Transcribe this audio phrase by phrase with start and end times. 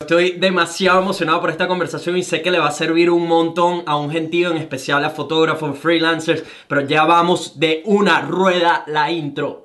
[0.00, 3.82] Estoy demasiado emocionado por esta conversación y sé que le va a servir un montón
[3.84, 9.10] a un gentío, en especial a fotógrafos, freelancers, pero ya vamos de una rueda la
[9.10, 9.64] intro.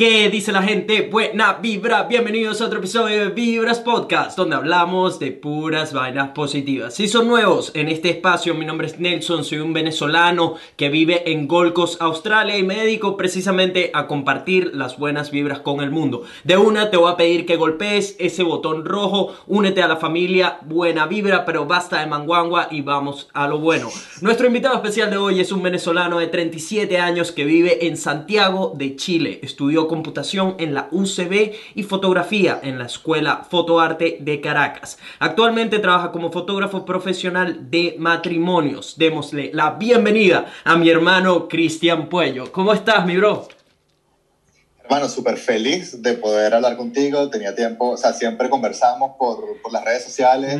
[0.00, 1.02] ¿Qué dice la gente?
[1.02, 6.94] Buena vibra, bienvenidos a otro episodio de Vibras Podcast, donde hablamos de puras vainas positivas.
[6.94, 11.30] Si son nuevos en este espacio, mi nombre es Nelson, soy un venezolano que vive
[11.30, 15.90] en Gold Coast, Australia y me dedico precisamente a compartir las buenas vibras con el
[15.90, 16.22] mundo.
[16.44, 20.60] De una te voy a pedir que golpees ese botón rojo, únete a la familia,
[20.62, 23.90] buena vibra, pero basta de manguangua y vamos a lo bueno.
[24.22, 28.72] Nuestro invitado especial de hoy es un venezolano de 37 años que vive en Santiago
[28.74, 29.40] de Chile.
[29.42, 34.98] Estudió computación en la UCB y fotografía en la Escuela Fotoarte de Caracas.
[35.18, 38.96] Actualmente trabaja como fotógrafo profesional de matrimonios.
[38.96, 42.52] Démosle la bienvenida a mi hermano Cristian Puello.
[42.52, 43.48] ¿Cómo estás, mi bro?
[44.84, 47.28] Hermano, súper feliz de poder hablar contigo.
[47.28, 50.56] Tenía tiempo, o sea, siempre conversamos por, por las redes sociales.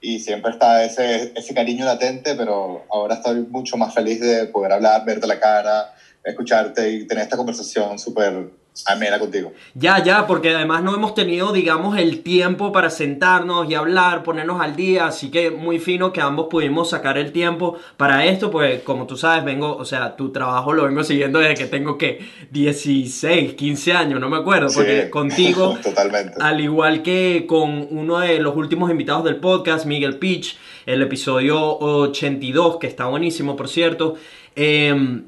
[0.00, 4.70] y siempre está ese, ese cariño latente, pero ahora estoy mucho más feliz de poder
[4.70, 8.50] hablar, verte la cara, escucharte y tener esta conversación súper
[8.86, 9.52] amena contigo.
[9.74, 14.60] Ya, ya, porque además no hemos tenido, digamos, el tiempo para sentarnos y hablar, ponernos
[14.60, 18.82] al día, así que muy fino que ambos pudimos sacar el tiempo para esto, pues
[18.82, 22.20] como tú sabes, vengo, o sea, tu trabajo lo vengo siguiendo desde que tengo que
[22.50, 26.34] 16, 15 años, no me acuerdo, porque contigo, totalmente.
[26.40, 30.56] al igual que con uno de los últimos invitados del podcast, Miguel Pitch,
[30.86, 34.14] el episodio 82, que está buenísimo, por cierto,
[34.56, 35.22] eh,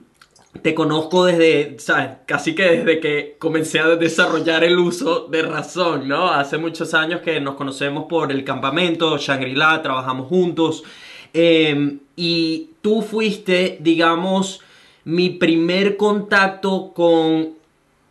[0.62, 2.10] te conozco desde, ¿sabes?
[2.26, 6.28] Casi que desde que comencé a desarrollar el uso de razón, ¿no?
[6.28, 10.82] Hace muchos años que nos conocemos por el campamento, Shangri-La, trabajamos juntos.
[11.32, 14.60] Em, y tú fuiste, digamos,
[15.04, 17.54] mi primer contacto con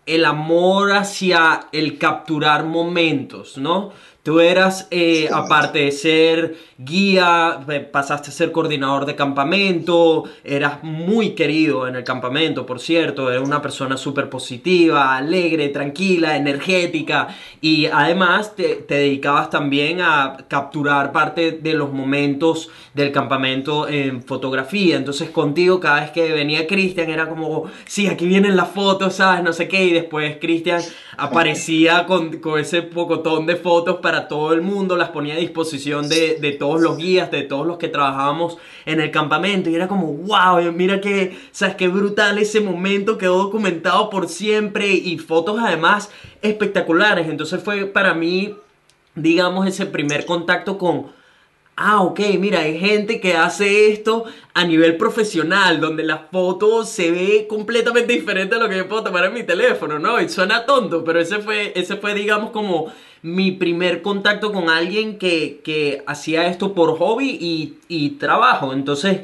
[0.05, 3.91] el amor hacia el capturar momentos, ¿no?
[4.29, 10.83] Tú eras, eh, aparte de ser guía, eh, pasaste a ser coordinador de campamento, eras
[10.83, 17.27] muy querido en el campamento, por cierto, eres una persona súper positiva, alegre, tranquila, energética
[17.59, 24.95] y además te, dedicabas también a capturar parte de los momentos del campamento en fotografía.
[24.95, 29.43] Entonces contigo cada vez que venía Cristian era como, sí, aquí vienen las fotos, ¿sabes?
[29.43, 30.81] No sé qué, y después Cristian
[31.17, 36.09] aparecía con, con ese pocotón de fotos para todo el mundo, las ponía a disposición
[36.09, 40.13] de, todos los guías, de todos los que trabajábamos en el campamento y era como,
[40.13, 46.11] wow, mira que, sabes, qué brutal ese momento, quedó documentado por siempre y fotos además
[46.41, 47.27] espectaculares.
[47.27, 48.55] Entonces fue para mí,
[49.15, 51.18] digamos, ese primer contacto con
[51.81, 57.09] ah, ok, mira, hay gente que hace esto a nivel profesional, donde la foto se
[57.09, 60.19] ve completamente diferente a lo que yo puedo tomar en mi teléfono, ¿no?
[60.19, 62.91] Y suena tonto, pero ese fue, ese fue digamos, como
[63.21, 68.73] mi primer contacto con alguien que, hacía esto por hobby y, y trabajo.
[68.73, 69.21] Entonces,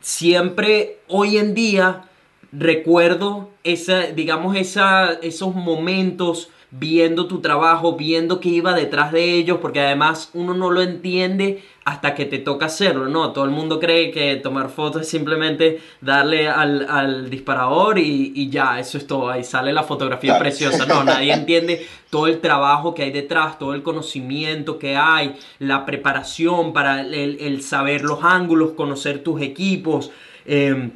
[0.00, 2.08] siempre hoy en día
[2.50, 9.58] recuerdo esa, digamos, esa, esos momentos viendo tu trabajo, viendo qué iba detrás de ellos,
[9.60, 13.32] porque además uno no lo entiende hasta que te toca hacerlo, ¿no?
[13.32, 18.98] Todo el mundo cree que tomar fotos es simplemente darle al, disparador y, ya, eso
[18.98, 20.86] es todo, ahí sale la fotografía preciosa.
[20.86, 25.84] No, nadie entiende todo el trabajo que hay detrás, todo el conocimiento que hay, la
[25.84, 30.10] preparación para el, saber los ángulos, conocer tus equipos.
[30.46, 30.90] Eh,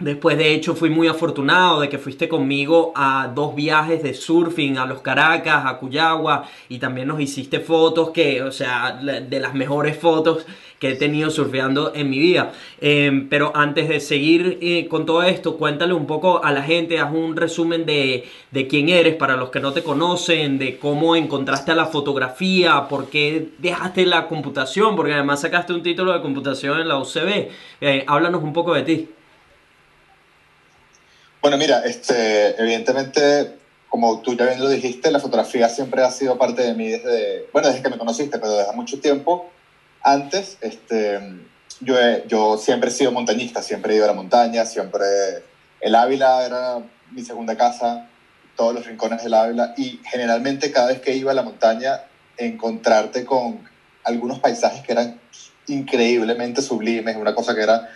[0.00, 4.78] Después, de hecho, fui muy afortunado de que fuiste conmigo a dos viajes de surfing
[4.78, 9.54] a los Caracas, a Cuyagua, y también nos hiciste fotos que, o sea, de las
[9.54, 10.46] mejores fotos
[10.78, 12.52] que he tenido surfeando en mi vida.
[12.80, 17.00] Em, pero antes de seguir eh, con todo esto, cuéntale un poco a la gente,
[17.00, 21.16] haz un resumen de, de quién eres para los que no te conocen, de cómo
[21.16, 26.80] encontraste la fotografía, por qué dejaste la computación, porque además sacaste un título de computación
[26.80, 27.48] en la UCB.
[27.80, 29.08] Eh, háblanos un poco de ti.
[31.40, 33.58] Bueno, mira, este, evidentemente,
[33.88, 37.46] como tú ya bien lo dijiste, la fotografía siempre ha sido parte de mí desde,
[37.52, 39.48] bueno, desde que me conociste, pero desde mucho tiempo.
[40.02, 41.20] Antes, este,
[41.80, 41.94] yo,
[42.26, 45.06] yo siempre he sido montañista, siempre he ido a la montaña, siempre...
[45.80, 46.78] El Ávila era
[47.12, 48.08] mi segunda casa,
[48.56, 52.00] todos los rincones del Ávila, y generalmente cada vez que iba a la montaña,
[52.36, 53.60] encontrarte con
[54.02, 55.20] algunos paisajes que eran
[55.68, 57.88] increíblemente sublimes, una cosa que era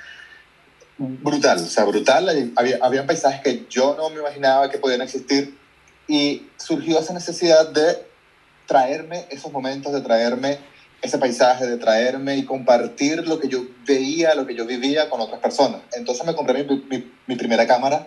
[1.02, 2.52] brutal, o sea, brutal.
[2.56, 5.58] Había, había paisajes que yo no me imaginaba que podían existir
[6.08, 8.06] y surgió esa necesidad de
[8.66, 10.58] traerme esos momentos, de traerme
[11.00, 15.20] ese paisaje, de traerme y compartir lo que yo veía, lo que yo vivía con
[15.20, 15.80] otras personas.
[15.92, 18.06] Entonces me compré mi, mi, mi primera cámara,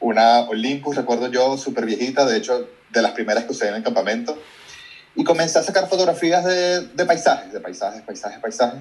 [0.00, 3.82] una Olympus, recuerdo yo, súper viejita, de hecho, de las primeras que usé en el
[3.82, 4.38] campamento.
[5.14, 8.80] Y comencé a sacar fotografías de, de paisajes, de paisajes, paisajes, paisajes.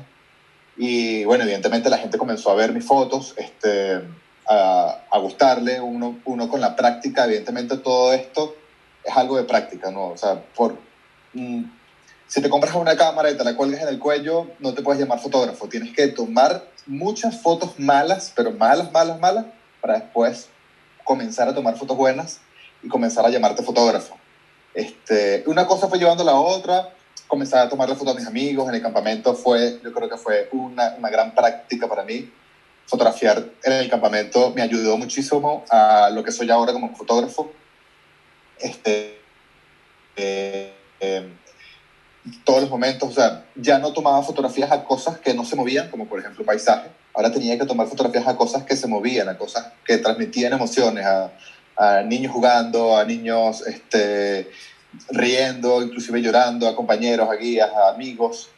[0.82, 4.02] Y bueno, evidentemente la gente comenzó a ver mis fotos, este,
[4.48, 8.56] a, a gustarle, uno, uno con la práctica, evidentemente todo esto
[9.04, 10.08] es algo de práctica, ¿no?
[10.08, 10.78] O sea, por,
[11.34, 11.64] mm,
[12.28, 15.02] si te compras una cámara y te la cuelgas en el cuello, no te puedes
[15.02, 15.68] llamar fotógrafo.
[15.68, 19.48] Tienes que tomar muchas fotos malas, pero malas, malas, malas,
[19.82, 20.48] para después
[21.04, 22.40] comenzar a tomar fotos buenas
[22.82, 24.16] y comenzar a llamarte fotógrafo.
[24.74, 26.94] Este, una cosa fue llevando a la otra,
[27.30, 30.50] comenzar a tomarle fotos a mis amigos en el campamento fue, yo creo que fue
[30.52, 32.30] una, una gran práctica para mí.
[32.88, 37.52] Fotografiar en el campamento me ayudó muchísimo a lo que soy ahora como fotógrafo.
[38.58, 39.22] Este,
[40.16, 41.30] eh, eh,
[42.44, 45.88] todos los momentos, o sea, ya no tomaba fotografías a cosas que no se movían,
[45.92, 46.90] como por ejemplo paisaje.
[47.14, 51.06] Ahora tenía que tomar fotografías a cosas que se movían, a cosas que transmitían emociones,
[51.06, 51.32] a,
[51.78, 54.50] a niños jugando, a niños este,
[55.10, 58.50] riendo, inclusive llorando, a compañeros, a guías, a amigos.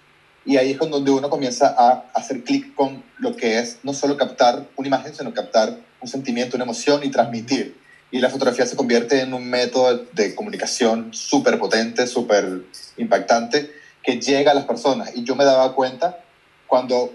[0.46, 3.94] Y ahí es con donde uno comienza a hacer clic con lo que es no
[3.94, 7.80] solo captar una imagen, sino captar un sentimiento, una emoción y transmitir.
[8.10, 12.64] Y la fotografía se convierte en un método de comunicación súper potente, súper
[12.98, 13.72] impactante,
[14.04, 15.12] que llega a las personas.
[15.16, 16.24] Y yo me daba cuenta
[16.68, 17.14] cuando,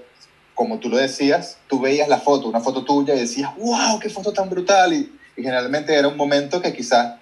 [0.54, 4.08] como tú lo decías, tú veías la foto, una foto tuya y decías, wow, qué
[4.08, 4.92] foto tan brutal.
[4.94, 7.16] Y, y generalmente era un momento que quizás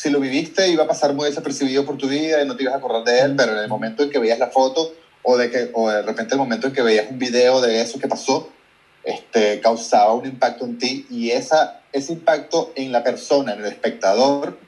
[0.00, 2.74] si lo viviste iba a pasar muy desapercibido por tu vida y no te ibas
[2.74, 5.50] a acordar de él, pero en el momento en que veías la foto o de,
[5.50, 8.48] que, o de repente el momento en que veías un video de eso que pasó,
[9.04, 13.66] este, causaba un impacto en ti y esa, ese impacto en la persona, en el
[13.66, 14.58] espectador,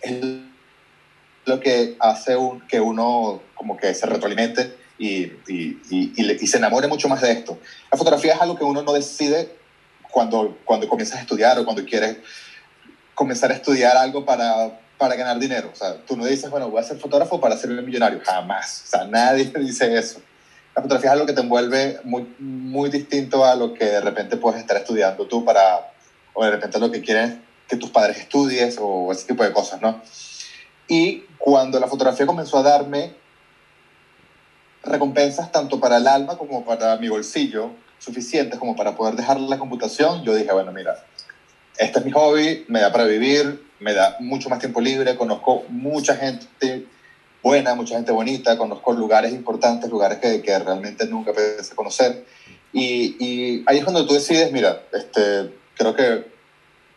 [0.00, 0.20] es
[1.44, 6.46] lo que hace un, que uno como que se retroalimente y, y, y, y, y
[6.48, 7.56] se enamore mucho más de esto.
[7.92, 9.48] La fotografía es algo que uno no decide
[10.10, 12.16] cuando, cuando comienzas a estudiar o cuando quieres
[13.14, 15.70] comenzar a estudiar algo para, para ganar dinero.
[15.72, 18.20] O sea, tú no dices, bueno, voy a ser fotógrafo para ser millonario.
[18.24, 18.84] Jamás.
[18.86, 20.20] O sea, nadie dice eso.
[20.74, 24.36] La fotografía es algo que te envuelve muy, muy distinto a lo que de repente
[24.36, 25.92] puedes estar estudiando tú para,
[26.32, 27.34] o de repente lo que quieres
[27.68, 30.00] que tus padres estudies o ese tipo de cosas, ¿no?
[30.88, 33.14] Y cuando la fotografía comenzó a darme
[34.82, 39.58] recompensas tanto para el alma como para mi bolsillo, suficientes como para poder dejar la
[39.58, 41.04] computación, yo dije, bueno, mira,
[41.76, 45.64] este es mi hobby, me da para vivir, me da mucho más tiempo libre, conozco
[45.68, 46.86] mucha gente
[47.42, 52.24] buena, mucha gente bonita, conozco lugares importantes, lugares que, que realmente nunca pensé conocer.
[52.72, 56.30] Y, y, ahí es cuando tú decides, mira, este, creo que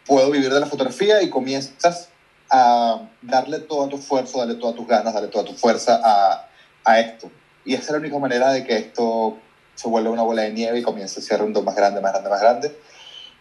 [0.05, 2.09] puedo vivir de la fotografía y comienzas
[2.49, 6.47] a darle todo tu esfuerzo, darle todas tus ganas, darle toda tu fuerza a,
[6.83, 7.31] a esto.
[7.65, 9.37] Y esa es la única manera de que esto
[9.73, 12.29] se vuelve una bola de nieve y comienza a ser un más grande, más grande,
[12.29, 12.77] más grande.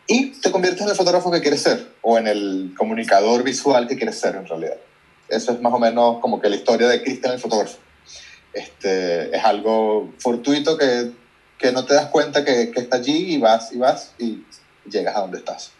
[0.06, 3.97] Y te conviertes en el fotógrafo que quieres ser o en el comunicador visual que
[3.97, 4.77] quieres ser en realidad.
[5.29, 7.79] Eso es más o menos como que la historia de Cristian el fotógrafo.
[8.53, 11.11] Este, es algo fortuito que,
[11.59, 14.45] que no te das cuenta que, que, está allí y vas y vas y
[14.89, 15.73] llegas a donde estás.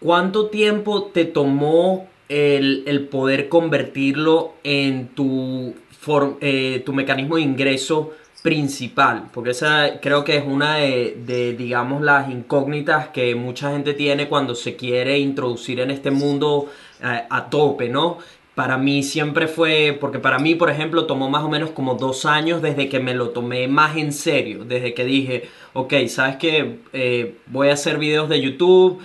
[0.00, 7.42] ¿Cuánto tiempo te tomó el, el poder convertirlo en tu, for, eh, tu mecanismo de
[7.42, 8.12] ingreso
[8.42, 9.28] principal?
[9.32, 14.54] Porque esa creo que es una de, digamos, las incógnitas que mucha gente tiene cuando
[14.54, 16.68] se quiere introducir en este mundo
[17.02, 18.18] eh, a tope, ¿no?
[18.54, 22.26] Para mí siempre fue, porque para mí, por ejemplo, tomó más o menos como dos
[22.26, 26.80] años desde que me lo tomé más en serio, desde que dije, ok, sabes que
[26.92, 29.00] eh, voy a hacer videos de YouTube,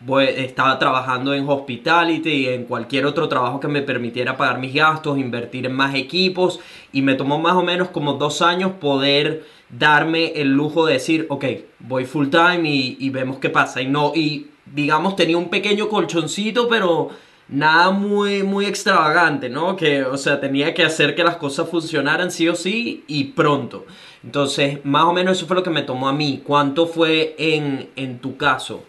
[0.00, 4.74] voy, estaba trabajando en hospitality y en cualquier otro trabajo que me permitiera pagar mis
[4.74, 6.58] gastos, invertir en más equipos
[6.92, 11.26] y me tomó más o menos como dos años poder darme el lujo de decir,
[11.28, 11.44] ok,
[11.78, 13.80] voy full time y, y vemos qué pasa.
[13.80, 17.10] Y no, y digamos tenía un pequeño colchoncito, pero
[17.48, 19.76] nada muy, muy extravagante, ¿no?
[19.76, 23.86] Que, o sea, tenía que hacer que las cosas funcionaran sí o sí y pronto.
[24.24, 26.42] Entonces, más o menos eso fue lo que me tomó a mí.
[26.44, 28.84] ¿Cuánto fue en, en tu caso?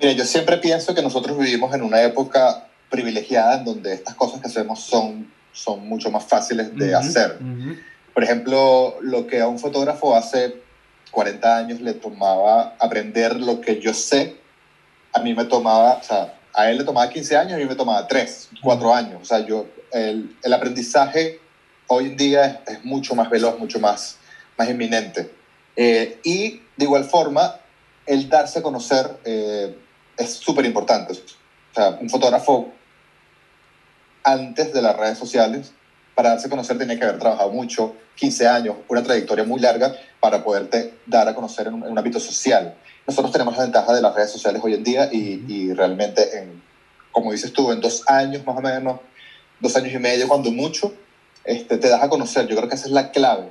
[0.00, 4.40] Mira, yo siempre pienso que nosotros vivimos en una época privilegiada en donde estas cosas
[4.40, 7.38] que hacemos son, son mucho más fáciles de uh -huh, hacer.
[7.40, 7.78] Uh -huh.
[8.14, 10.56] Por ejemplo, lo que a un fotógrafo hace
[11.10, 14.36] 40 años le tomaba aprender lo que yo sé,
[15.12, 17.74] a mí me tomaba, o sea, a él le tomaba 15 años, a mí me
[17.74, 19.20] tomaba 3, 4 años.
[19.22, 21.40] O sea, yo, el, el aprendizaje
[21.88, 24.16] hoy en día es, es, mucho más veloz, mucho más,
[24.56, 25.30] más inminente.
[25.76, 27.56] Eh, y de igual forma,
[28.06, 29.76] el darse a conocer eh,
[30.20, 31.14] es súper importante.
[31.14, 32.72] O sea, un fotógrafo
[34.22, 35.72] antes de las redes sociales,
[36.14, 39.94] para darse a conocer tenía que haber trabajado mucho, 15 años, una trayectoria muy larga
[40.20, 42.74] para poderte dar a conocer en un, ámbito social.
[43.06, 46.62] Nosotros tenemos la ventaja de las redes sociales hoy en día y, y realmente, en,
[47.12, 49.00] como dices tú, en dos años más o menos,
[49.58, 50.92] dos años y medio, cuando mucho,
[51.44, 52.46] este, te das a conocer.
[52.46, 53.50] Yo creo que esa es la clave,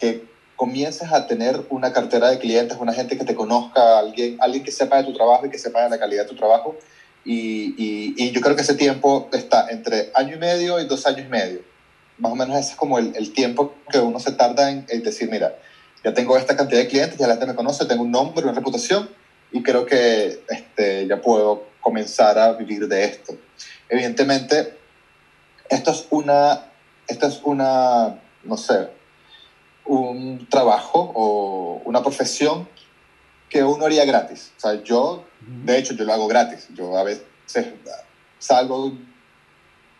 [0.00, 0.24] que
[0.56, 4.72] comiences a tener una cartera de clientes, una gente que te conozca, alguien, alguien que
[4.72, 6.76] sepa de tu trabajo y que sepa de la calidad de tu trabajo.
[7.24, 11.06] Y, y, y yo creo que ese tiempo está entre año y medio y dos
[11.06, 11.60] años y medio.
[12.18, 15.02] Más o menos ese es como el, el tiempo que uno se tarda en, en,
[15.02, 15.56] decir, mira,
[16.02, 18.52] ya tengo esta cantidad de clientes, ya la gente me conoce, tengo un nombre, una
[18.52, 19.10] reputación
[19.52, 23.36] y creo que este, ya puedo comenzar a vivir de esto.
[23.88, 24.78] Evidentemente,
[25.68, 26.66] esto es una,
[27.06, 28.88] esto es una, no sé,
[29.86, 32.68] un trabajo o una profesión
[33.48, 34.52] que uno haría gratis.
[34.56, 36.68] O sea, yo, de hecho, yo lo hago gratis.
[36.74, 37.22] Yo a veces
[38.38, 38.92] salgo,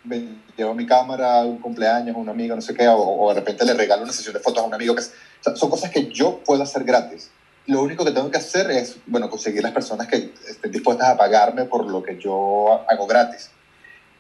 [0.05, 3.65] me llevo mi cámara un cumpleaños, un amigo, no sé qué, o, o, de repente
[3.65, 4.95] le regalo una sesión de fotos a un amigo.
[4.95, 5.05] Que o
[5.41, 7.31] sea, son cosas que yo puedo hacer gratis.
[7.67, 11.17] Lo único que tengo que hacer es, bueno, conseguir las personas que estén dispuestas a
[11.17, 13.51] pagarme por lo que yo hago gratis.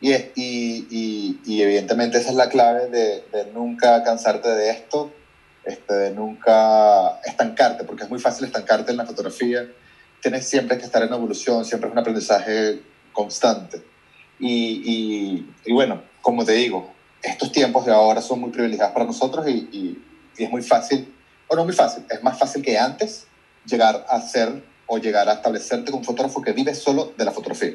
[0.01, 5.13] Y, y, y, y evidentemente esa es la clave de nunca cansarte de esto,
[5.67, 9.69] este, nunca estancarte, porque es muy fácil estancarte en la fotografía.
[10.23, 12.81] Tienes siempre que estar en evolución, siempre es un aprendizaje
[13.13, 13.83] constante.
[14.39, 16.93] Y, y, y bueno, como te digo,
[17.23, 20.03] estos tiempos de ahora son muy privilegiados para nosotros y, y,
[20.39, 21.13] es muy fácil,
[21.49, 23.27] o no muy fácil, es más fácil que antes
[23.65, 27.75] llegar a ser o llegar a establecerte como fotógrafo que vive solo de la fotografía.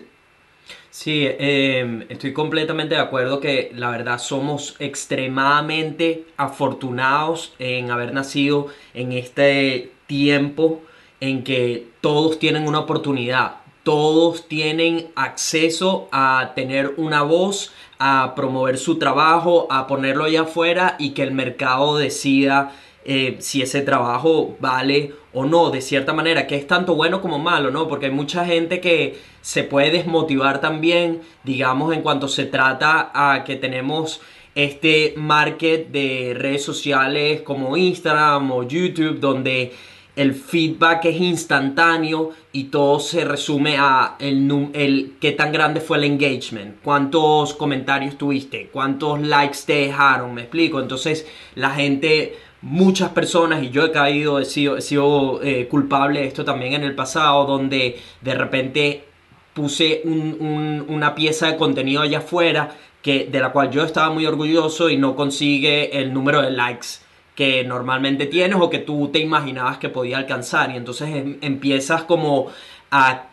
[0.90, 8.68] Sí, eh, estoy completamente de acuerdo que la verdad somos extremadamente afortunados en haber nacido
[8.94, 10.82] en este tiempo
[11.22, 18.78] en que todos tienen una oportunidad, todos tienen acceso a tener una voz, a promover
[18.78, 22.74] su trabajo, a ponerlo allá afuera y que el mercado decida
[23.06, 27.40] eh, si ese trabajo vale o no, de cierta manera, que es tanto bueno como
[27.40, 27.88] malo, ¿no?
[27.88, 33.44] Porque hay mucha gente que se puede desmotivar también, digamos, en cuanto se trata a
[33.44, 34.22] que tenemos
[34.56, 39.72] este market de redes sociales como Instagram o YouTube, donde
[40.16, 45.98] el feedback es instantáneo y todo se resume a el, el qué tan grande fue
[45.98, 50.82] el engagement, cuántos comentarios tuviste, cuántos likes te dejaron, me explico.
[50.82, 56.22] Entonces la gente muchas personas, y yo he caído, he sido, he sido eh, culpable
[56.22, 59.04] de esto también en el pasado, donde de repente
[59.54, 64.14] puse un, un, una pieza de contenido allá afuera que, de la cual yo estaba
[64.14, 66.88] muy orgulloso y no consigue el número de likes
[67.36, 72.04] que normalmente tienes o que tú te imaginabas que podía alcanzar y entonces em, empiezas
[72.04, 72.48] como
[72.92, 73.30] a,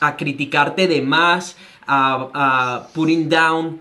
[0.00, 3.80] a, criticarte de más, a, a putting down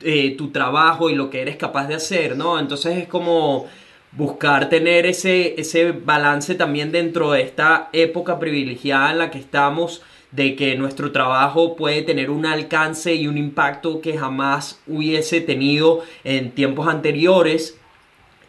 [0.00, 2.58] eh, tu trabajo y lo que eres capaz de hacer, ¿no?
[2.58, 3.66] Entonces es como
[4.12, 10.02] buscar tener ese, ese balance también dentro de esta época privilegiada en la que estamos,
[10.30, 16.02] de que nuestro trabajo puede tener un alcance y un impacto que jamás hubiese tenido
[16.24, 17.78] en tiempos anteriores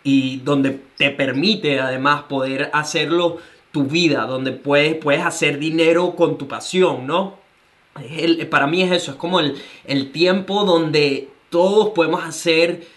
[0.03, 3.37] y donde te permite además poder hacerlo
[3.71, 7.37] tu vida, donde puedes, puedes hacer dinero con tu pasión, ¿no?
[8.49, 12.87] Para mí es eso, es como el, el tiempo donde todos podemos hacer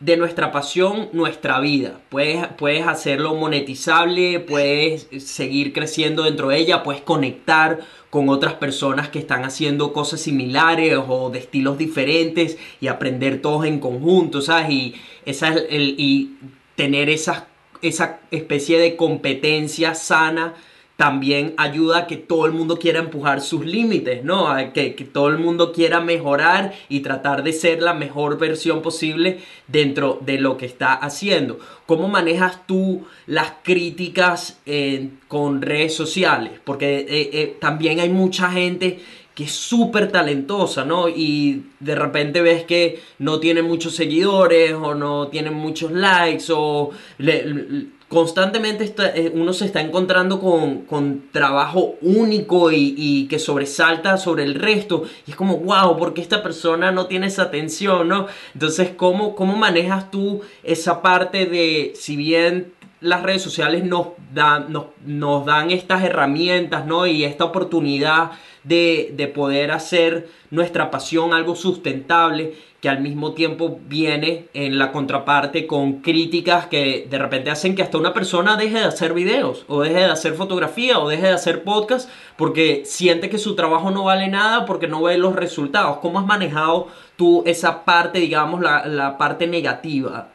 [0.00, 2.00] de nuestra pasión nuestra vida.
[2.08, 9.10] Puedes, puedes hacerlo monetizable, puedes seguir creciendo dentro de ella, puedes conectar con otras personas
[9.10, 14.70] que están haciendo cosas similares o de estilos diferentes y aprender todos en conjunto, ¿sabes?
[14.70, 14.94] Y,
[15.26, 16.36] esa es el, y
[16.76, 17.46] tener esa,
[17.82, 20.54] esa especie de competencia sana
[21.00, 24.54] también ayuda a que todo el mundo quiera empujar sus límites, ¿no?
[24.74, 29.38] Que, que, todo el mundo quiera mejorar y tratar de ser la mejor versión posible
[29.66, 31.58] dentro de lo que está haciendo.
[31.86, 36.60] ¿Cómo manejas tú las críticas eh, con redes sociales?
[36.62, 39.00] Porque eh, eh, también hay mucha gente
[39.34, 41.08] que es súper talentosa, ¿no?
[41.08, 46.90] Y de repente ves que no tiene muchos seguidores o no tiene muchos likes o...
[47.16, 54.16] Le, constantemente está, eh, uno se está encontrando con, con trabajo único y, que sobresalta
[54.16, 55.04] sobre el resto.
[55.28, 58.08] Y es como, wow, ¿por qué esta persona no tiene esa atención?
[58.08, 58.26] ¿no?
[58.52, 64.72] Entonces, ¿cómo, ¿cómo manejas tú esa parte de, si bien las redes sociales nos dan,
[64.72, 67.06] nos, nos dan estas herramientas, ¿no?
[67.06, 68.32] Y esta oportunidad
[68.64, 74.90] de, de poder hacer nuestra pasión algo sustentable que al mismo tiempo viene en la
[74.90, 79.64] contraparte con críticas que de repente hacen que hasta una persona deje de hacer videos
[79.68, 83.90] o deje de hacer fotografía o deje de hacer podcast porque siente que su trabajo
[83.90, 85.98] no vale nada porque no ve los resultados.
[85.98, 90.28] ¿Cómo has manejado tú esa parte, digamos, la, la parte negativa?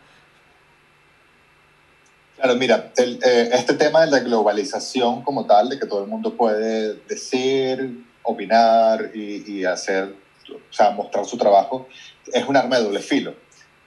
[2.36, 6.36] Claro, mira, eh, este tema de la globalización como tal, de que todo el mundo
[6.36, 10.16] puede decir, opinar y, y hacer,
[10.50, 11.88] o sea, mostrar su trabajo,
[12.34, 13.36] es un arma de doble filo.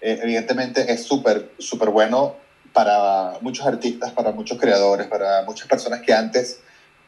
[0.00, 2.36] Eh, evidentemente es súper, súper bueno
[2.72, 6.60] para muchos artistas, para muchos creadores, para muchas personas que antes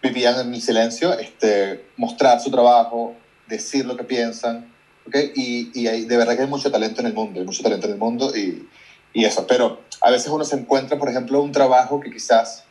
[0.02, 3.14] vivían en el silencio, este, mostrar su trabajo,
[3.46, 4.72] decir lo que piensan,
[5.06, 5.32] ¿okay?
[5.34, 7.87] y, y hay, de verdad que hay mucho talento en el mundo, hay mucho talento
[7.87, 8.68] en el mundo y,
[9.12, 12.64] y eso, pero a veces uno se encuentra, por ejemplo, un trabajo que quizás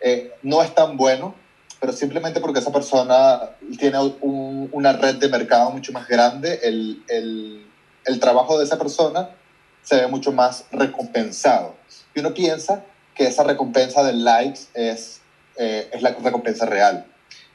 [0.00, 1.34] eh, no es tan bueno,
[1.84, 7.04] pero simplemente porque esa persona tiene un, una red de mercado mucho más grande, el,
[7.08, 7.66] el
[8.04, 9.30] el trabajo de esa persona
[9.82, 11.74] se ve mucho más recompensado.
[12.14, 15.20] Y uno piensa que esa recompensa del likes es,
[15.56, 17.06] eh, es la recompensa real.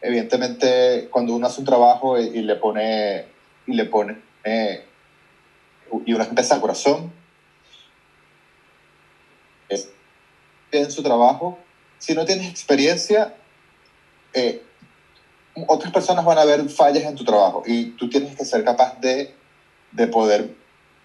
[0.01, 3.25] Evidentemente, cuando uno hace un trabajo y, y le pone,
[3.67, 4.85] y le pone, eh,
[6.05, 7.11] y uno empieza al corazón,
[9.67, 9.89] es
[10.71, 11.57] en su trabajo,
[11.97, 13.35] si no tienes experiencia,
[14.39, 14.61] eh,
[15.67, 18.99] otras personas van a ver fallas en tu trabajo y tú tienes que ser capaz
[18.99, 19.33] de
[19.91, 20.49] de poder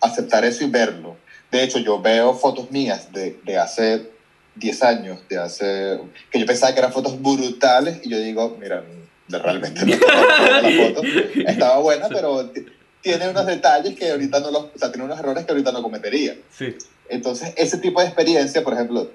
[0.00, 1.16] aceptar eso y verlo.
[1.50, 4.10] De hecho, yo veo fotos mías de, de hace
[4.56, 5.98] 10 años, de hace,
[6.30, 8.84] que yo pensaba que eran fotos brutales y yo digo, mira,
[9.28, 9.96] realmente no
[10.62, 11.02] la foto
[11.46, 12.50] estaba buena, pero
[13.00, 15.82] tiene unos detalles que ahorita no los, o sea, tiene unos errores que ahorita no
[15.82, 16.36] cometería.
[16.56, 16.74] Sí.
[17.08, 19.10] Entonces, ese tipo de experiencia, por ejemplo,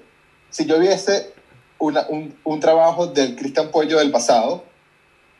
[0.48, 1.32] si yo viese
[1.80, 4.64] una, un, un trabajo del Cristian Pollo del pasado,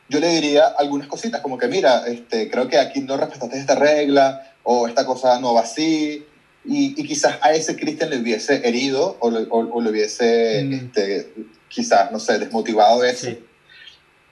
[0.09, 3.75] yo le diría algunas cositas, como que mira, este, creo que aquí no respetaste esta
[3.75, 6.25] regla, o esta cosa no va así,
[6.65, 10.63] y, y quizás a ese Cristian le hubiese herido, o le, o, o le hubiese,
[10.65, 10.73] mm.
[10.73, 11.33] este,
[11.69, 13.27] quizás, no sé, desmotivado eso.
[13.27, 13.39] Sí.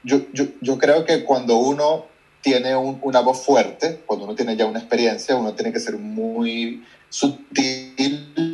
[0.04, 2.06] Yo, yo, yo creo que cuando uno
[2.42, 5.98] tiene un, una voz fuerte, cuando uno tiene ya una experiencia, uno tiene que ser
[5.98, 8.49] muy sutil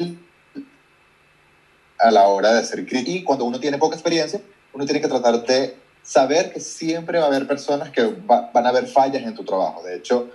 [2.00, 3.18] a la hora de ser crítico.
[3.18, 4.42] Y cuando uno tiene poca experiencia,
[4.74, 8.66] uno tiene que tratar de saber que siempre va a haber personas que va, van
[8.66, 9.84] a haber fallas en tu trabajo.
[9.84, 10.30] De hecho,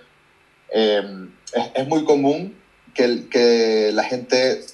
[0.73, 2.57] eh, es, es, muy común
[2.95, 4.65] que, que la gente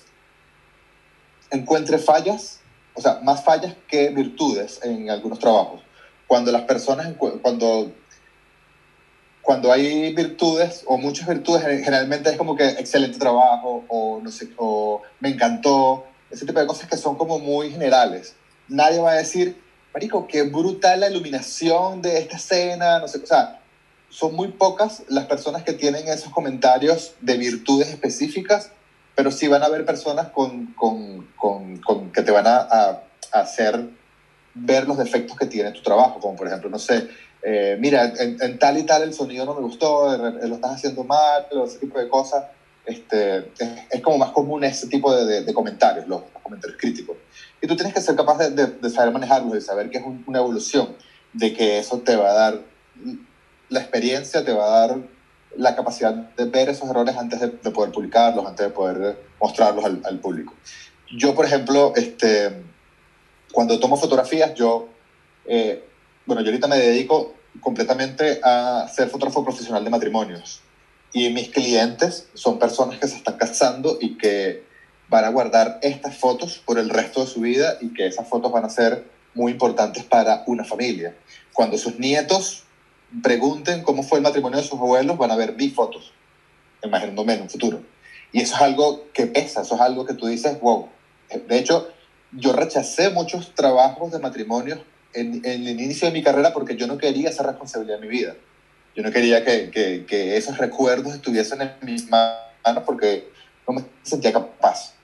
[1.51, 2.61] encuentre fallas,
[2.95, 5.83] o sea, más fallas que virtudes en algunos trabajos.
[6.27, 7.93] Cuando las personas, cuando,
[9.43, 14.49] cuando hay virtudes o muchas virtudes, generalmente es como que excelente trabajo o no sé,
[14.57, 16.05] o me encantó,
[16.37, 18.35] ese tipo de cosas que son como muy generales.
[18.69, 19.61] Nadie va a decir,
[19.93, 23.61] marico, qué brutal la iluminación de esta escena, no sé, o sea,
[24.09, 28.71] son muy pocas las personas que tienen esos comentarios de virtudes específicas,
[29.15, 33.03] pero sí van a haber personas con, con, con, con que te van a, a,
[33.33, 33.89] hacer
[34.55, 37.09] ver los defectos que tiene tu trabajo, como por ejemplo, no sé,
[37.43, 41.05] eh, mira, en, en, tal y tal el sonido no me gustó, lo estás haciendo
[41.05, 42.45] mal, ese tipo de cosas.
[42.87, 47.17] Este, es, es como más común ese tipo de, de, comentarios, los, comentarios críticos.
[47.61, 50.39] Y tú tienes que ser capaz de, saber manejarlos, de saber que es un, una
[50.39, 50.97] evolución,
[51.33, 52.61] de que eso te va a dar
[53.69, 54.99] la experiencia, te va a dar
[55.57, 59.85] la capacidad de ver esos errores antes de, de poder publicarlos, antes de poder mostrarlos
[59.85, 60.55] al, al, público.
[61.11, 62.63] Yo, por ejemplo, este,
[63.53, 64.89] cuando tomo fotografías, yo,
[65.47, 65.85] eh,
[66.25, 70.61] bueno, yo ahorita me dedico completamente a ser fotógrafo profesional de matrimonios.
[71.17, 74.65] Y mis clientes son personas que se están casando y que
[75.09, 78.53] van a guardar estas fotos por el resto de su vida y que esas fotos
[78.53, 79.03] van a ser
[79.33, 81.17] muy importantes para una familia.
[81.55, 82.65] Cuando sus nietos
[83.23, 86.13] pregunten cómo fue el matrimonio de sus abuelos, van a ver mis fotos,
[86.85, 87.81] imaginándome en un futuro.
[88.31, 90.91] Y eso es algo que pesa, eso es algo que tú dices, wow.
[91.49, 91.89] De hecho,
[92.33, 96.87] yo rechacé muchos trabajos de matrimonio en, en el inicio de mi carrera porque yo
[96.87, 98.35] no quería esa responsabilidad en mi vida.
[98.97, 103.29] Yo no quería que, que, que esos recuerdos estuviesen en mis manos porque
[103.69, 104.95] no me sentía capaz.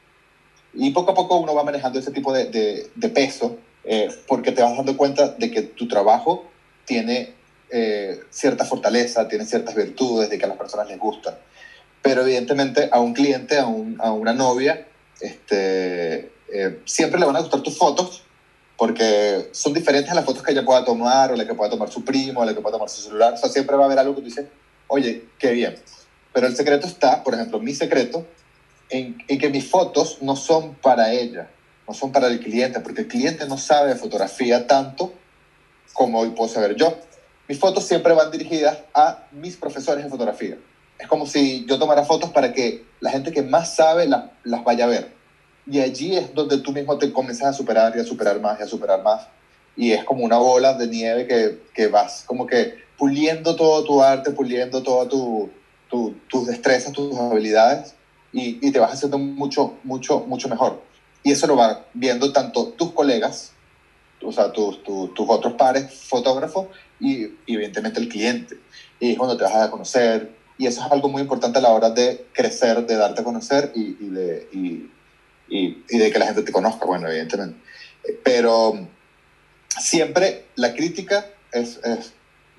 [0.73, 4.53] Y poco a poco uno va manejando ese tipo de, de, de peso eh, porque
[4.53, 6.51] te vas dando cuenta de que tu trabajo
[6.87, 7.35] tiene
[7.71, 11.35] eh, cierta fortaleza, tiene ciertas virtudes, de que a las personas les gustan.
[12.01, 14.87] Pero evidentemente a un cliente, a, un, a una novia,
[15.21, 18.25] este, eh, siempre le van a gustar tus fotos
[18.77, 21.91] porque son diferentes a las fotos que ella pueda tomar o la que pueda tomar
[21.91, 23.35] su primo o la que pueda tomar su celular.
[23.35, 24.47] O sea, siempre va a haber algo que tú dices,
[24.89, 25.77] oye, qué bien.
[26.33, 28.27] Pero el secreto está, por ejemplo, mi secreto
[28.89, 31.49] en, en, que mis fotos no son para ella.
[31.87, 35.13] no son para el cliente, porque el cliente no sabe de fotografía tanto
[35.93, 36.97] como hoy puedo saber yo.
[37.49, 40.57] Mis fotos siempre van dirigidas a mis profesores de fotografía.
[40.99, 44.65] Es como si yo tomara fotos para que la gente que más sabe las, las
[44.65, 45.13] vaya a ver.
[45.67, 48.63] Y allí es donde tú mismo te comienzas a superar y a superar más y
[48.63, 49.29] a superar más.
[49.77, 54.03] Y es como una bola de nieve que, que vas como que puliendo todo tu
[54.03, 55.51] arte, puliendo todas tu,
[55.89, 57.95] tu, tus destrezas, tus habilidades
[58.33, 60.83] y, y, te vas haciendo mucho, mucho, mucho mejor.
[61.23, 63.53] Y eso lo van viendo tanto tus colegas,
[64.23, 68.57] o sea, tus, tus, tus otros pares fotógrafos y, y evidentemente el cliente.
[68.99, 70.33] Y es cuando te vas a conocer.
[70.59, 73.73] Y eso es algo muy importante a la hora de crecer, de darte a conocer
[73.75, 74.91] y, y de, y,
[75.49, 77.59] y, de que la gente te conozca, bueno, evidentemente.
[78.25, 78.89] Pero
[79.81, 82.13] siempre la crítica es, es,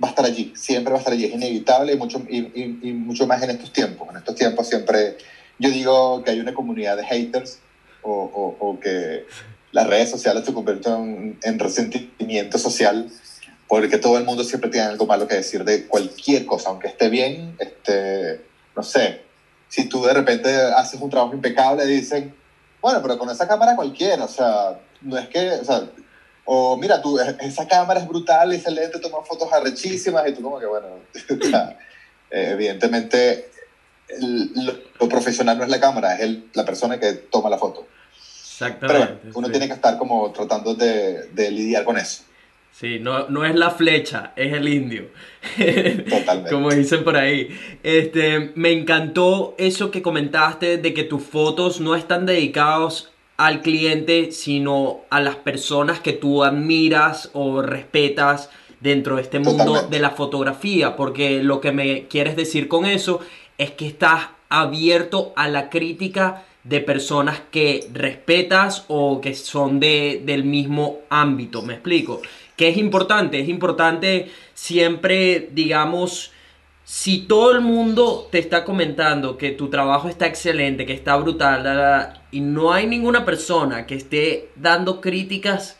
[0.03, 2.93] va a estar allí, siempre va a estar allí, es inevitable y mucho, y, y,
[2.93, 4.07] mucho más en estos tiempos.
[4.09, 5.17] En estos tiempos siempre,
[5.59, 7.59] yo digo que hay una comunidad de haters
[8.01, 9.25] o, o, o que
[9.71, 13.09] las redes sociales se convierten en, en, resentimiento social
[13.67, 17.09] porque todo el mundo siempre tiene algo malo que decir de cualquier cosa, aunque esté
[17.09, 18.41] bien, este,
[18.75, 19.21] no sé,
[19.67, 22.35] si tú de repente haces un trabajo impecable, dicen,
[22.83, 25.83] bueno, pero con esa cámara cualquiera, o sea, no es que, o sea,
[26.43, 30.65] o mira, tú, esa cámara es brutal, excelente, toma fotos arrechísimas y tú como que,
[30.65, 30.87] bueno,
[32.29, 33.49] eh, evidentemente
[34.09, 37.57] el, lo, lo, profesional no es la cámara, es el, la persona que toma la
[37.57, 37.87] foto.
[38.17, 39.13] Exactamente.
[39.21, 39.51] Pero uno sí.
[39.53, 42.23] tiene que estar como tratando de, de lidiar con eso.
[42.73, 45.09] Sí, no, no es la flecha, es el indio.
[46.09, 46.49] Totalmente.
[46.51, 47.55] Como dicen por ahí.
[47.83, 54.31] Este, me encantó eso que comentaste de que tus fotos no están dedicados al cliente,
[54.31, 59.95] sino a las personas que tú admiras o respetas dentro de este mundo Totalmente.
[59.95, 60.95] de la fotografía.
[60.95, 63.19] Porque lo que me quieres decir con eso
[63.59, 70.21] es que estás abierto a la crítica de personas que respetas o que son de,
[70.25, 71.61] del mismo ámbito.
[71.61, 72.21] ¿Me explico?
[72.55, 76.31] Que es importante, es importante siempre, digamos,
[76.83, 82.21] si todo el mundo te está comentando que tu trabajo está excelente, que está brutal,
[82.31, 85.79] y no hay ninguna persona que esté dando críticas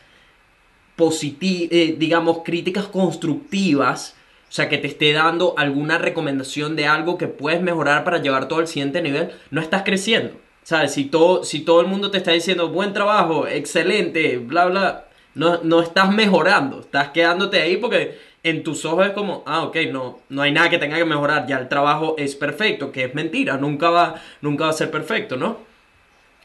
[0.96, 4.16] positivas, eh, digamos, críticas constructivas,
[4.48, 8.48] o sea, que te esté dando alguna recomendación de algo que puedes mejorar para llevar
[8.48, 10.34] todo al siguiente nivel, no estás creciendo.
[10.62, 10.94] ¿Sabes?
[10.94, 15.62] Si todo, si todo el mundo te está diciendo buen trabajo, excelente, bla, bla, no,
[15.62, 20.20] no estás mejorando, estás quedándote ahí porque en tus ojos es como, ah, ok, no,
[20.28, 23.56] no hay nada que tenga que mejorar, ya el trabajo es perfecto, que es mentira,
[23.56, 25.58] nunca va, nunca va a ser perfecto, ¿no?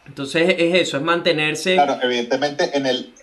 [0.07, 1.75] Entonces es eso, es mantenerse...
[1.75, 3.13] Claro, evidentemente en el,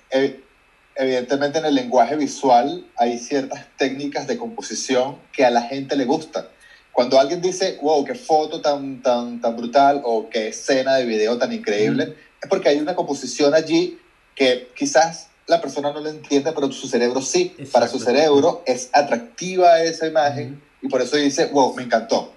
[0.95, 6.05] evidentemente en el lenguaje visual hay ciertas técnicas de composición que a la gente le
[6.05, 6.47] gustan.
[6.93, 11.37] Cuando alguien dice, wow, qué foto tan, tan, tan brutal o qué escena de video
[11.37, 12.11] tan increíble, mm.
[12.43, 13.99] es porque hay una composición allí
[14.35, 17.53] que quizás la persona no lo entiende, pero su cerebro sí.
[17.53, 17.73] Exacto.
[17.73, 22.33] Para su cerebro es atractiva esa imagen y por eso dice, wow, me encantó.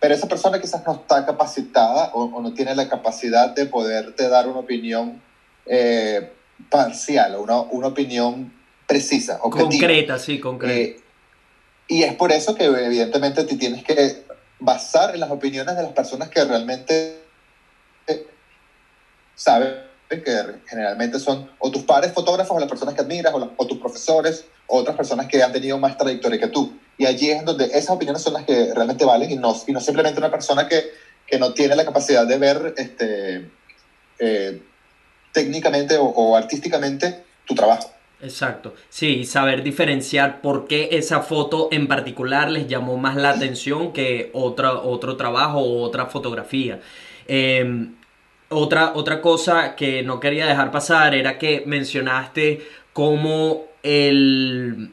[0.00, 4.28] Pero esa persona quizás no está capacitada o, o no tiene la capacidad de poderte
[4.28, 5.20] dar una opinión
[5.66, 6.32] eh,
[6.70, 8.52] parcial o una, una, opinión
[8.86, 9.70] precisa, objetiva.
[9.70, 10.74] Concreta, sí, concreta.
[10.74, 11.00] Eh,
[11.88, 14.24] y es por eso que evidentemente te tienes que
[14.58, 17.24] basar en las opiniones de las personas que realmente
[19.34, 19.74] saben
[20.08, 24.46] que generalmente son o tus pares fotógrafos o las personas que admiras o, tus profesores
[24.66, 26.72] o otras personas que han tenido más trayectoria que tú.
[26.96, 29.80] Y allí es donde esas opiniones son las que realmente valen y no, y no
[29.80, 30.84] simplemente una persona que,
[31.26, 33.50] que no tiene la capacidad de ver este,
[34.18, 34.62] eh,
[35.32, 37.90] técnicamente o, artísticamente tu trabajo.
[38.22, 43.92] Exacto, sí, saber diferenciar por qué esa foto en particular les llamó más la atención
[43.92, 46.80] que otra, otro trabajo o otra fotografía.
[47.26, 47.88] Eh,
[48.54, 54.92] otra, otra cosa que no quería dejar pasar era que mencionaste cómo el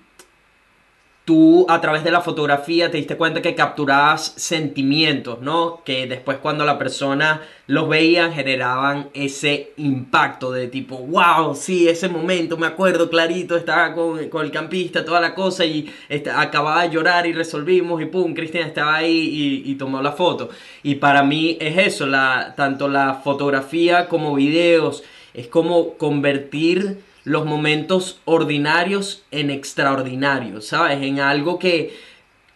[1.26, 5.82] tú a través de la fotografía te diste cuenta que capturabas sentimientos, ¿no?
[5.86, 12.10] Que después cuando la persona los veía generaban ese impacto de tipo, wow, sí, ese
[12.10, 16.84] momento, me acuerdo clarito, estaba con, con el campista, toda la cosa y este, acababa
[16.84, 20.50] de llorar y resolvimos y pum, Cristian estaba ahí y, y, tomó la foto.
[20.82, 25.04] Y para mí es eso, la, tanto la fotografía como videos,
[25.34, 31.02] es como convertir los momentos ordinarios en extraordinarios, ¿sabes?
[31.04, 31.96] En algo que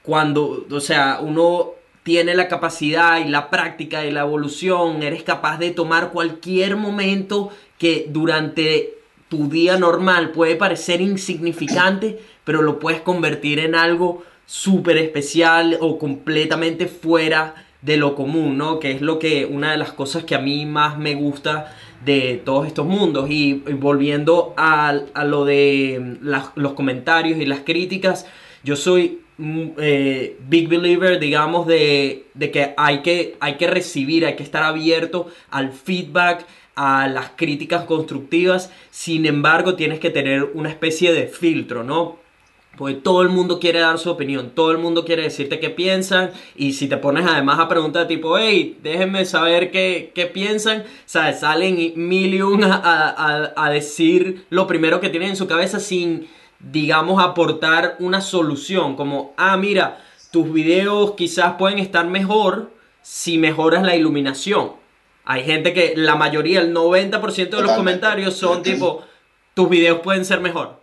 [0.01, 1.71] cuando, o sea, uno
[2.03, 7.51] tiene la capacidad y la práctica y la evolución, eres capaz de tomar cualquier momento
[7.77, 14.97] que durante tu día normal puede parecer insignificante, pero lo puedes convertir en algo súper
[14.97, 18.79] especial o completamente fuera de lo común, ¿no?
[18.79, 22.41] Que es lo que, una de las cosas que a mí más me gusta de
[22.45, 23.29] todos estos mundos.
[23.29, 24.93] Y, volviendo a,
[25.25, 26.17] lo de
[26.55, 28.25] los comentarios y las críticas,
[28.63, 34.25] yo soy mm, eh, big believer, digamos, de, de, que, hay que hay que recibir,
[34.25, 38.71] hay que estar abierto al feedback, a las críticas constructivas.
[38.91, 42.24] Sin embargo, tienes que tener una especie de filtro, ¿no?
[42.77, 46.31] Porque todo el mundo quiere dar su opinión, todo el mundo quiere decirte qué piensan
[46.55, 51.39] y si te pones además a preguntar tipo, hey, déjenme saber qué, qué piensan, ¿sabes?
[51.39, 56.27] Salen mil y un a, a, decir lo primero que tienen en su cabeza sin,
[56.59, 63.83] digamos, aportar una solución, como, ah, mira, tus videos quizás pueden estar mejor si mejoras
[63.83, 64.73] la iluminación.
[65.23, 69.03] Hay gente que la mayoría, el 90% de los comentarios son tipo,
[69.53, 70.79] tus videos pueden ser mejor.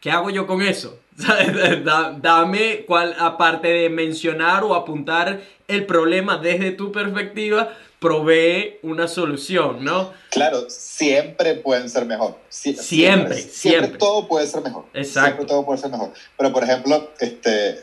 [0.00, 0.99] ¿Qué hago yo con eso?
[2.22, 9.84] Dame, cual, aparte de mencionar o apuntar el problema desde tu perspectiva, provee una solución,
[9.84, 10.12] ¿no?
[10.30, 12.38] Claro, siempre pueden ser mejor.
[12.48, 14.86] siempre, siempre, todo puede ser mejor.
[14.94, 15.28] Exacto.
[15.28, 16.12] Siempre todo puede ser mejor.
[16.36, 17.80] Pero, por ejemplo, este,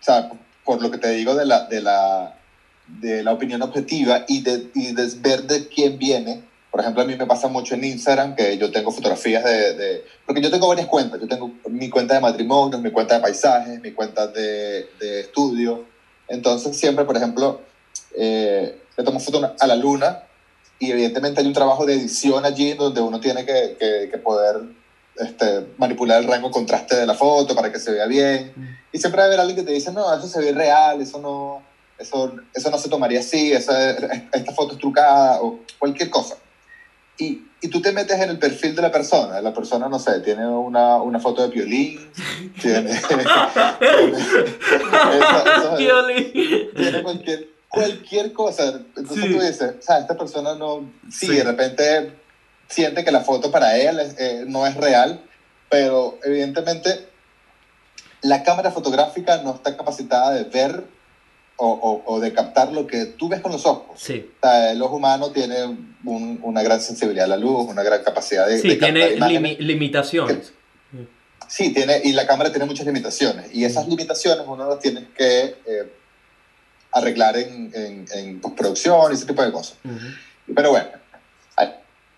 [0.00, 0.30] o sea,
[0.64, 2.38] por lo que te digo de la, de la,
[2.86, 6.42] de la opinión objetiva y de, y de ver de quién viene,
[6.72, 10.40] por ejemplo, a mí me pasa mucho en Instagram que yo tengo fotografías de, Porque
[10.40, 11.20] yo tengo varias cuentas.
[11.20, 15.84] Yo tengo mi cuenta de matrimonios, mi cuenta de paisajes, mi cuenta de, de estudio.
[16.28, 17.60] Entonces, siempre, por ejemplo,
[18.16, 20.22] eh, le tomo fotos a la luna
[20.78, 23.76] y evidentemente hay un trabajo de edición allí donde uno tiene que,
[24.10, 24.62] que, poder
[25.16, 28.50] este, manipular el rango de contraste de la foto para que se vea bien.
[28.56, 28.66] Mm.
[28.92, 31.20] Y siempre va a haber alguien que te dice, no, eso se ve real, eso
[31.20, 31.62] no,
[31.98, 36.36] eso, eso no se tomaría así, esa, esta foto es trucada o cualquier cosa
[37.18, 39.40] y, y, tú te metes en el perfil de la persona.
[39.40, 42.00] La persona, no sé, tiene una, una foto de violín,
[42.60, 42.90] tiene,
[46.74, 48.80] tiene, cualquier, cualquier cosa.
[48.96, 52.12] Entonces tú dices, o sea, esta persona no, sí, de repente
[52.68, 55.20] siente que la foto para él eh, no es real,
[55.68, 57.08] pero evidentemente
[58.22, 60.84] la cámara fotográfica no está capacitada de ver
[61.64, 64.00] o, o, de captar lo que tú ves con los ojos.
[64.00, 64.28] Sí.
[64.36, 68.02] O sea, el ojo humano tiene un, una gran sensibilidad a la luz, una gran
[68.02, 68.58] capacidad de...
[68.58, 69.16] Sí, tiene
[69.60, 70.52] limitaciones.
[71.46, 73.54] sí, tiene, y la cámara tiene muchas limitaciones.
[73.54, 75.92] Y esas limitaciones uno las tiene que eh,
[76.90, 79.76] arreglar en, en, en, postproducción y ese tipo de cosas.
[80.52, 80.88] Pero bueno,
[81.54, 81.68] hay,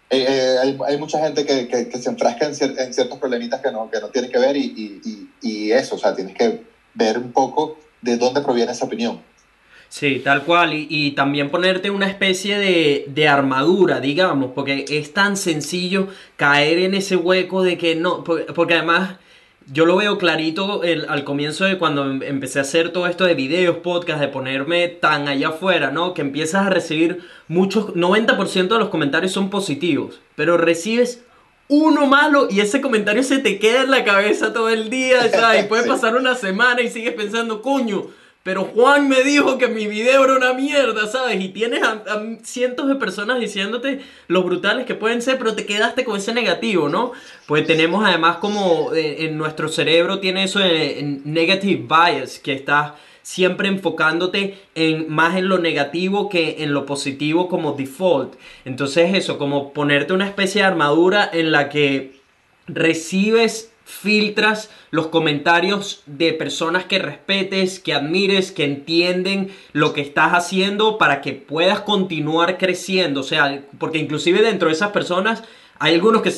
[0.08, 3.60] eh, eh, hay, hay, mucha gente que, que, que se enfrasca en, en, ciertos problemitas
[3.60, 6.62] que no, que no tienen que ver y, y, y eso, o sea, tienes que
[6.94, 9.33] ver un poco de dónde proviene esa opinión.
[9.94, 10.74] Sí, tal cual.
[10.74, 16.78] Y, y también ponerte una especie de, de, armadura, digamos, porque es tan sencillo caer
[16.78, 19.18] en ese hueco de que no, porque, además
[19.70, 23.22] yo lo veo clarito el, al comienzo de cuando em, empecé a hacer todo esto
[23.24, 26.12] de videos, podcast, de ponerme tan allá afuera, ¿no?
[26.12, 31.22] Que empiezas a recibir muchos, 90% de los comentarios son positivos, pero recibes
[31.68, 35.66] uno malo y ese comentario se te queda en la cabeza todo el día, ¿sabes?
[35.66, 38.08] Y puede pasar una semana y sigues pensando, coño,
[38.44, 41.40] pero Juan me dijo que mi video era una mierda, ¿sabes?
[41.40, 42.02] Y tienes a,
[42.42, 46.90] cientos de personas diciéndote lo brutales que pueden ser, pero te quedaste con ese negativo,
[46.90, 47.12] ¿no?
[47.46, 52.92] Pues tenemos además como eh, en nuestro cerebro tiene eso de negative bias, que estás
[53.22, 58.34] siempre enfocándote en más en lo negativo que en lo positivo como default.
[58.66, 62.20] Entonces eso, como ponerte una especie de armadura en la que
[62.66, 70.32] recibes filtras los comentarios de personas que respetes, que admires, que entienden lo que estás
[70.32, 73.20] haciendo para que puedas continuar creciendo.
[73.20, 75.42] O sea, porque inclusive dentro de esas personas
[75.78, 76.32] hay algunos que,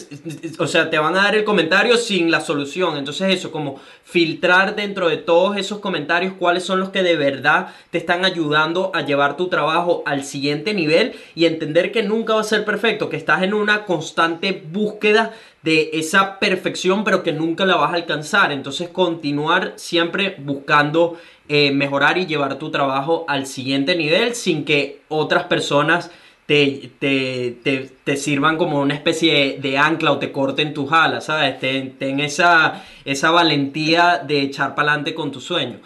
[0.59, 2.97] o sea, te van a dar el comentario sin la solución.
[2.97, 7.75] Entonces eso, como filtrar dentro de todos esos comentarios cuáles son los que de verdad
[7.91, 12.41] te están ayudando a llevar tu trabajo al siguiente nivel y entender que nunca va
[12.41, 15.35] a ser perfecto, que estás en una constante búsqueda
[15.67, 18.53] de esa perfección, pero que nunca la vas a alcanzar.
[18.53, 25.01] Entonces continuar siempre buscando eh, mejorar y llevar tu trabajo al siguiente nivel sin que
[25.09, 26.13] otras personas
[26.47, 31.59] te, te, te, sirvan como una especie de, ancla o te corten tus alas, ¿sabes?
[31.59, 35.81] Ten, ten esa, esa valentía de echar para adelante con tu sueño.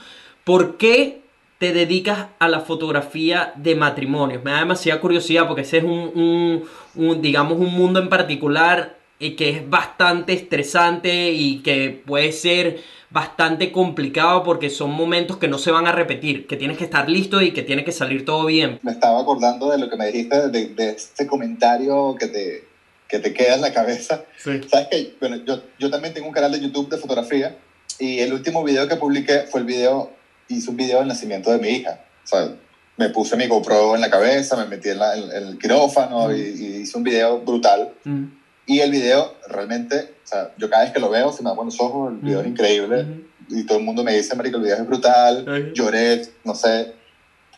[0.45, 1.23] ¿Por qué
[1.57, 4.45] te dedicas a la fotografía de matrimonios?
[4.45, 6.65] Me da demasiada curiosidad porque ese es un,
[6.95, 12.81] un, digamos, un mundo en particular y que es bastante estresante y que puede ser
[13.11, 17.09] bastante complicado porque son momentos que no se van a repetir, que tienes que estar
[17.09, 18.79] listo y que tiene que salir todo bien.
[18.83, 22.65] Me estaba acordando de lo que me dijiste, de, de este comentario que te,
[23.09, 24.25] que te queda en la cabeza.
[24.39, 27.57] Sabes que bueno, yo, yo también tengo un canal de YouTube de fotografía
[27.99, 30.11] y el último video que publiqué fue el video,
[30.49, 32.01] hice un video del nacimiento de mi hija.
[32.25, 32.55] O sea,
[32.97, 36.29] me puse mi GoPro en la cabeza, me metí en, la- en- en el quirófano
[36.29, 36.33] Mm.
[36.33, 37.93] y, y hice un video brutal.
[38.05, 38.25] Mm,
[38.67, 41.67] Y el video realmente, o sea, yo cada vez que lo veo se me aguan
[41.67, 42.43] los ojos, el video Mm.
[42.43, 43.03] es increíble.
[43.05, 43.25] mm.
[43.53, 45.73] Y todo el mundo me dice, marico, el video es brutal, Ay.
[45.75, 46.93] lloré, no sé.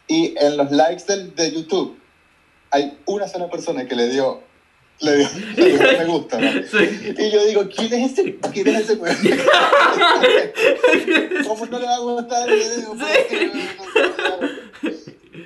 [0.09, 1.99] Y en los likes del, de YouTube
[2.71, 4.41] hay una sola persona que le dio,
[5.01, 6.51] le dio, le dio me gusta, ¿no?
[6.63, 7.15] Sí.
[7.19, 8.39] Y yo digo, ¿quién es ese?
[8.55, 9.17] ¿Quién es ese weón?
[11.47, 12.97] ¿Cómo no le va a gustar el video?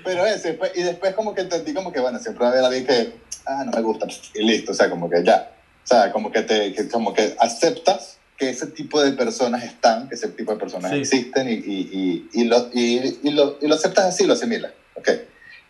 [0.05, 2.87] Pero ese, y después como que entendí como que, bueno, siempre va a haber alguien
[2.87, 3.13] que,
[3.47, 5.53] ah, no me gusta, y listo, o sea, como que ya.
[5.85, 10.09] O sea, como que, te, que, como que aceptas que ese tipo de personas están,
[10.09, 10.99] que ese tipo de personas Sí.
[10.99, 11.91] existen y, y,
[12.33, 14.73] y, y, lo, y, lo, y lo aceptas así, lo asimilas.
[14.97, 15.09] ¿ok?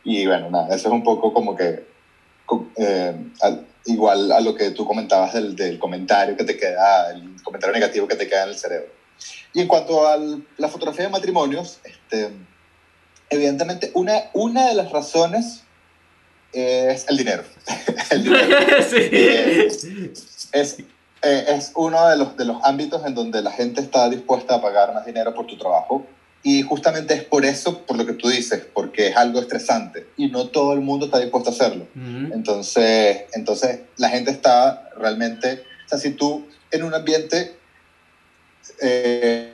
[0.04, 1.84] Y bueno, nada, eso es un poco como que
[2.76, 7.40] eh, al- igual a lo que tú comentabas del, del comentario que te queda, el
[7.42, 8.88] comentario negativo que te queda en el cerebro.
[9.52, 10.18] Y en cuanto a
[10.58, 12.30] la fotografía de matrimonios, este,
[13.30, 15.62] evidentemente una, una de las razones
[16.56, 17.44] es el dinero.
[18.10, 18.56] el dinero
[18.88, 20.12] Sí.
[20.52, 20.78] es,
[21.22, 24.62] eh, es uno de los, de los ámbitos en donde la gente está dispuesta a
[24.62, 26.06] pagar más dinero por tu trabajo.
[26.42, 30.28] Y justamente es por eso, por lo que tú dices, porque es algo estresante y
[30.28, 31.88] no todo el mundo está dispuesto a hacerlo.
[31.96, 37.56] Entonces, entonces la gente está realmente, o sea, si tú en un ambiente
[38.80, 39.52] eh,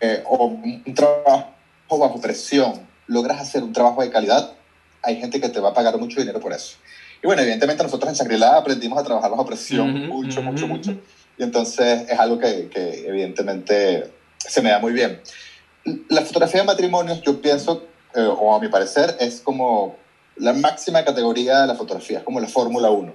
[0.00, 1.52] eh, o un trabajo
[1.90, 4.55] bajo presión logras hacer un trabajo de calidad,
[5.06, 6.76] hay gente que te va a pagar mucho dinero por eso.
[7.22, 10.74] Y bueno, evidentemente nosotros en Shangri-La aprendimos a trabajar bajo presión Ujú, mucho, mucho, ujú,
[10.74, 10.90] mucho.
[10.90, 11.00] ujú.
[11.38, 15.16] Y entonces es algo que, que evidentemente se me da muy bien.
[16.08, 17.80] La fotografía de matrimonios, yo pienso,
[18.14, 19.94] eh, o a mi parecer, es como
[20.36, 23.14] la máxima categoría de la fotografía, es como la Fórmula 1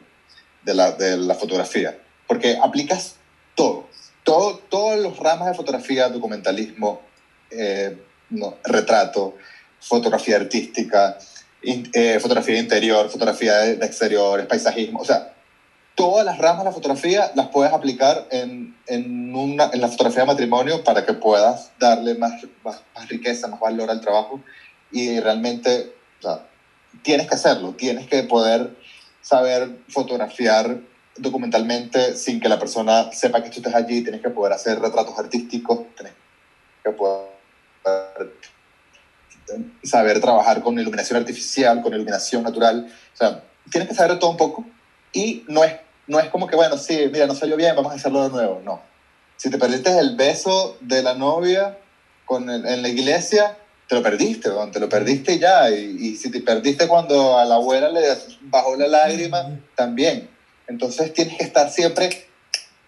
[0.64, 1.94] de la, de la fotografía,
[2.28, 3.16] porque aplicas
[3.56, 3.90] todo,
[4.24, 7.02] todo, todos los ramas de fotografía, documentalismo,
[7.50, 7.98] eh,
[8.30, 9.36] no, retrato,
[9.82, 11.18] fotografía artística,
[11.63, 15.34] eh, fotografía de interior, fotografía de, de exteriores, paisajismo, o sea,
[15.95, 20.21] todas las ramas de la fotografía las puedes aplicar en, en, una, en la fotografía
[20.21, 24.41] de matrimonio para que puedas darle más, más, más riqueza, más valor al trabajo.
[24.91, 26.47] Y realmente o sea,
[27.04, 28.76] tienes que hacerlo, tienes que poder
[29.21, 30.80] saber fotografiar
[31.17, 35.17] documentalmente sin que la persona sepa que tú estás allí, tienes que poder hacer retratos
[35.19, 36.13] artísticos, tienes
[36.84, 37.30] que poder
[39.84, 44.38] saber trabajar con iluminación artificial, con iluminación natural, o sea, tienes que saber todo un
[44.38, 44.66] poco
[45.14, 45.76] y no es,
[46.08, 48.62] no es como que, bueno, sí, mira, no salió bien, vamos a hacerlo de nuevo,
[48.64, 48.82] no.
[49.38, 51.78] Si te perdiste el beso de la novia
[52.26, 55.70] con el- en la iglesia, te lo perdiste, te lo perdiste ya.
[55.70, 58.02] Y, y si te perdiste cuando a la abuela le
[58.42, 60.30] bajó la lágrima, también.
[60.68, 62.28] Entonces tienes que estar siempre,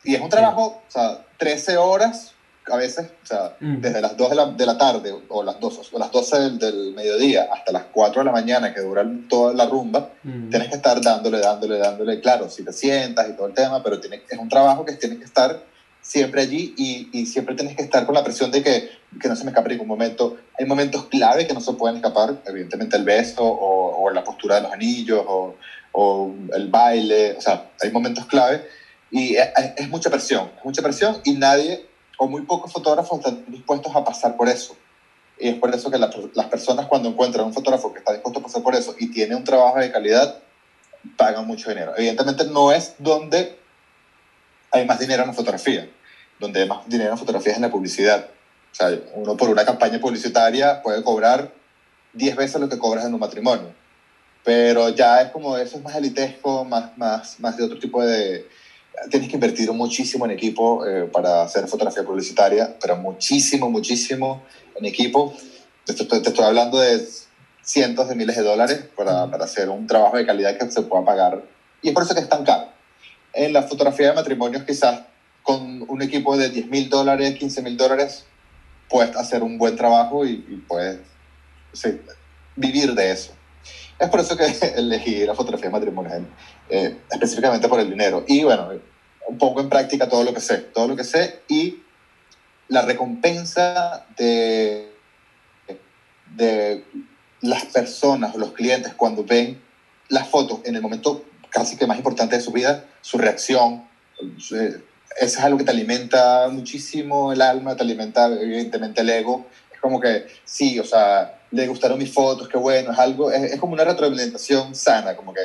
[0.04, 2.33] y es un trabajo, o sea, 13 horas
[2.72, 3.82] a veces, o sea, Mm.
[3.82, 6.60] desde las 2 de la, de la tarde o las 2, o las 12 del,
[6.60, 10.50] del mediodía hasta las 4 de la mañana que dura toda la rumba, Mm.
[10.50, 14.00] tienes que estar dándole, dándole, dándole, claro, si te sientas y todo el tema, pero
[14.00, 15.64] tiene, es un trabajo que tienes que estar
[16.02, 18.90] siempre allí y, y siempre tienes que estar con la presión de que,
[19.22, 20.36] que no se me escape en ningún momento.
[20.60, 24.56] Hay momentos clave que no se pueden escapar, evidentemente el beso o, o la postura
[24.56, 25.56] de los anillos o,
[25.94, 28.66] o el baile, o sea, hay momentos clave
[29.12, 29.48] y es,
[29.78, 31.86] es mucha presión, es mucha presión y nadie
[32.18, 34.76] o muy pocos fotógrafos están dispuestos a pasar por eso.
[35.40, 38.40] Y es por eso que la- las personas cuando encuentran un fotógrafo que está dispuesto
[38.40, 40.38] a pasar por eso y tiene un trabajo de calidad,
[41.18, 41.94] pagan mucho dinero.
[41.98, 43.58] Evidentemente no es donde
[44.72, 45.90] hay más dinero en la fotografía.
[46.40, 48.28] Donde hay más dinero en fotografía es en la publicidad.
[48.72, 51.52] O sea, uno por una campaña publicitaria puede cobrar
[52.14, 53.74] 10 veces lo que cobras en un matrimonio.
[54.44, 58.48] Pero ya es como eso es más elitesco, más, más, más de otro tipo de...
[59.10, 64.44] Tienes que invertir muchísimo en equipo eh, para hacer fotografía publicitaria, pero muchísimo, muchísimo
[64.76, 65.34] en equipo.
[65.86, 67.06] Te estoy, te estoy hablando de
[67.64, 71.04] cientos de miles de dólares para, para hacer un trabajo de calidad que se pueda
[71.04, 71.44] pagar.
[71.82, 72.70] Y es por eso que es tan caro.
[73.34, 75.02] En la fotografía de matrimonios, quizás
[75.42, 78.26] con un equipo de 10 mil dólares, 15 mil dólares,
[78.90, 81.00] puedes hacer un buen trabajo y, y puedes
[81.74, 82.00] sí,
[82.56, 83.34] vivir de eso.
[84.00, 86.22] Es por eso que elegí la fotografía de matrimonios,
[86.70, 88.24] eh, específicamente por el dinero.
[88.28, 88.70] Y bueno,
[89.38, 91.82] poco en práctica todo lo que sé, todo lo que sé y
[92.68, 94.92] la recompensa de,
[96.36, 96.84] de
[97.42, 99.62] las personas o los clientes cuando ven
[100.10, 103.84] las fotos en el momento casi que más importante de su vida, su reacción,
[104.20, 104.82] eh,
[105.20, 109.46] eso es algo que te alimenta muchísimo el alma, te alimenta evidentemente el ego.
[109.72, 113.54] Es como que, sí, o sea, le gustaron mis fotos, qué bueno, es algo, es,
[113.54, 115.42] es como una retroalimentación sana, como que,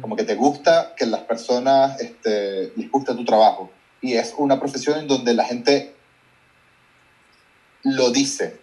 [0.00, 3.68] como que te gusta que las personas este, les gusta tu trabajo.
[4.00, 5.96] Y es una profesión en donde la gente
[7.82, 8.60] lo dice.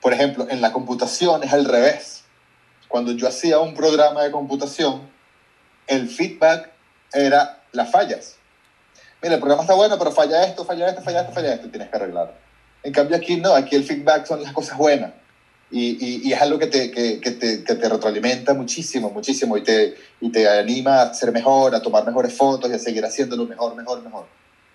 [0.00, 2.24] Por ejemplo, en la computación es al revés.
[2.88, 5.08] cuando yo hacía un programa de computación,
[5.86, 6.70] el feedback
[7.12, 8.36] era las fallas.
[9.22, 11.88] Mira, el programa está bueno, pero falla esto, falla esto, falla esto, falla esto, tienes
[11.88, 12.34] que arreglarlo.
[12.82, 15.12] En cambio aquí no, aquí el feedback son las cosas buenas.
[15.74, 19.62] Y, y, es algo que te, que, que, te, que te, retroalimenta muchísimo, muchísimo, y
[19.62, 23.46] te, y te anima a ser mejor, a tomar mejores fotos y a seguir haciéndolo
[23.46, 24.26] mejor, mejor, mejor.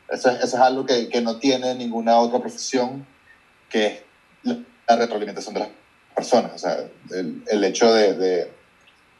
[0.09, 3.05] Eso es, eso es algo que, que, no tiene ninguna otra profesión,
[3.69, 5.69] que es la retroalimentación de las
[6.15, 6.53] personas.
[6.55, 6.79] O sea,
[7.11, 8.51] el, el hecho de, de,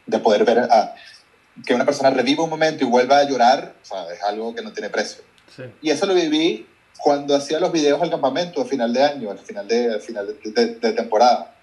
[0.08, 0.96] de, poder ver a,
[1.64, 4.64] que una persona reviva un momento y vuelva a llorar, o sea, es algo que
[4.64, 5.24] no tiene precio.
[5.56, 5.62] Sí.
[5.84, 6.66] Y eso lo viví
[6.98, 10.36] cuando hacía los videos al campamento, al final de año, al final de, al final
[10.44, 11.54] de, de temporada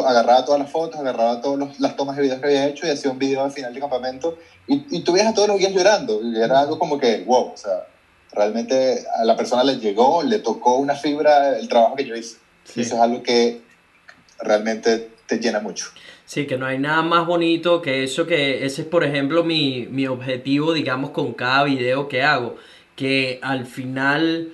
[0.00, 3.10] agarraba todas las fotos, agarraba todas las tomas de videos que había hecho y hacía
[3.10, 6.20] un video al final del campamento y, y tú veías a todos los días llorando
[6.22, 7.86] y era algo como que, wow, o sea,
[8.32, 12.36] realmente a la persona le llegó, le tocó una fibra el trabajo que yo hice.
[12.64, 12.80] Sí.
[12.80, 13.60] Y eso es algo que
[14.40, 15.86] realmente te llena mucho.
[16.24, 19.86] Sí, que no hay nada más bonito que eso, que ese es por ejemplo mi,
[19.90, 22.56] mi objetivo, digamos, con cada video que hago,
[22.96, 24.52] que al final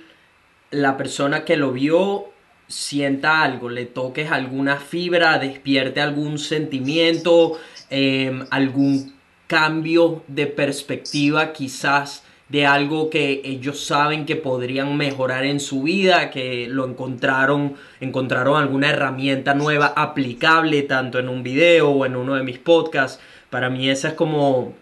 [0.71, 2.29] la persona que lo vio
[2.69, 7.59] sienta algo, le toques alguna fibra, despierte algún sentimiento,
[7.89, 9.15] eh, algún
[9.47, 16.31] cambio de perspectiva quizás de algo que ellos saben que podrían mejorar en su vida,
[16.31, 22.35] que lo encontraron, encontraron alguna herramienta nueva aplicable tanto en un video o en uno
[22.35, 23.21] de mis podcasts.
[23.49, 24.73] Para mí esa es como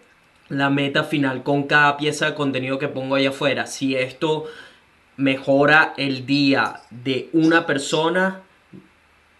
[0.48, 3.66] la meta final con cada pieza de contenido que pongo allá afuera.
[3.66, 4.46] Si esto
[5.18, 8.40] mejora el día de una persona,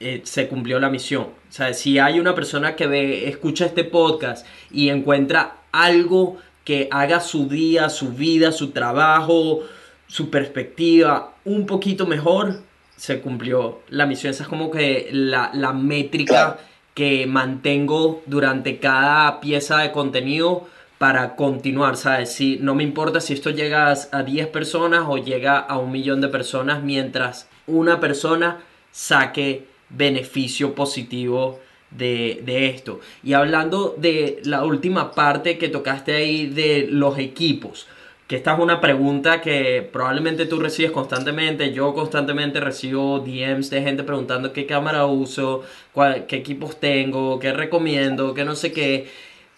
[0.01, 1.22] eh, se cumplió la misión.
[1.22, 6.89] O sea, si hay una persona que ve, escucha este podcast y encuentra algo que
[6.91, 9.61] haga su día, su vida, su trabajo,
[10.07, 12.61] su perspectiva un poquito mejor,
[12.97, 14.33] se cumplió la misión.
[14.33, 16.57] Esa es como que la, la métrica claro.
[16.95, 20.68] que mantengo durante cada pieza de contenido
[20.99, 22.33] para continuar, ¿sabes?
[22.33, 26.21] Si, no me importa si esto llega a 10 personas o llega a un millón
[26.21, 28.59] de personas mientras una persona
[28.91, 33.01] saque beneficio positivo de, de, esto.
[33.23, 37.87] Y hablando de la última parte que tocaste ahí de los equipos,
[38.29, 43.81] que esta es una pregunta que probablemente tú recibes constantemente, yo constantemente recibo DMs de
[43.81, 45.63] gente preguntando qué cámara uso,
[45.95, 49.09] cuál, qué equipos tengo, qué recomiendo, qué no sé qué.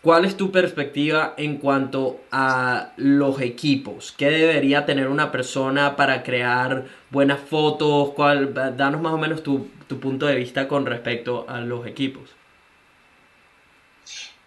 [0.02, 4.12] ¿Cuál es tu perspectiva en cuanto a los equipos?
[4.16, 8.10] ¿Qué debería tener una persona para crear buenas fotos?
[8.14, 12.30] ¿Cuál, danos más o menos tu, tu punto de vista con respecto a los equipos.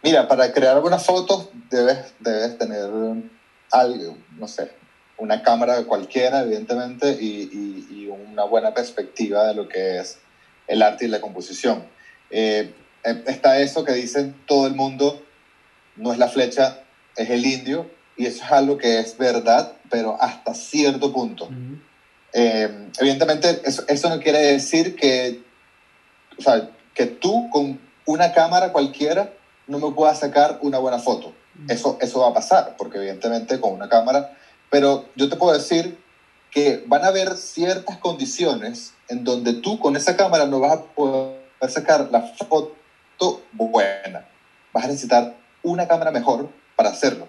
[0.01, 2.89] Mira, para crear buenas fotos debes, debes tener
[3.70, 4.72] algo, no sé,
[5.18, 7.49] una cámara cualquiera, evidentemente, y,
[7.91, 10.20] y, una buena perspectiva de lo que es
[10.68, 11.84] el arte y la composición.
[12.30, 12.74] Eh,
[13.04, 15.22] está eso que dicen todo el mundo,
[15.96, 16.80] no es la flecha,
[17.16, 21.46] es el indio, y eso es algo que es verdad, pero hasta cierto punto.
[21.46, 21.82] Uh -huh.
[22.34, 25.41] eh, evidentemente, eso, eso, no quiere decir que,
[26.38, 29.34] o sea, que tú con una cámara cualquiera
[29.68, 31.28] no me puedas sacar una buena foto.
[31.28, 31.72] Uh -huh.
[31.72, 34.38] Eso, eso va a pasar, porque evidentemente con una cámara,
[34.70, 35.98] pero yo te puedo decir
[36.52, 40.84] que van a haber ciertas condiciones en donde tú con esa cámara no vas a
[40.84, 42.76] poder sacar la foto
[43.52, 44.26] buena.
[44.74, 47.28] Vas a necesitar una cámara mejor para hacerlo.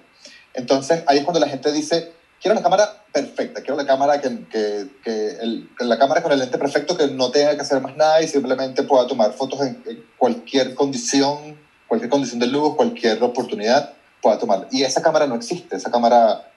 [0.52, 4.28] Entonces, ahí es cuando la gente dice, quiero la cámara perfecta, quiero la cámara que,
[4.50, 7.96] que, que el, la cámara con el lente perfecto que no tenga que hacer más
[7.96, 11.58] nada y simplemente pueda tomar fotos en, en cualquier condición,
[11.88, 14.68] cualquier condición de luz, cualquier oportunidad pueda tomar.
[14.70, 16.50] Y esa cámara no existe, esa cámara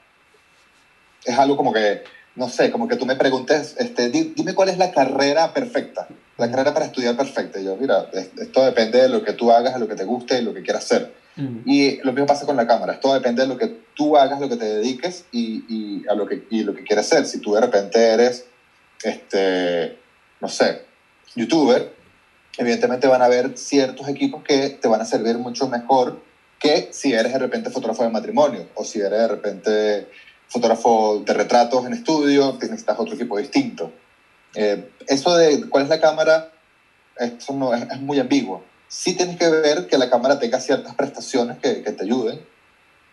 [1.26, 2.04] es algo como que,
[2.36, 6.08] no sé, como que tú me preguntes, este, dime cuál es la carrera perfecta,
[6.38, 7.60] la carrera para estudiar perfecta.
[7.60, 10.40] Y yo, mira, esto depende de lo que tú hagas, de lo que te guste
[10.40, 11.14] y lo que quieras hacer.
[11.66, 12.94] Y lo mismo pasa con la cámara.
[12.94, 16.26] Esto depende de lo que tú hagas, lo que te dediques y, y, a lo
[16.26, 17.26] que, y lo que quieres hacer.
[17.26, 18.46] Si tú de repente eres,
[19.04, 19.98] este,
[20.42, 20.86] no sé,
[21.36, 21.94] youtuber,
[22.58, 26.22] evidentemente van a haber ciertos equipos que te van a servir mucho mejor
[26.60, 30.08] que si eres de repente fotógrafo de matrimonio o si eres de repente
[30.48, 33.92] fotógrafo de retratos en estudio, necesitas otro equipo distinto.
[34.56, 36.52] Eh, eso de cuál es la cámara,
[37.20, 40.96] eso no, es, es muy ambiguo sí tienes que ver que la cámara tenga ciertas
[40.96, 42.40] prestaciones que, te ayuden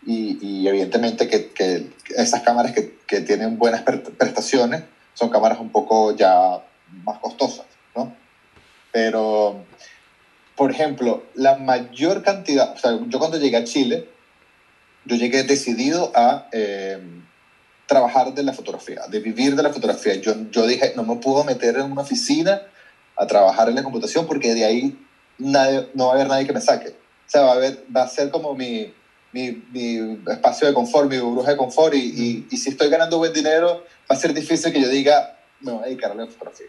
[0.06, 6.62] y, evidentemente que, esas cámaras que, que, tienen buenas prestaciones son cámaras un poco ya
[7.04, 8.14] más costosas, ¿no?
[8.92, 9.64] Pero,
[10.56, 14.08] por ejemplo, la mayor cantidad, o sea, yo cuando llegué a Chile,
[15.04, 16.98] yo llegué decidido a eh,
[17.86, 20.14] trabajar de la fotografía, de vivir de la fotografía.
[20.14, 22.62] Yo, yo dije, no me puedo meter en una oficina
[23.16, 24.98] a trabajar en la computación porque de ahí
[25.38, 26.88] nadie, no va a haber nadie que me saque.
[26.88, 28.92] O sea, va a, haber, va a ser como mi,
[29.32, 33.18] mi, mi espacio de confort, mi burbuja de confort, y, y, y, si estoy ganando
[33.18, 36.26] buen dinero, va a ser difícil que yo diga, me voy a dedicar a la
[36.26, 36.66] fotografía.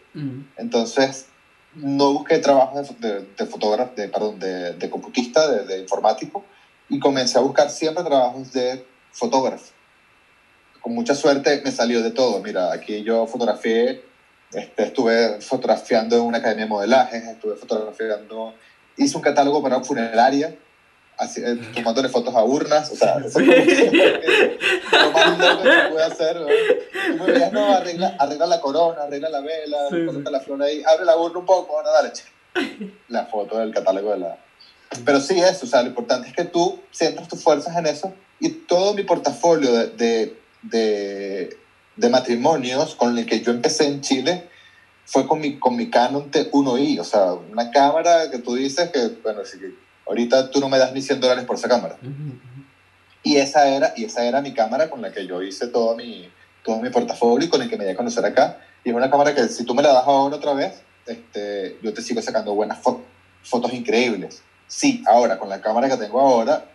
[0.57, 1.27] Entonces,
[1.75, 6.43] no busqué trabajo de, de, fotógrafo, de, perdón, de, de computista, de, de informático,
[6.89, 9.73] y comencé a buscar siempre trabajos de fotógrafo.
[10.81, 12.41] Con mucha suerte me salió de todo.
[12.41, 14.03] Mira, aquí yo fotografié,
[14.53, 18.53] este, estuve fotografiando en una academia de modelaje, estuve fotografiando,
[18.97, 20.55] hice un catálogo para una funeraria,
[21.17, 23.53] así, eh, tomándole fotos a urnas, o sea, eso es
[24.91, 26.35] lo más loco que pude hacer.
[26.37, 26.47] ¿no?
[26.49, 30.33] Y me veías, no, arregla, arregla la corona, arregla la vela, sí, coloca sí.
[30.33, 32.11] la flor ahí, abre la urna un poco, bueno, dale,
[33.09, 34.37] la foto del catálogo de la...
[35.03, 38.13] Pero sí eso, o sea, lo importante es que tú centras tus fuerzas en eso
[38.39, 41.57] y todo mi portafolio de, de, de,
[41.95, 44.49] de matrimonios con el que yo empecé en Chile
[45.05, 49.07] fue con mi, con mi Canon T1i, o sea, una cámara que tú dices que,
[49.23, 49.75] bueno, que
[50.07, 51.97] ahorita tú no me das ni 100 dólares por esa cámara.
[52.01, 52.39] Uh -huh.
[53.23, 56.29] Y esa era, y esa era mi cámara con la que yo hice todo mi,
[56.63, 58.59] todo mi portafolio y con el que me di a conocer acá.
[58.83, 61.93] Y es una cámara que si tú me la das ahora otra vez, este, yo
[61.93, 63.03] te sigo sacando buenas fo
[63.43, 64.41] fotos increíbles.
[64.67, 66.65] Sí, ahora con la cámara que tengo ahora,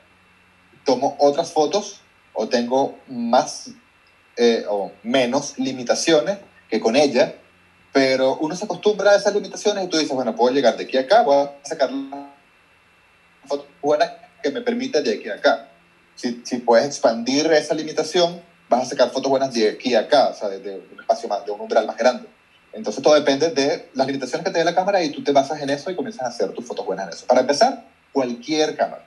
[0.85, 2.01] tomo otras fotos
[2.33, 3.71] o tengo más
[4.43, 6.39] eh, o menos limitaciones
[6.71, 7.35] que con ella,
[7.93, 10.97] pero uno se acostumbra a esas limitaciones y tú dices, bueno, puedo llegar de aquí
[10.97, 11.91] a acá, voy a sacar
[13.45, 14.11] fotos buenas
[14.43, 15.69] que me permita de aquí a acá.
[16.15, 20.29] Si, si puedes expandir esa limitación, vas a sacar fotos buenas de aquí a acá,
[20.29, 22.27] o sea, de, de un espacio más, de un umbral más grande.
[22.73, 25.61] Entonces todo depende de las limitaciones que te dé la cámara y tú te basas
[25.61, 27.27] en eso y comienzas a hacer tus fotos buenas en eso.
[27.27, 29.05] Para empezar, cualquier cámara.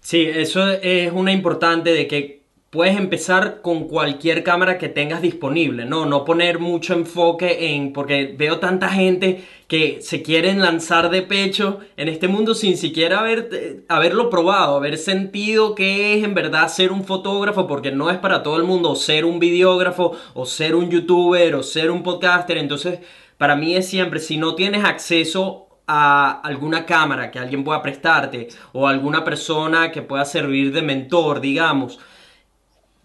[0.00, 2.45] Sí, eso es una importante de que
[2.76, 6.04] puedes empezar con cualquier cámara que tengas disponible, ¿no?
[6.04, 11.80] No poner mucho enfoque en, porque veo tanta gente que se quieren lanzar de pecho
[11.96, 16.92] en este mundo sin siquiera haber, haberlo probado, haber sentido qué es en verdad ser
[16.92, 20.90] un fotógrafo, porque no es para todo el mundo ser un videógrafo o ser un
[20.90, 22.98] youtuber o ser un podcaster, entonces
[23.38, 28.48] para mí es siempre, si no tienes acceso a alguna cámara que alguien pueda prestarte
[28.74, 31.98] o alguna persona que pueda servir de mentor, digamos,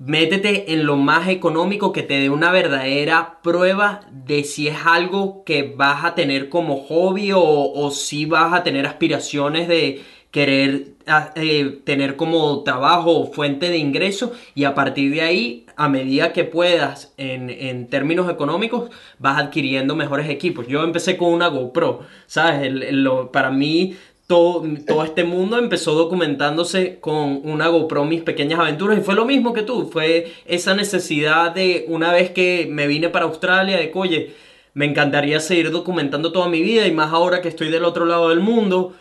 [0.06, 5.44] métete en lo más económico que te dé una verdadera prueba de si es algo
[5.44, 10.94] que vas a tener como hobby o, si vas a tener aspiraciones de querer
[11.36, 16.34] eh, tener como trabajo o fuente de ingreso y a partir de ahí, a medida
[16.34, 18.90] que puedas en, en términos económicos,
[19.20, 20.68] vas adquiriendo mejores equipos.
[20.68, 22.64] Yo empecé con una GoPro, ¿sabes?
[22.64, 23.98] El, lo, para mí
[24.32, 29.26] todo, todo, este mundo empezó documentándose con una GoPro mis pequeñas aventuras y fue lo
[29.26, 33.92] mismo que tú, fue esa necesidad de una vez que me vine para Australia de
[33.94, 34.34] oye,
[34.74, 38.30] me encantaría seguir documentando toda mi vida y más ahora que estoy del otro lado
[38.30, 38.94] del mundo,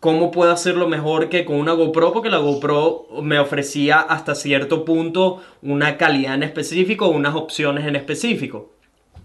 [0.00, 4.84] cómo puedo hacerlo mejor que con una GoPro porque la GoPro me ofrecía hasta cierto
[4.84, 8.72] punto una calidad en específico, unas opciones en específico.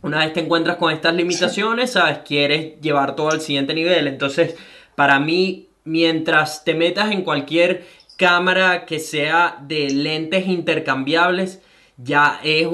[0.04, 4.56] Una vez te encuentras con estas limitaciones, sabes, quieres llevar todo al siguiente nivel, entonces
[4.98, 7.86] para mí, mientras te metas en cualquier
[8.18, 11.62] cámara que sea de lentes intercambiables,
[11.98, 12.68] ya es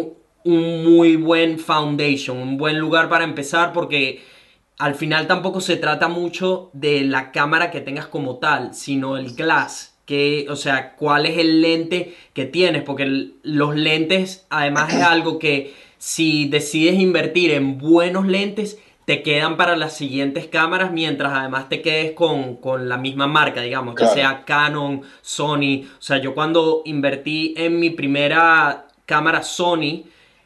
[0.45, 4.24] un muy buen foundation, un buen lugar para empezar porque
[4.78, 9.36] al final tampoco se trata mucho de la cámara que tengas como tal, sino el
[9.36, 15.01] glass, que, o sea, cuál es el lente que tienes, porque los lentes además es
[15.01, 21.34] algo que si decides invertir en buenos lentes, te quedan para las siguientes cámaras mientras
[21.34, 24.14] además te quedes con, con la misma marca, digamos, claro.
[24.14, 25.86] que sea Canon, Sony.
[25.99, 30.06] O sea, yo cuando invertí en mi primera cámara Sony,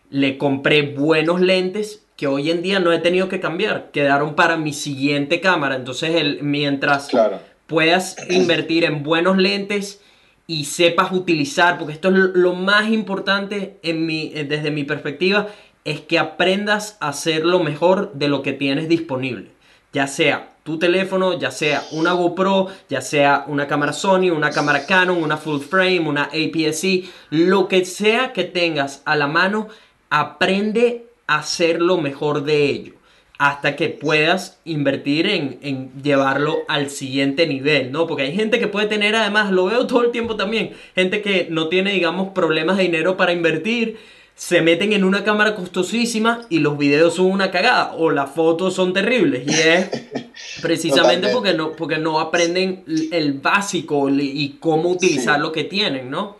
[0.09, 4.57] le compré buenos lentes que hoy en día no he tenido que cambiar, quedaron para
[4.57, 5.75] mi siguiente cámara.
[5.75, 7.39] Entonces, el, mientras claro.
[7.67, 10.01] puedas invertir en buenos lentes
[10.47, 15.47] y sepas utilizar, porque esto es lo más importante en mi, desde mi perspectiva,
[15.87, 19.51] es que aprendas a hacer lo mejor de lo que tienes disponible.
[19.93, 24.85] Ya sea tu teléfono, ya sea una GoPro, ya sea una cámara Sony, una cámara
[24.85, 29.69] Canon, una full frame, una APS-C, lo que sea que tengas a la mano,
[30.09, 32.93] aprende a hacer lo mejor de ello
[33.37, 38.07] hasta que puedas invertir en, en, llevarlo al siguiente nivel, ¿no?
[38.07, 41.47] Porque hay gente que puede tener, además, lo veo todo el tiempo también, gente que
[41.49, 43.99] no tiene, digamos, problemas de dinero para invertir,
[44.37, 48.75] se meten en una cámara costosísima y los videos son una cagada o las fotos
[48.75, 49.47] son terribles.
[49.47, 49.89] Y es
[50.61, 55.41] precisamente porque no, porque no aprenden el básico y cómo utilizar sí.
[55.41, 56.37] lo que tienen, ¿no?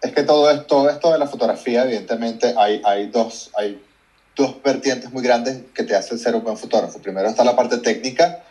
[0.00, 3.82] Es que todo esto, todo esto de la fotografía, evidentemente, hay, hay, dos, hay
[4.36, 7.02] dos vertientes muy grandes que te hacen ser un buen fotógrafo.
[7.02, 8.44] Primero está la parte técnica,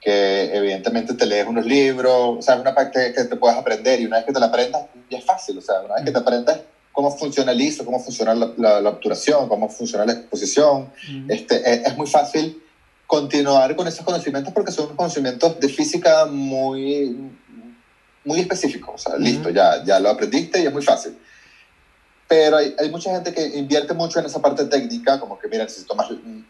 [0.00, 4.06] que evidentemente te lees unos libros, o sea, una parte que te puedas aprender y
[4.06, 6.18] una vez que te la aprendas, ya es fácil, o sea, una vez que te
[6.18, 6.60] aprendas
[6.92, 10.90] cómo funciona el ISO, cómo funciona la, la, obturación, cómo funciona la exposición,
[11.28, 12.62] este, es, es, muy fácil
[13.06, 17.16] continuar con esos conocimientos porque son conocimientos de física muy,
[18.24, 21.16] muy específicos, o sea, listo, ya, ya lo aprendiste y es muy fácil.
[22.28, 25.64] Pero hay, hay, mucha gente que invierte mucho en esa parte técnica, como que, mira,
[25.64, 26.08] necesito más,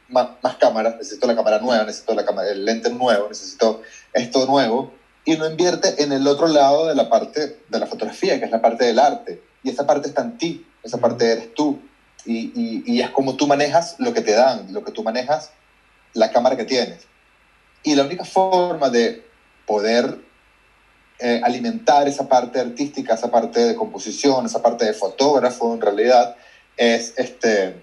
[0.08, 3.80] más, más cámaras, necesito la cámara nueva, necesito la cámara, el lente nuevo, necesito
[4.12, 4.92] esto nuevo,
[5.24, 8.50] y no invierte en el otro lado de la parte de la fotografía, que es
[8.50, 9.42] la parte del arte.
[9.62, 11.80] Y esa parte está en ti, esa parte eres tú.
[12.24, 15.52] Y, y, y es como tú manejas lo que te dan, lo que tú manejas,
[16.12, 17.06] la cámara que tienes.
[17.82, 19.24] Y la única forma de
[19.66, 20.18] poder
[21.18, 26.34] eh, alimentar esa parte artística, esa parte de composición, esa parte de fotógrafo en realidad,
[26.76, 27.82] es este,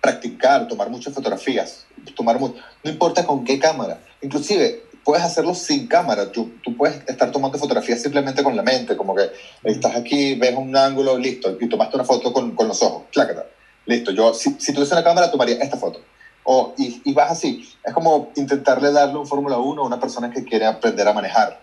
[0.00, 6.30] practicar, tomar muchas fotografías, tomar no importa con qué cámara, inclusive puedes hacerlo sin cámara,
[6.30, 9.30] tú, tú, puedes estar tomando fotografías simplemente con la mente, como que
[9.64, 13.46] estás aquí, ves un ángulo, listo, y tomaste una foto con, con los ojos, clácata,
[13.86, 16.02] listo, yo si, si tuviese una cámara tomaría esta foto.
[16.44, 20.30] O, y, y vas así, es como intentarle darle un Fórmula 1 a una persona
[20.30, 21.58] que quiere aprender a manejar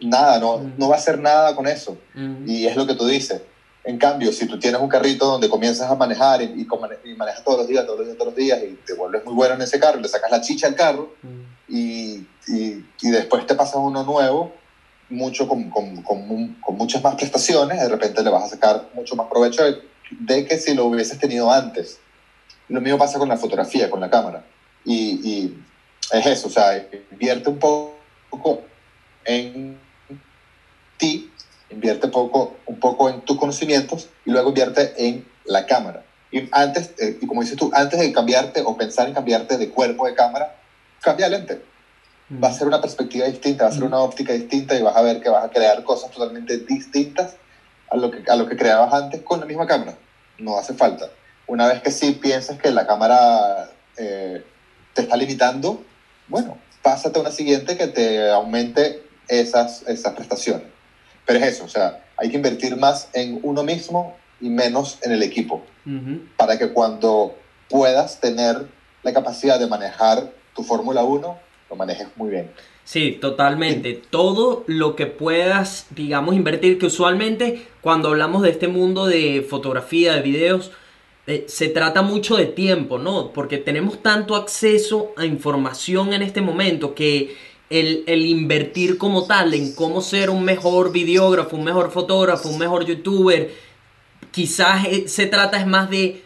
[0.00, 0.72] nada, no, mm.
[0.78, 1.98] no va a hacer nada con eso.
[2.14, 2.48] Mm.
[2.48, 3.42] Y es lo que tú dices.
[3.82, 6.66] En cambio, si tú tienes un carrito donde comienzas a manejar y,
[7.04, 9.34] y, manejas todos los días, todos los días, todos los días, y te vuelves muy
[9.34, 11.74] bueno en ese carro, le sacas la chicha al carro, mm.
[11.74, 14.52] y, y, después te pasas uno nuevo,
[15.08, 19.16] mucho con, con, con, con, muchas más prestaciones, de repente le vas a sacar mucho
[19.16, 19.78] más provecho de,
[20.10, 21.98] de, que si lo hubieses tenido antes.
[22.68, 24.44] Lo mismo pasa con la fotografía, con la cámara.
[24.84, 25.54] Y,
[26.12, 28.62] es eso, o sea, invierte un poco
[29.24, 29.78] en
[30.96, 31.29] ti,
[31.70, 36.04] invierte poco, un poco en tus conocimientos y luego invierte en la cámara.
[36.32, 39.70] Y antes, eh, y como dices tú, antes de cambiarte o pensar en cambiarte de
[39.70, 40.56] cuerpo de cámara,
[41.00, 41.62] cambia lente.
[42.42, 45.02] Va a ser una perspectiva distinta, va a ser una óptica distinta y vas a
[45.02, 47.34] ver que vas a crear cosas totalmente distintas
[47.90, 49.96] a lo que, a lo que creabas antes con la misma cámara.
[50.38, 51.10] No hace falta.
[51.48, 54.44] Una vez que sí pienses que la cámara eh,
[54.94, 55.82] te está limitando,
[56.28, 60.68] bueno, pásate a una siguiente que te aumente esas, esas prestaciones.
[61.30, 65.12] Pero es eso, o sea, hay que invertir más en uno mismo y menos en
[65.12, 65.62] el equipo,
[66.36, 67.36] para que cuando
[67.68, 68.66] puedas tener
[69.04, 71.38] la capacidad de manejar tu Fórmula 1,
[71.70, 72.50] lo manejes muy bien.
[72.82, 74.02] Sí, totalmente.
[74.10, 80.14] Todo lo que puedas, digamos, invertir, que usualmente cuando hablamos de este mundo de fotografía,
[80.14, 80.72] de videos,
[81.28, 83.32] eh, se trata mucho de tiempo, ¿no?
[83.32, 87.36] Porque tenemos tanto acceso a información en este momento que
[87.70, 92.84] el, invertir como tal en cómo ser un mejor videógrafo, un mejor fotógrafo, un mejor
[92.84, 93.50] youtuber,
[94.32, 96.22] quizás eh, se trata es más de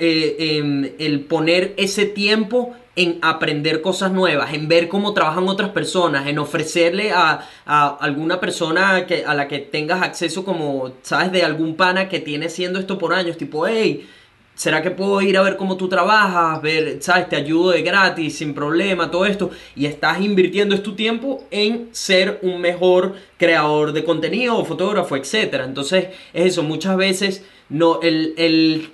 [0.00, 5.70] eh, em, el poner ese tiempo en aprender cosas nuevas, en ver cómo trabajan otras
[5.70, 11.32] personas, en ofrecerle a, a, alguna persona que, a la que tengas acceso como, sabes,
[11.32, 14.08] de algún pana que tiene haciendo esto por años, tipo, hey,
[14.54, 16.62] ¿Será que puedo ir a ver cómo tú trabajas?
[16.62, 17.28] Ver, ¿sabes?
[17.28, 19.50] Te ayudo de gratis, sin problema, todo esto.
[19.74, 25.62] Y estás invirtiendo es tu tiempo en ser un mejor creador de contenido fotógrafo, etc.
[25.64, 26.62] Entonces, es eso.
[26.62, 28.92] Muchas veces no, el, el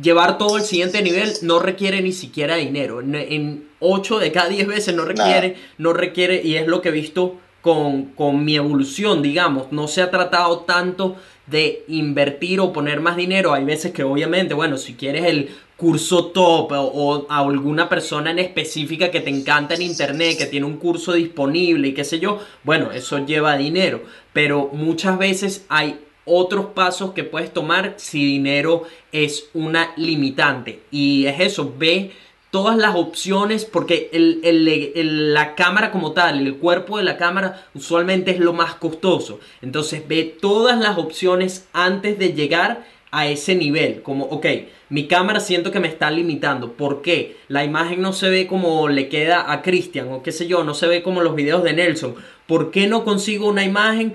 [0.00, 3.00] llevar todo al siguiente nivel no requiere ni siquiera dinero.
[3.00, 6.92] En, 8 de cada 10 veces no requiere, no requiere, y es lo que he
[6.92, 9.72] visto con, con mi evolución, digamos.
[9.72, 11.16] No se ha tratado tanto
[11.46, 13.52] de invertir o poner más dinero.
[13.52, 18.38] Hay veces que obviamente, bueno, si quieres el curso top o, a alguna persona en
[18.38, 22.40] específica que te encanta en internet, que tiene un curso disponible y qué sé yo,
[22.62, 24.02] bueno, eso lleva dinero.
[24.32, 30.80] Pero muchas veces hay otros pasos que puedes tomar si dinero es una limitante.
[30.90, 32.12] Y es eso, ve
[32.54, 38.38] todas las opciones, porque la cámara como tal, el cuerpo de la cámara usualmente es
[38.38, 39.40] lo más costoso.
[39.60, 44.02] Entonces ve todas las opciones antes de llegar a ese nivel.
[44.02, 44.46] Como, ok,
[44.88, 46.74] mi cámara siento que me está limitando.
[46.74, 47.38] ¿Por qué?
[47.48, 50.74] La imagen no se ve como le queda a Christian o qué sé yo, no
[50.74, 52.14] se ve como los videos de Nelson.
[52.46, 54.14] ¿Por qué no consigo una imagen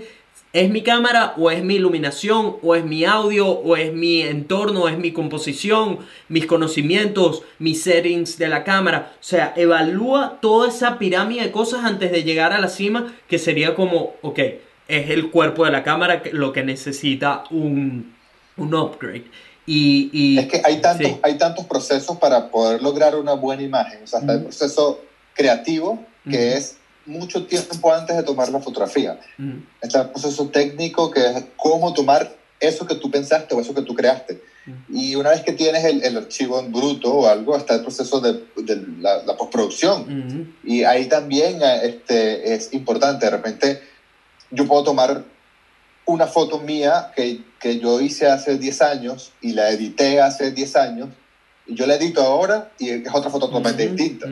[0.52, 4.84] ¿Es mi cámara o es mi iluminación o es mi audio o es mi entorno,
[4.84, 9.14] o es mi composición, mis conocimientos, mis settings de la cámara?
[9.14, 13.38] O sea, evalúa toda esa pirámide de cosas antes de llegar a la cima que
[13.38, 14.40] sería como, ok,
[14.88, 18.16] es el cuerpo de la cámara lo que necesita un,
[18.58, 19.26] un upgrade.
[19.68, 24.04] Y, y, es que hay tantos, hay tantos procesos para poder lograr una buena imagen.
[24.04, 25.00] O sea, está el proceso
[25.36, 26.79] creativo, que es
[27.10, 29.20] mucho tiempo antes de tomar la fotografía.
[29.82, 33.82] Está el proceso técnico que es cómo tomar eso que tú pensaste o eso que
[33.82, 34.42] tú creaste.
[34.90, 38.20] Y una vez que tienes el, el, archivo en bruto o algo, está el proceso
[38.20, 40.56] de, de la, la, postproducción.
[40.64, 43.26] Y ahí también este, es importante.
[43.26, 43.82] De repente,
[44.52, 45.24] yo puedo tomar
[46.06, 50.76] una foto mía que, que yo hice hace 10 años y la edité hace 10
[50.76, 51.10] años.
[51.66, 54.28] Y yo la edito ahora y es otra foto totalmente distinta.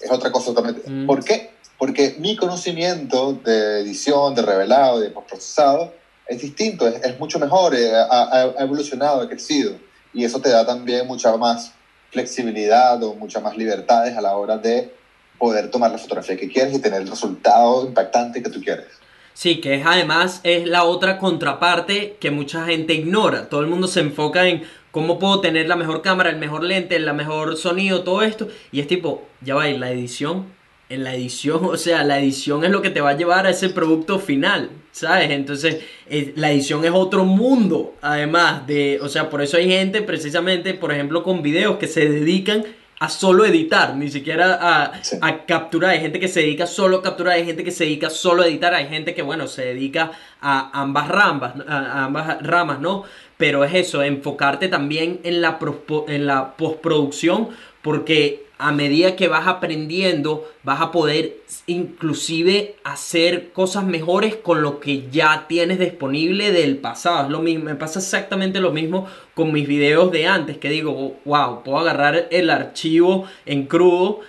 [0.00, 1.06] Es otra cosa totalmente.
[1.06, 1.50] ¿Por qué?
[1.78, 5.94] Porque mi conocimiento de edición, de revelado, de postprocesado,
[6.26, 9.76] es distinto, es, es mucho mejor, eh, ha, ha, evolucionado, ha crecido.
[10.12, 11.72] Y eso te da también mucha más
[12.10, 14.92] flexibilidad o muchas más libertades a la hora de
[15.38, 18.86] poder tomar la fotografía que quieres y tener el resultado impactante que tú quieres.
[19.32, 23.48] Sí, que es además es la otra contraparte que mucha gente ignora.
[23.48, 26.96] Todo el mundo se enfoca en cómo puedo tener la mejor cámara, el mejor lente,
[26.96, 28.48] el mejor sonido, todo esto.
[28.72, 30.57] Y es tipo, ya va, y la edición
[30.88, 33.50] en la edición, o sea, la edición es lo que te va a llevar a
[33.50, 35.30] ese producto final, ¿sabes?
[35.30, 35.78] Entonces,
[36.08, 40.72] eh, la edición es otro mundo, además de, o sea, por eso hay gente precisamente,
[40.74, 42.64] por ejemplo, con videos que se dedican
[43.00, 45.90] a solo editar, ni siquiera a, a, capturar.
[45.90, 48.46] Hay gente que se dedica solo a capturar, hay gente que se dedica solo a
[48.46, 50.10] editar, hay gente que, bueno, se dedica
[50.40, 53.04] a ambas ramas, a ambas ramas, ¿no?
[53.36, 55.60] Pero es eso, enfocarte también en la,
[56.08, 57.50] en la postproducción,
[57.82, 61.36] porque a medida que vas aprendiendo, vas a poder
[61.66, 67.26] inclusive hacer cosas mejores con lo que ya tienes disponible del pasado.
[67.26, 71.16] Es lo mismo, me pasa exactamente lo mismo con mis videos de antes, que digo,
[71.24, 74.20] wow, puedo agarrar el archivo en crudo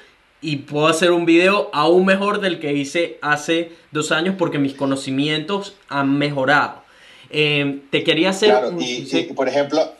[0.41, 4.73] y puedo hacer un video aún mejor del que hice hace dos años porque mis
[4.73, 6.83] conocimientos han mejorado.
[7.31, 8.51] Eh, te quería hacer...
[8.51, 9.91] Claro, y por ejemplo,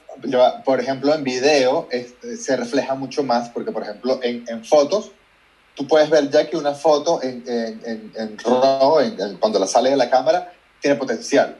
[0.66, 1.88] por ejemplo, en video
[2.38, 5.12] se refleja mucho más, porque, por ejemplo, en, en, fotos,
[5.76, 9.00] tú puedes ver ya que una foto en, en, en RAW,
[9.40, 11.58] cuando la sale de la cámara, tiene potencial.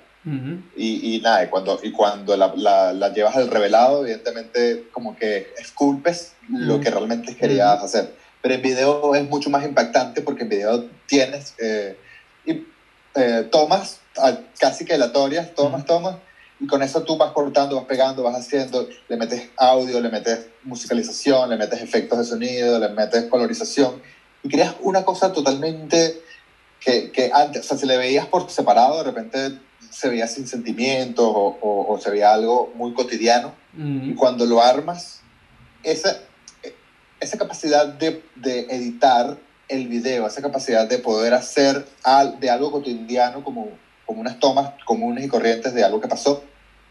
[0.76, 5.16] y, y, nada, y cuando, y cuando la, la, la, llevas al revelado, evidentemente, como
[5.16, 8.14] que esculpes lo que realmente querías hacer.
[8.42, 11.98] Pero en video es mucho más impactante porque en video tienes eh,
[12.46, 12.66] y,
[13.16, 14.00] eh, tomas
[14.60, 16.18] casi que aleatorias, tomas, tomas,
[16.60, 20.48] y con eso tú vas cortando, vas pegando, vas haciendo, le metes audio, le metes
[20.64, 24.02] musicalización, le metes efectos de sonido, le metes colorización
[24.44, 26.22] y creas una cosa totalmente
[26.80, 30.48] que, que antes, o sea, si le veías por separado, de repente se veía sin
[30.48, 35.22] sentimientos o, o, se veía algo muy cotidiano y cuando lo armas,
[35.84, 36.20] esa,
[37.20, 39.38] esa capacidad de, de editar
[39.70, 43.70] el video, esa capacidad de poder hacer al, de algo cotidiano como
[44.10, 46.44] como unas tomas comunes y corrientes de algo que pasó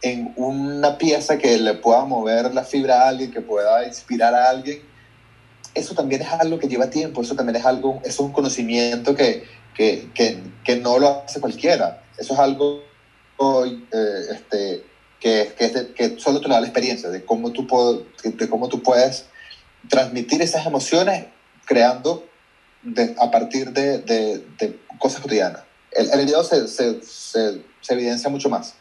[0.02, 4.50] en una pieza que le pueda mover la fibra a alguien, que pueda inspirar a
[4.50, 4.82] alguien,
[5.74, 9.44] eso también es algo que lleva tiempo, eso también es algo, es un conocimiento que,
[9.74, 12.02] que, que, que no lo hace cualquiera.
[12.16, 12.82] Eso es algo
[13.92, 14.84] eh, este,
[15.20, 15.52] que,
[15.94, 19.26] que, solo te da la experiencia de cómo tú, puedo, de cómo tú puedes
[19.88, 21.26] transmitir esas emociones
[21.64, 22.24] creando
[23.20, 28.74] a partir de, de, cosas cotidianas el, el video se, se, evidencia mucho más.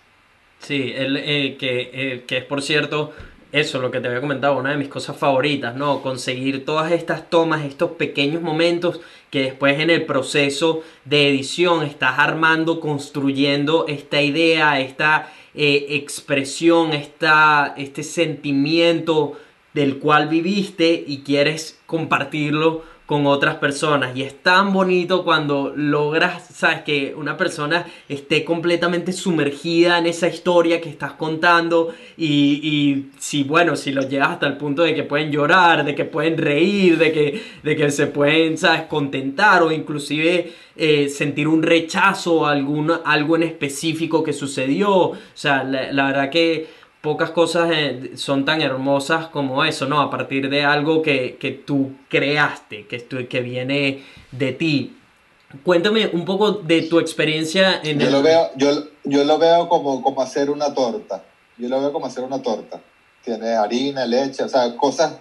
[0.60, 3.14] Sí, el, eh, que, eh, que es por cierto,
[3.52, 6.02] eso, lo que te había comentado, una de mis cosas favoritas, ¿no?
[6.02, 9.00] Conseguir todas estas tomas, estos pequeños momentos
[9.30, 16.94] que después en el proceso de edición estás armando, construyendo esta idea, esta eh, expresión,
[16.94, 19.40] esta, este sentimiento
[19.74, 24.16] del cual viviste y quieres compartirlo con otras personas.
[24.16, 30.28] Y es tan bonito cuando logras, sabes, que una persona esté completamente sumergida en esa
[30.28, 31.96] historia que estás contando.
[32.18, 35.96] Y, y si, bueno, si lo llegas hasta el punto de que pueden llorar, de
[35.96, 41.48] que pueden reír, de que, de que se pueden, sabes, contentar o inclusive eh, sentir
[41.48, 46.68] un rechazo a algo en específico que sucedió, o sea, la verdad que
[47.08, 50.02] pocas cosas eh, son tan hermosas como eso, ¿no?
[50.02, 52.98] A partir de algo que, que tú creaste, que,
[53.30, 54.04] que viene
[54.34, 54.98] de ti.
[55.64, 60.02] Cuéntame un poco de tu experiencia en yo Lo veo, yo, yo lo veo como,
[60.02, 61.24] como hacer una torta.
[61.58, 62.82] Yo lo veo como hacer una torta.
[63.24, 65.14] Tiene harina, leche, o sea, cosas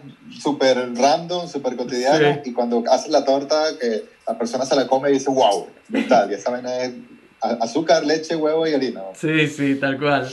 [0.43, 2.45] súper random, súper cotidianas.
[2.45, 5.69] Y cuando haces la torta, que la persona se la come y dice, wow,
[6.09, 6.33] tal.
[6.33, 6.95] Y esa vaina es
[7.41, 9.03] azúcar, leche, huevo y harina.
[9.15, 10.29] Sí, sí, tal cual.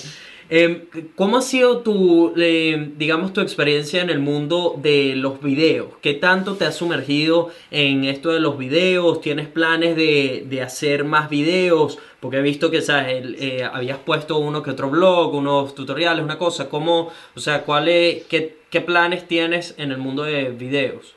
[0.55, 0.85] Em,
[1.15, 5.87] ¿Cómo ha sido tu, eh, digamos, tu experiencia en el mundo de los videos?
[5.99, 9.19] ¿Qué tanto te has sumergido en esto de los videos?
[9.19, 11.97] ¿Tienes planes de, hacer más videos?
[12.19, 13.25] Porque he visto que, ¿sabes?
[13.39, 16.69] Eh, habías puesto uno que otro blog, unos tutoriales, una cosa.
[16.69, 21.15] ¿Cómo, o sea, cuál qué, planes tienes en el mundo de videos?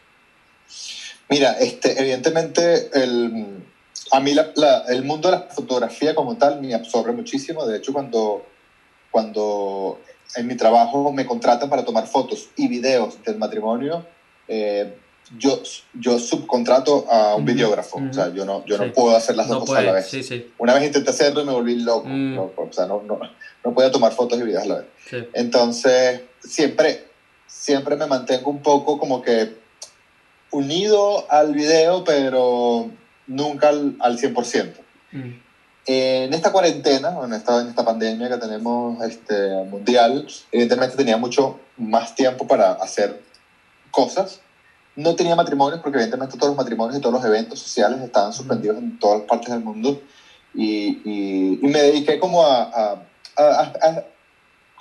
[1.29, 3.59] Mira, este, evidentemente el,
[4.13, 4.33] a mí
[4.89, 7.67] el mundo de la fotografía como tal me absorbe muchísimo.
[7.67, 8.56] De hecho, cuando
[9.11, 10.01] cuando
[10.35, 14.07] en mi trabajo me contratan para tomar fotos y videos del matrimonio,
[14.49, 14.95] eh,
[15.39, 15.61] yo,
[15.95, 17.99] yo subcontrato a un videógrafo.
[17.99, 20.07] O sea, yo no, yo no puedo hacer las dos cosas a la vez.
[20.07, 20.53] Sí, sí.
[20.59, 22.07] Una vez intenté hacerlo y me volví loco.
[22.09, 22.39] Mm.
[22.39, 23.19] o sea, no, no,
[23.65, 25.27] no podía tomar fotos y videos a la vez.
[25.33, 27.05] Entonces, siempre,
[27.47, 29.55] siempre me mantengo un poco como que
[30.53, 32.91] unido al video, pero
[33.27, 34.75] nunca al, al 100%.
[35.13, 35.46] Mm.
[35.87, 41.61] En esta cuarentena, en esta, en esta pandemia que tenemos este, mundial, evidentemente tenía mucho
[41.77, 43.23] más tiempo para hacer
[43.91, 44.41] cosas
[44.97, 48.79] no tenía matrimonios porque evidentemente todos los matrimonios y todos los eventos sociales estaban suspendidos
[48.79, 50.01] en todas partes del mundo
[50.55, 53.03] y, y, me dediqué como a, a,
[53.37, 54.05] a,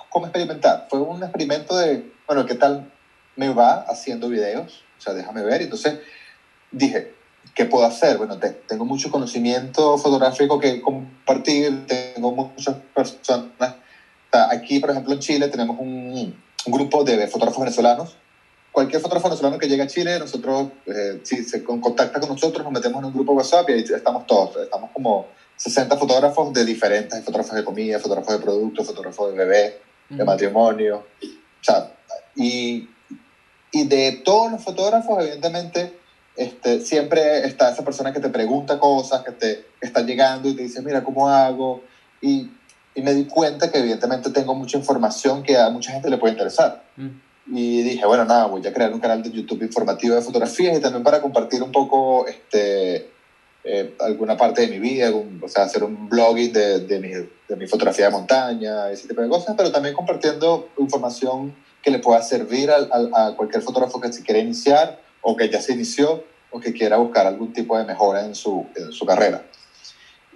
[0.08, 0.86] como experimentar.
[0.88, 2.90] Fue un experimento de, bueno, ¿qué tal
[3.36, 4.82] me va haciendo videos?
[4.98, 5.60] O sea, déjame ver.
[5.60, 5.98] Entonces
[6.70, 7.14] dije,
[7.56, 8.18] ¿qué puedo hacer?
[8.18, 8.38] Bueno,
[8.68, 13.74] tengo mucho conocimiento fotográfico que compartir, tengo muchas personas.
[14.30, 16.36] Aquí, por ejemplo, en Chile tenemos un,
[16.66, 18.16] un grupo de fotógrafos venezolanos
[18.76, 22.70] cualquier fotógrafo venezolano que llegue a Chile, nosotros, eh, si se contacta con nosotros, nos
[22.74, 24.54] metemos en un grupo WhatsApp y ahí estamos todos.
[24.64, 29.80] Estamos como 60 fotógrafos de diferentes, fotógrafos de comida, fotógrafos de productos, fotógrafos de bebé,
[30.10, 31.06] de matrimonio.
[31.22, 31.90] O sea,
[32.34, 32.86] y,
[33.72, 35.98] y de todos los fotógrafos, evidentemente,
[36.36, 40.62] este, siempre está esa persona que te pregunta cosas, que te está llegando y te
[40.62, 41.82] dice, mira, ¿cómo hago?
[42.20, 42.50] Y,
[42.94, 46.32] y me di cuenta que evidentemente tengo mucha información que a mucha gente le puede
[46.32, 46.82] interesar.
[47.46, 50.80] Y dije, bueno, nada, voy a crear un canal de YouTube informativo de fotografías y
[50.80, 53.08] también para compartir un poco este,
[53.64, 57.56] eh, alguna parte de mi vida, o sea, hacer un blogging de, de, mi, de
[57.56, 62.20] mi fotografía de montaña, ese tipo de cosas, pero también compartiendo información que le pueda
[62.20, 66.24] servir a, a, a cualquier fotógrafo que se quiera iniciar o que ya se inició
[66.52, 69.44] o que quiera buscar algún tipo de mejora en su, en su carrera.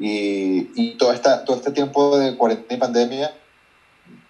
[0.01, 3.35] Y, y todo, esta, todo este tiempo de cuarentena y pandemia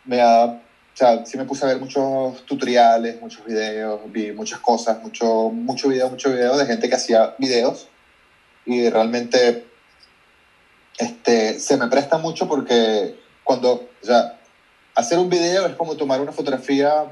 [0.04, 4.58] me ha o sea, sí me puse a ver muchos tutoriales, muchos videos, vi muchas
[4.58, 7.88] cosas, mucho, mucho video, mucho video de gente que hacía videos
[8.66, 9.64] y realmente
[10.98, 14.38] este, se me presta mucho porque cuando, o sea,
[14.94, 17.04] hacer un video es como tomar una fotografía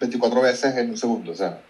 [0.00, 1.60] 24 veces en un segundo, o sea,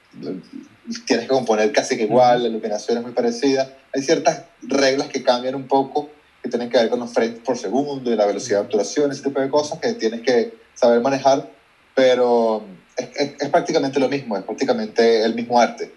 [1.07, 5.23] tienes que componer casi que igual, la iluminación es muy parecida, hay ciertas reglas que
[5.23, 6.11] cambian un poco,
[6.43, 9.23] que tienen que ver con los frames por segundo y la velocidad de obturación, ese
[9.23, 11.49] tipo de cosas que tienes que saber manejar
[11.95, 12.65] pero
[12.97, 13.09] es,
[13.41, 15.95] es, prácticamente lo mismo, es prácticamente el mismo arte.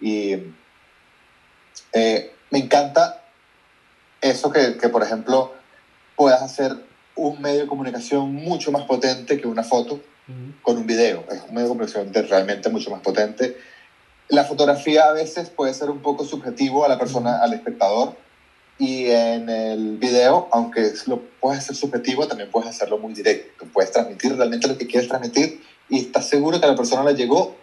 [0.00, 0.34] Y
[1.92, 3.24] eh, me encanta
[4.20, 5.54] eso que, que, por ejemplo,
[6.16, 6.76] puedas hacer
[7.14, 10.00] un medio de comunicación mucho más potente que una foto
[10.62, 11.24] con un video.
[11.30, 13.56] Es un medio de comunicación realmente mucho más potente.
[14.28, 18.14] La fotografía a veces puede ser un poco subjetivo a la persona, al espectador,
[18.78, 23.66] y en el video, aunque lo puedes hacer subjetivo, también puedes hacerlo muy directo.
[23.72, 27.16] Puedes transmitir realmente lo que quieres transmitir y estás seguro que a la persona le
[27.16, 27.56] llegó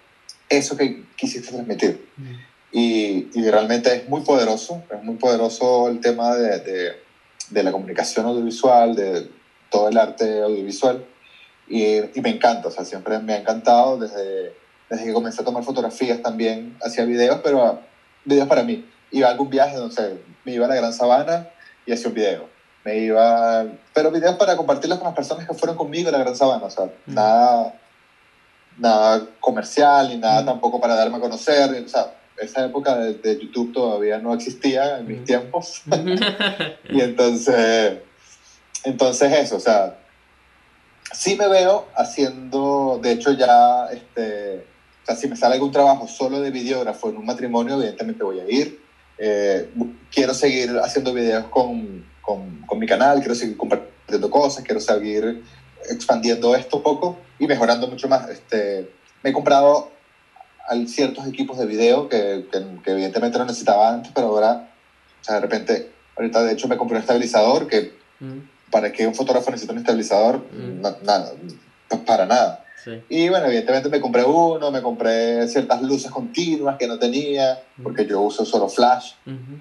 [0.49, 2.05] eso que quisiste transmitir.
[2.17, 2.33] Mm.
[2.71, 6.91] Y, y, realmente es muy poderoso, es muy poderoso el tema de, de,
[7.49, 9.29] de, la comunicación audiovisual, de
[9.69, 11.05] todo el arte audiovisual.
[11.67, 14.53] Y, y, me encanta, o sea, siempre me ha encantado desde,
[14.89, 17.79] desde que comencé a tomar fotografías también, hacía videos, pero
[18.23, 21.49] videos para mí iba a algún viaje, no sé, me iba a la Gran Sabana
[21.85, 22.49] y hacía un video.
[22.83, 26.35] Me iba, pero videos para compartirlos con las personas que fueron conmigo a la Gran
[26.35, 27.13] Sabana, o sea, mm.
[27.13, 27.73] nada,
[28.77, 30.45] nada comercial ni nada mm.
[30.45, 35.07] tampoco para darme a conocer, o sea, esa época de, YouTube todavía no existía en
[35.07, 35.23] mis mm.
[35.23, 35.81] tiempos.
[36.89, 37.99] y entonces,
[38.83, 39.97] entonces eso, o sea,
[41.11, 44.65] sí me veo haciendo, de hecho ya, este,
[45.03, 48.39] o sea, si me sale algún trabajo solo de videógrafo en un matrimonio, evidentemente voy
[48.39, 48.85] a ir
[49.17, 49.69] eh,
[50.13, 55.43] quiero seguir haciendo videos con, con, con, mi canal, quiero seguir compartiendo cosas, quiero seguir
[55.89, 58.29] expandiendo esto un poco y mejorando mucho más.
[58.29, 58.91] Este,
[59.23, 59.91] me he comprado
[60.87, 64.69] ciertos equipos de video que, que, evidentemente no necesitaba antes, pero ahora,
[65.21, 68.39] o sea, de repente, ahorita de hecho me compré un estabilizador que mm.
[68.71, 70.81] Para que un fotógrafo necesite un estabilizador, mm.
[71.03, 71.33] nada,
[72.05, 72.61] para nada.
[73.09, 78.05] Y bueno, evidentemente me compré uno, me compré ciertas luces continuas que no tenía, porque
[78.05, 79.13] yo uso solo flash,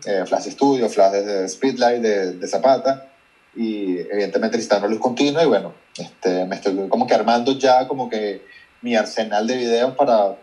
[0.07, 3.13] eh, flash studio, flash de Speedlight de, de, Zapata,
[3.57, 7.89] y evidentemente necesitaba una luz continua y bueno, este, me estoy como que armando ya
[7.89, 8.45] como que
[8.83, 10.37] mi arsenal de videos para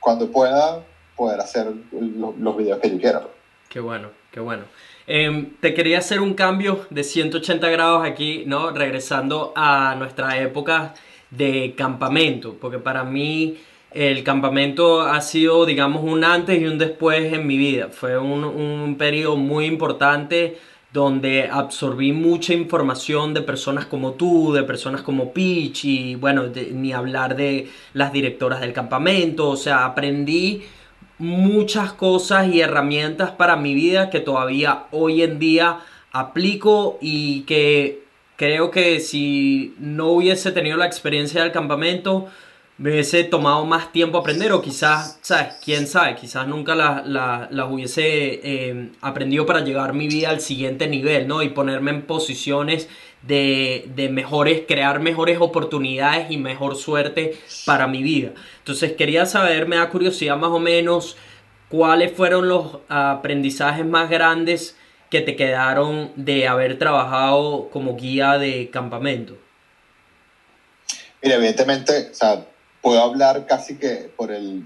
[0.00, 0.82] cuando pueda
[1.16, 3.22] poder hacer los videos que yo quiera.
[3.68, 4.64] Qué bueno, qué bueno.
[5.06, 8.70] Em, te quería hacer un cambio de 180 grados aquí, ¿no?
[8.70, 10.94] Regresando a nuestra época
[11.30, 13.56] de campamento, porque para mí
[13.90, 17.88] el campamento ha sido, digamos, un antes y un después en mi vida.
[17.90, 20.56] Fue un, un periodo muy importante
[20.92, 26.92] donde absorbí mucha información de personas como tú, de personas como Peach y bueno, ni
[26.92, 30.62] hablar de las directoras del campamento, o sea, aprendí
[31.22, 35.78] muchas cosas y herramientas para mi vida que todavía hoy en día
[36.10, 38.02] aplico y que
[38.34, 42.26] creo que si no hubiese tenido la experiencia del campamento,
[42.76, 45.54] me hubiese tomado más tiempo aprender o quizás, ¿sabes?
[45.64, 46.16] ¿Quién sabe?
[46.16, 51.44] Quizás nunca las la, hubiese eh, aprendido para llevar mi vida al siguiente nivel, ¿no?
[51.44, 52.88] Y ponerme en posiciones
[53.22, 58.32] de, de, mejores, crear mejores oportunidades y mejor suerte para mi vida.
[58.58, 61.16] Entonces quería saber, me da curiosidad más o menos,
[61.68, 64.76] cuáles fueron los aprendizajes más grandes
[65.08, 69.36] que te quedaron de haber trabajado como guía de campamento.
[71.22, 72.46] Mira, evidentemente, o sea,
[72.80, 74.64] puedo hablar casi que por el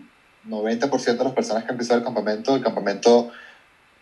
[0.48, 3.30] 90% de las personas que han empezado el campamento, el campamento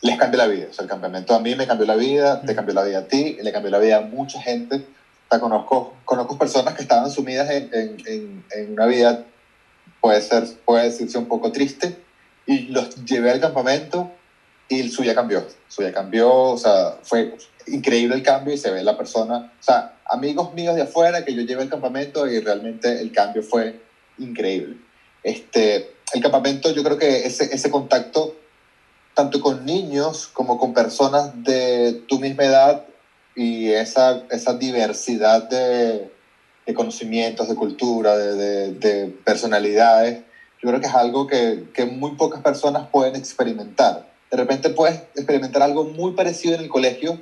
[0.03, 0.67] les cambia la vida.
[0.71, 3.09] O sea, el campamento a mí me cambió la vida, te cambió la vida a
[3.09, 4.77] ti, le cambió la vida a mucha gente.
[4.77, 9.25] O sea, conozco, conozco personas que estaban sumidas en, en, en, una vida,
[10.01, 11.97] puede, ser, puede decirse un poco triste,
[12.47, 14.11] y los llevé al campamento
[14.69, 15.47] y el suya cambió.
[15.69, 17.37] Suya cambió, o sea, fue
[17.67, 21.35] increíble el cambio y se ve la persona, o sea, amigos míos de afuera que
[21.35, 23.81] yo llevé al campamento y realmente el cambio fue
[24.19, 24.77] increíble.
[25.23, 28.37] Este, el campamento, yo creo que ese, ese contacto,
[29.15, 32.85] tanto con niños como con personas de tu misma edad
[33.37, 36.11] y esa, esa diversidad de,
[36.67, 40.23] de conocimientos, de cultura, de, de, de, personalidades,
[40.63, 44.13] yo creo que es algo que, que muy pocas personas pueden experimentar.
[44.31, 47.21] De repente puedes experimentar algo muy parecido en el colegio,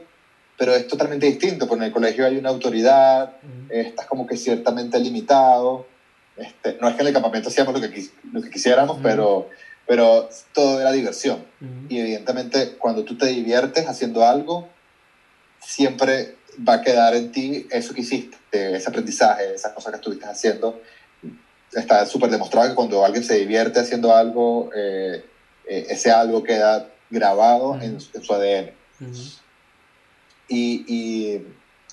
[0.59, 3.33] pero es totalmente distinto, porque en el colegio hay una autoridad,
[3.69, 5.87] estás como que ciertamente limitado,
[6.37, 9.49] este, no es que en el campamento hacíamos lo que, lo que quisiéramos, pero,
[9.87, 11.45] pero todo era diversión.
[11.89, 14.69] Y evidentemente cuando tú te diviertes haciendo algo,
[15.61, 16.37] siempre
[16.69, 20.81] va a quedar en ti eso que hiciste, ese aprendizaje, esas cosas que estuviste haciendo.
[21.73, 25.25] Está súper demostrado que cuando alguien se divierte haciendo algo, eh,
[25.69, 28.73] eh, ese algo queda grabado en, en, su ADN.
[30.49, 31.47] y, y,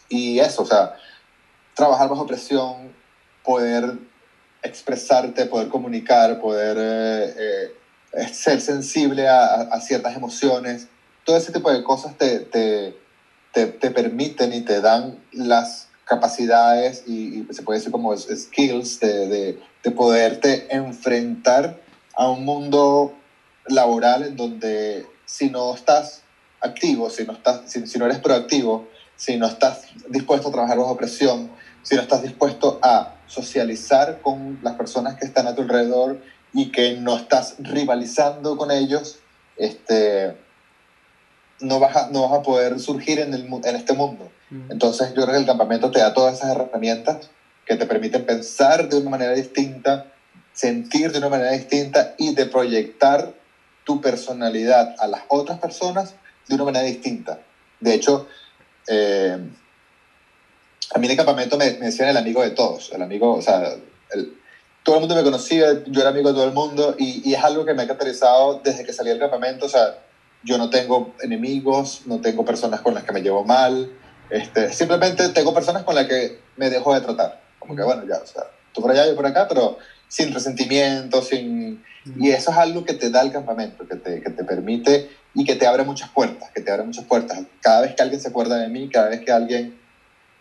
[0.10, 0.96] y, eso, o sea,
[1.76, 2.94] trabajar bajo presión,
[3.44, 3.98] poder
[4.62, 7.76] expresarte, poder comunicar, poder eh, eh,
[8.32, 10.88] ser sensible a, a, ciertas emociones.
[11.26, 12.98] Todo ese tipo de cosas te, te,
[13.54, 19.00] te, te permiten y te dan las capacidades y, y, se puede decir como skills
[19.00, 21.80] de, de, de, poderte enfrentar
[22.16, 23.14] a un mundo
[23.68, 26.24] laboral en donde si no estás
[26.62, 30.80] activo, si no, estás, si, si no eres proactivo, si no estás dispuesto a trabajar
[30.80, 31.52] bajo presión,
[31.84, 36.20] si no estás dispuesto a socializar con las personas que están a tu alrededor
[36.54, 39.20] y que no estás rivalizando con ellos,
[39.58, 40.36] este,
[41.60, 44.32] no, vas a, no vas a poder surgir en, el, en este mundo.
[44.70, 47.30] Entonces yo creo que el campamento te da todas esas herramientas
[47.68, 50.08] que te permiten pensar de una manera distinta,
[50.54, 53.36] sentir de una manera distinta y de proyectar
[53.84, 56.16] tu personalidad a las otras personas
[56.48, 57.42] de una manera distinta.
[57.80, 58.28] De hecho,
[58.88, 59.38] eh,
[60.94, 63.42] a mí en el campamento me, me, decían el amigo de todos, el amigo, o
[63.42, 63.76] sea,
[64.14, 64.39] el,
[64.84, 67.44] todo el mundo me conocía, yo era amigo de todo el mundo y, y, es
[67.44, 70.00] algo que me ha caracterizado desde que salí del campamento, o sea,
[70.44, 73.92] yo no tengo enemigos, no tengo personas con las que me llevo mal,
[74.30, 78.18] este, simplemente tengo personas con las que me dejo de tratar, como que bueno, ya,
[78.18, 79.78] o sea, tú por allá, yo por acá, pero
[80.10, 81.84] sin resentimiento, sin...
[82.20, 85.46] Y eso es algo que te da el campamento, que te, que te permite y
[85.46, 87.40] que te abre muchas puertas, que te abre muchas puertas.
[87.62, 89.80] Cada vez que alguien se acuerda de mí, cada vez que alguien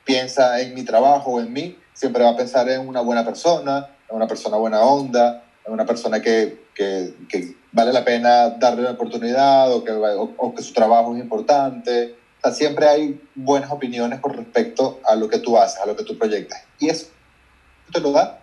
[0.04, 3.90] piensa en mi trabajo o en mí, siempre va a pensar en una buena persona,
[4.08, 8.80] en una persona buena onda, en una persona que, que, que vale la pena darle
[8.80, 12.16] una oportunidad o que, o, o que su trabajo es importante.
[12.38, 15.96] O sea, siempre hay buenas opiniones con respecto a lo que tú haces, a lo
[15.96, 16.62] que tú proyectas.
[16.78, 17.08] Y eso
[17.92, 18.40] te lo da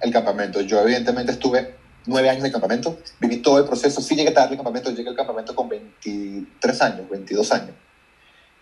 [0.00, 0.60] el campamento.
[0.60, 1.74] Yo evidentemente estuve
[2.06, 5.16] nueve años de campamento, viví todo el proceso, sí llegué tarde al campamento, llegué al
[5.16, 7.74] campamento con 23 años, 22 años.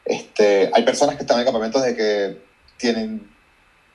[0.05, 2.43] Este, hay personas que están en el campamento desde que
[2.77, 3.31] tienen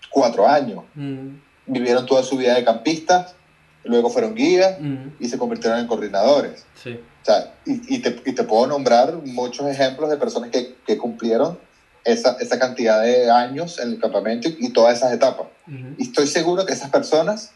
[0.09, 0.83] cuatro años.
[0.95, 1.35] Mm.
[1.65, 3.35] Vivieron toda su vida de campistas,
[3.83, 5.07] luego fueron guías mm.
[5.19, 6.65] y se convirtieron en coordinadores.
[6.81, 6.99] Sí.
[7.21, 10.97] O sea, y, y, te, y, te, puedo nombrar muchos ejemplos de personas que, que
[10.97, 11.57] cumplieron
[12.03, 15.47] esa, esa, cantidad de años en el campamento y, y todas esas etapas.
[15.65, 15.93] Mm.
[15.97, 17.51] Y estoy seguro que esas personas,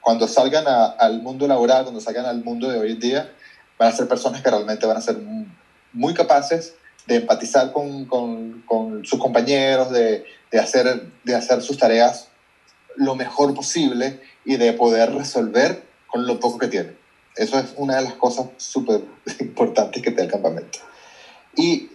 [0.00, 3.32] cuando salgan a, al mundo laboral, cuando salgan al mundo de hoy en día,
[3.76, 5.16] van a ser personas que realmente van a ser
[5.92, 6.74] muy capaces
[7.06, 12.27] de empatizar con, con, con sus compañeros, de, de, hacer, de hacer sus tareas
[12.96, 16.96] lo mejor posible y de poder resolver con lo poco que tienen.
[17.36, 19.02] Eso es una de las cosas súper
[19.40, 20.78] importantes que te da el campamento.
[21.54, 21.90] Y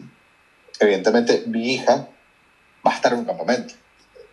[0.80, 2.08] evidentemente mi hija
[2.86, 3.74] va a estar en un campamento.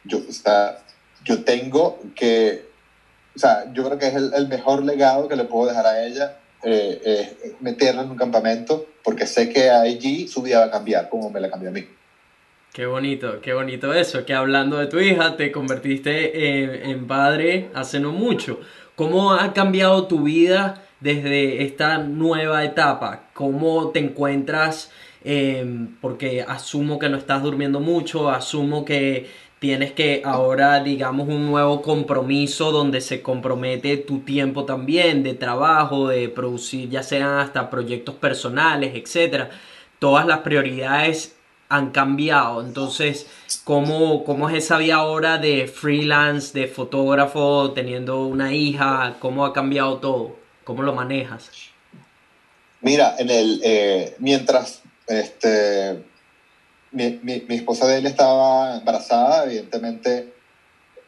[0.04, 0.82] Yo, está,
[1.24, 2.68] yo tengo que,
[3.36, 6.04] o sea, yo creo que es el, el mejor legado que le puedo dejar a
[6.04, 10.70] ella, eh, eh, meterla en un campamento, porque sé que allí su vida va a
[10.70, 11.86] cambiar, como me la cambió a mí.
[12.72, 17.98] Qué bonito, qué bonito eso, que hablando de tu hija te convertiste en, padre hace
[17.98, 18.60] no mucho.
[18.94, 23.24] ¿Cómo ha cambiado tu vida desde esta nueva etapa?
[23.34, 24.92] ¿Cómo te encuentras?
[25.24, 29.26] Eh, porque asumo que no estás durmiendo mucho, asumo que
[29.58, 36.06] tienes que ahora, digamos, un nuevo compromiso donde se compromete tu tiempo también de trabajo,
[36.06, 39.50] de producir ya sean hasta proyectos personales, etcétera.
[39.98, 41.39] Todas las prioridades
[41.70, 42.60] han cambiado.
[42.60, 43.26] Entonces,
[43.64, 49.16] ¿cómo, ¿cómo es esa vida ahora de freelance, de fotógrafo, teniendo una hija?
[49.20, 50.36] ¿Cómo ha cambiado todo?
[50.64, 51.50] ¿Cómo lo manejas?
[52.82, 56.04] Mira, en el, eh, mientras este,
[56.90, 60.34] mi, mi, mi esposa de él estaba embarazada, evidentemente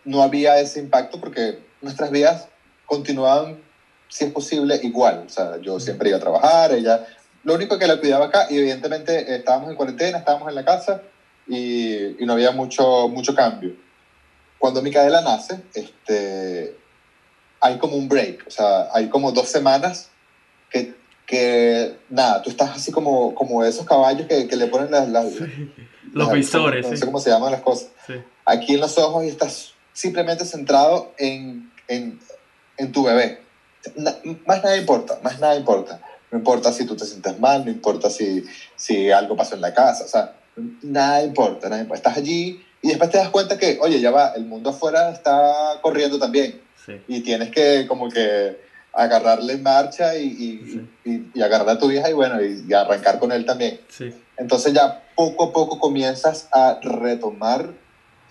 [0.05, 2.49] no había ese impacto porque nuestras vidas
[2.87, 3.61] continuaban,
[4.09, 5.25] si es posible, igual.
[5.27, 7.07] O sea, yo siempre iba a trabajar, ella,
[7.45, 11.03] lo único que la cuidaba acá, y evidentemente estábamos en cuarentena, estábamos en la casa
[11.49, 13.75] y, y no había mucho, mucho cambio.
[14.59, 16.77] Cuando Micaela nace, este,
[17.61, 20.09] hay como un break, o sea, hay como dos semanas
[20.71, 25.09] que que nada, tú estás así como, como esos caballos que, que le ponen las,
[25.09, 25.49] las los
[26.13, 26.85] las- visores.
[26.85, 26.97] no sí.
[26.99, 28.15] sé cómo se llaman las cosas, Sí.
[28.45, 32.19] aquí en los ojos y estás simplemente centrado en, en,
[32.77, 33.41] en tu bebé.
[33.97, 34.17] Na-
[34.47, 36.01] más nada importa, más nada importa.
[36.33, 38.43] No importa si tú te sientes mal, no importa si,
[38.75, 40.33] si algo pasó en la casa, o sea,
[40.83, 42.09] nada importa, nada importa.
[42.09, 45.79] Estás allí y después te das cuenta que, oye, ya va, el mundo afuera está
[45.83, 46.95] corriendo también Sí.
[47.07, 48.59] y tienes que como que
[48.93, 50.89] agarrarle marcha y, y, Sí.
[51.35, 53.79] y, y agarrar a tu hija y bueno, y, arrancar con él también.
[53.89, 54.13] Sí.
[54.37, 57.69] Entonces ya poco a poco comienzas a retomar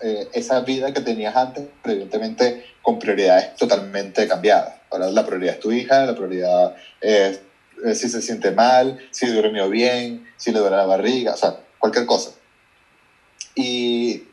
[0.02, 4.74] eh, esa vida que tenías antes, evidentemente con prioridades totalmente cambiadas.
[4.90, 7.40] Ahora la prioridad es tu hija, la prioridad es
[7.84, 11.56] eh, si se siente mal, si durmió bien, si le duele la barriga, o sea,
[11.78, 12.32] cualquier cosa.
[13.54, 14.24] Y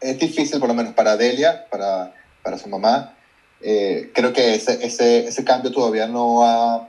[0.00, 3.14] es difícil, por lo menos para Delia, para, para su mamá,
[3.60, 6.88] eh, creo que ese, ese, ese cambio todavía no ha,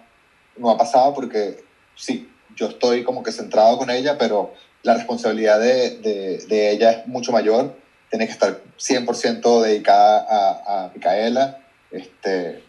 [0.58, 1.64] no ha pasado porque
[1.96, 6.92] sí, yo estoy como que centrado con ella, pero la responsabilidad de, de, de ella
[6.92, 7.76] es mucho mayor.
[8.10, 11.60] Tiene que estar 100% dedicada a, a Micaela.
[11.92, 12.63] Este,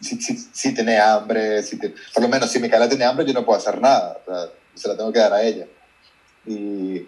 [0.00, 3.32] si, si, si tiene hambre, si te- por lo menos si Micaela tiene hambre, yo
[3.32, 4.18] no puedo hacer nada.
[4.26, 5.66] o sea, se la tengo que dar a ella.
[6.46, 6.98] Y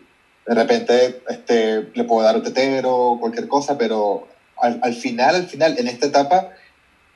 [0.46, 4.28] de repente este, le puedo dar un tetero, cualquier cosa, pero
[4.60, 6.50] al, al final, al final, en esta etapa,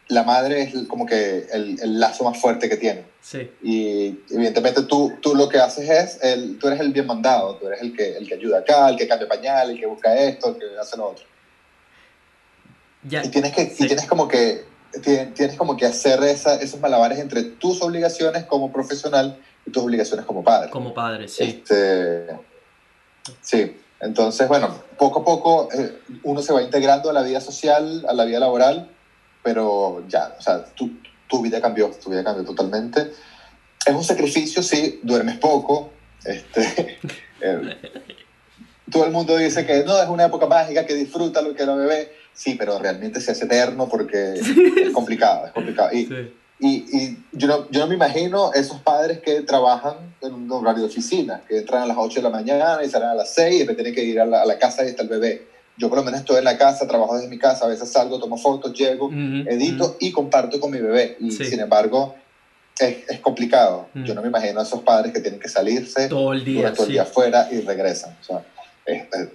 [0.08, 3.04] la madre es como que el, el lazo más fuerte que tiene.
[3.20, 3.50] Sí.
[3.62, 7.66] Y evidentemente tú, tú lo que haces es, el, tú eres el bien mandado, tú
[7.66, 10.50] eres el que, el que ayuda acá, el que cambia pañal, el que busca esto,
[10.50, 11.24] el que hace lo otro.
[13.02, 13.84] Ya, Y tienes, que, sí.
[13.84, 14.64] y tienes como que
[15.00, 20.24] tienes como que hacer esa, esos malabares entre tus obligaciones como profesional y tus obligaciones
[20.26, 20.70] como padre.
[20.70, 21.44] como padre, sí.
[21.44, 22.26] Este,
[23.40, 28.04] sí, entonces, bueno, poco a poco eh, uno se va integrando a la vida social,
[28.08, 28.90] a la vida laboral,
[29.42, 30.90] pero ya, o sea, tu,
[31.28, 33.12] tu vida cambió, tu vida cambió totalmente.
[33.84, 35.90] Es un sacrificio, sí, duermes poco.
[36.24, 36.98] Este,
[37.40, 37.76] eh,
[38.90, 41.74] todo el mundo dice que no, es una época mágica, que disfruta lo que la
[41.74, 42.12] bebé.
[42.36, 44.34] Sí, pero realmente se hace eterno porque
[44.82, 45.90] es complicado, es complicado.
[45.92, 46.32] Y, Sí.
[46.60, 50.82] y, y yo, no, yo no me imagino esos padres que trabajan en un horario
[50.82, 53.54] de oficina, que entran a las 8 de la mañana y salen a las 6
[53.54, 55.48] y después tienen que ir a la, a la casa y está el bebé.
[55.78, 58.18] Yo por lo menos estoy en la casa, trabajo desde mi casa, a veces salgo,
[58.18, 59.16] tomo fotos, llego, Ujú,
[59.48, 59.96] edito ujú.
[60.00, 61.16] y comparto con mi bebé.
[61.20, 61.44] Y Sí.
[61.46, 62.14] sin embargo,
[62.78, 63.88] es, es complicado.
[63.94, 64.04] Mm.
[64.04, 66.84] Yo no me imagino a esos padres que tienen que salirse Todo el día, todo
[66.84, 66.92] el sí.
[66.92, 68.16] día afuera y regresan.
[68.20, 68.42] O sea,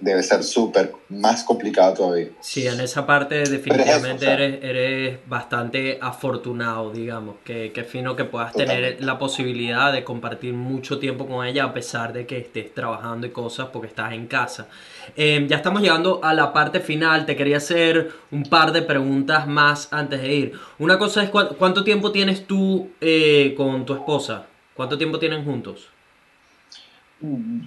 [0.00, 2.28] debe ser súper más complicado todavía.
[2.40, 8.16] Sí, en esa parte definitivamente o sea- eres, eres bastante afortunado, digamos, que, que fino
[8.16, 12.38] que puedas tener la posibilidad de compartir mucho tiempo con ella a pesar de que
[12.38, 14.68] estés trabajando y cosas porque estás en casa.
[15.16, 19.46] Eh, ya estamos llegando a la parte final, te quería hacer un par de preguntas
[19.46, 20.52] más antes de ir.
[20.78, 24.46] Una cosa es, ¿cuánto, cuánto tiempo tienes tú eh, con tu esposa?
[24.74, 25.88] ¿Cuánto tiempo tienen juntos?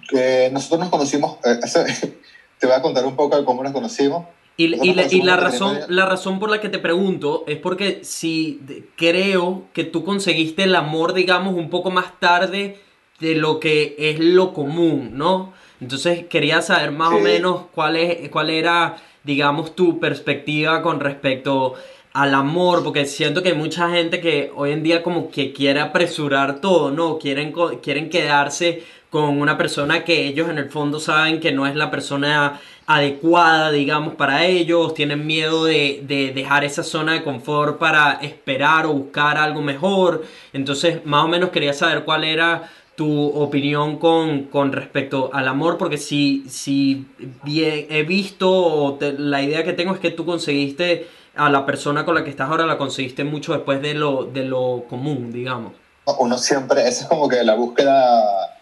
[0.10, 1.60] Que nosotros nos conocimos, eh,
[2.60, 4.26] te voy a contar un poco de cómo nos conocimos.
[4.58, 8.00] Y, y la, y la razón, la razón por la que te pregunto es porque
[8.04, 8.62] si
[8.96, 12.80] creo que tú conseguiste el amor, digamos, un poco más tarde
[13.20, 15.54] de lo que es lo común, ¿no?
[15.82, 17.24] Entonces quería saber más o Sí.
[17.24, 18.96] menos cuál, es, cuál era,
[19.26, 21.74] digamos, tu perspectiva con respecto
[22.14, 25.82] al amor, porque siento que hay mucha gente que hoy en día como que quiere
[25.82, 27.18] apresurar todo, ¿no?
[27.20, 27.54] Quieren,
[27.84, 28.84] quieren quedarse
[29.16, 33.72] con una persona que ellos en el fondo saben que no es la persona adecuada,
[33.72, 38.92] digamos, para ellos, tienen miedo de, de, dejar esa zona de confort para esperar o
[38.92, 40.26] buscar algo mejor.
[40.52, 45.98] Entonces, más o menos quería saber cuál era tu opinión con, respecto al amor, porque
[45.98, 47.08] si, si
[47.48, 52.16] he visto, o la idea que tengo es que tú conseguiste a la persona con
[52.16, 55.72] la que estás ahora, la conseguiste mucho después de lo, de lo común, digamos.
[56.20, 58.55] Uno siempre, es como que la búsqueda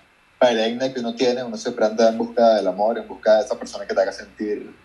[0.44, 3.58] perenne que uno tiene, uno siempre anda en busca del amor, en busca de esa
[3.58, 4.76] persona que te haga sentir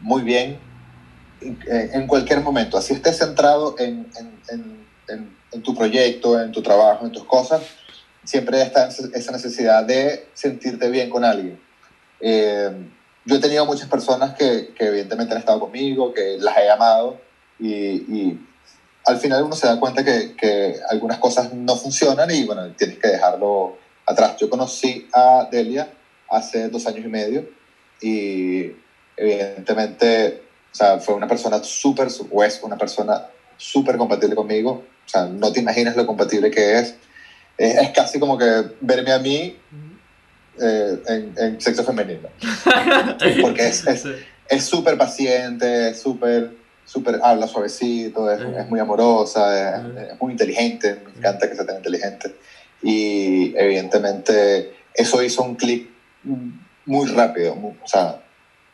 [0.00, 0.58] muy bien
[1.42, 7.04] en cualquier momento, así estés centrado en, en, en, en, tu proyecto, en tu trabajo,
[7.04, 7.62] en tus cosas,
[8.24, 11.60] siempre está esa necesidad de sentirte bien con alguien.
[12.20, 12.70] Eh,
[13.24, 17.20] yo he tenido muchas personas que, que, evidentemente han estado conmigo, que las he amado
[17.58, 18.48] y, y
[19.04, 22.98] al final uno se da cuenta que, que, algunas cosas no funcionan y bueno, tienes
[22.98, 23.76] que dejarlo
[24.06, 24.36] atrás.
[24.38, 25.92] Yo conocí a Delia
[26.28, 27.48] hace dos años y medio
[28.00, 28.72] y
[29.16, 30.42] evidentemente
[30.72, 33.26] o sea, fue una persona súper, o es una persona
[33.58, 34.84] súper compatible conmigo.
[35.04, 36.94] O sea, no te imaginas lo compatible que es.
[37.58, 39.58] Es, casi como que verme a mí
[40.60, 42.28] eh, en, en, sexo femenino.
[43.42, 46.56] Porque es súper es, paciente, es súper,
[46.86, 51.76] súper, habla suavecito, es, es muy amorosa, es, muy inteligente, me encanta que sea tan
[51.76, 52.34] inteligente.
[52.82, 55.88] Y evidentemente eso hizo un clic
[56.84, 58.22] muy rápido, o sea,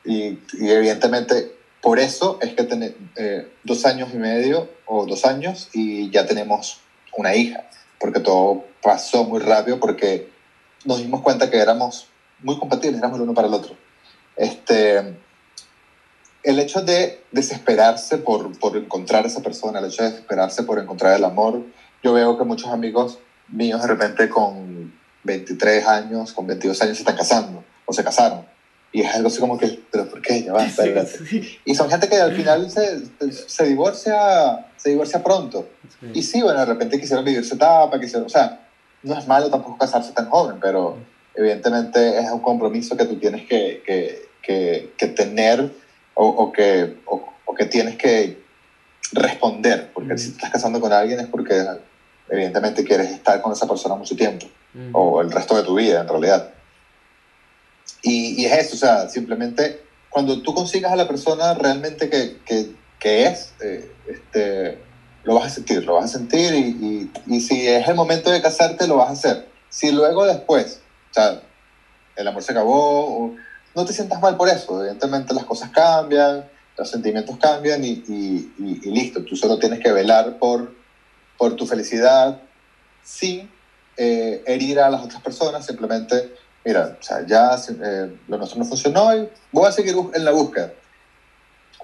[0.05, 5.25] y, y evidentemente por eso es que tenemos eh, dos años y medio o dos
[5.25, 6.81] años y ya tenemos
[7.17, 7.65] una hija,
[8.01, 10.29] porque todo pasó muy rápido, porque
[10.85, 12.09] nos dimos cuenta que éramos
[12.41, 13.77] muy compatibles, éramos el uno para el otro.
[14.37, 15.15] Este,
[16.43, 20.79] el hecho de desesperarse por, por encontrar a esa persona, el hecho de desesperarse por
[20.79, 21.63] encontrar el amor,
[22.03, 23.19] yo veo que muchos amigos
[23.49, 24.93] míos de repente con
[25.25, 28.45] 23 años, con 22 años se están casando o se casaron.
[28.91, 30.43] Y es algo así como que, ¿pero por qué?
[30.43, 30.67] Ya va,
[31.65, 35.69] Y son gente que al final se, se divorcia, se divorcia pronto.
[36.15, 38.61] Y sí, bueno, de repente quisieron vivir su etapa, quisieron, o sea,
[39.03, 40.97] no es malo tampoco casarse tan joven, pero
[41.35, 45.71] evidentemente es un compromiso que tú tienes que, que, que, que tener
[46.15, 48.41] o, o que, o, que tienes que
[49.13, 51.65] responder, porque si te estás casando con alguien es porque
[52.31, 54.47] evidentemente quieres estar con esa persona mucho tiempo,
[54.93, 56.51] o el resto de tu vida en realidad.
[58.03, 62.39] Y, y, es eso, o sea, simplemente cuando tú consigas a la persona realmente que,
[62.45, 64.79] que, que es, eh, este,
[65.25, 68.31] lo vas a sentir, lo vas a sentir y, y, y, si es el momento
[68.31, 69.49] de casarte, lo vas a hacer.
[69.69, 70.81] Si luego después,
[71.11, 71.43] o sea,
[72.17, 73.35] el amor se acabó,
[73.75, 76.45] no te sientas mal por eso, evidentemente las cosas cambian,
[76.77, 80.78] los sentimientos cambian y, y listo, tú solo tienes que velar por,
[81.39, 82.41] por tu felicidad
[83.03, 83.51] sin
[83.97, 86.35] eh, herir a las otras personas, simplemente
[86.65, 90.33] mira, o sea, ya eh, lo nuestro no funcionó y voy a seguir en la
[90.33, 90.73] búsqueda.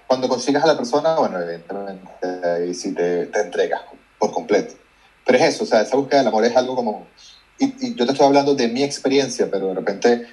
[0.06, 3.80] Cuando consigas a la persona, bueno, evidentemente ahí sí te, te entregas
[4.18, 4.74] por completo.
[5.24, 7.06] Pero es eso, o sea, esa búsqueda del amor es algo como...
[7.58, 10.26] Y, y, yo te estoy hablando de mi experiencia, pero de repente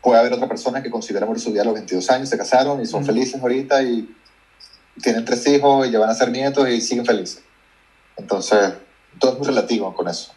[0.00, 2.80] puede haber otra persona que considera amor su vida a los 22 años, se casaron
[2.80, 3.06] y son mm.
[3.06, 4.08] felices ahorita y
[5.02, 7.42] tienen tres hijos y ya van a ser nietos y siguen felices.
[8.16, 8.74] Entonces,
[9.18, 10.32] todo es muy relativo con eso.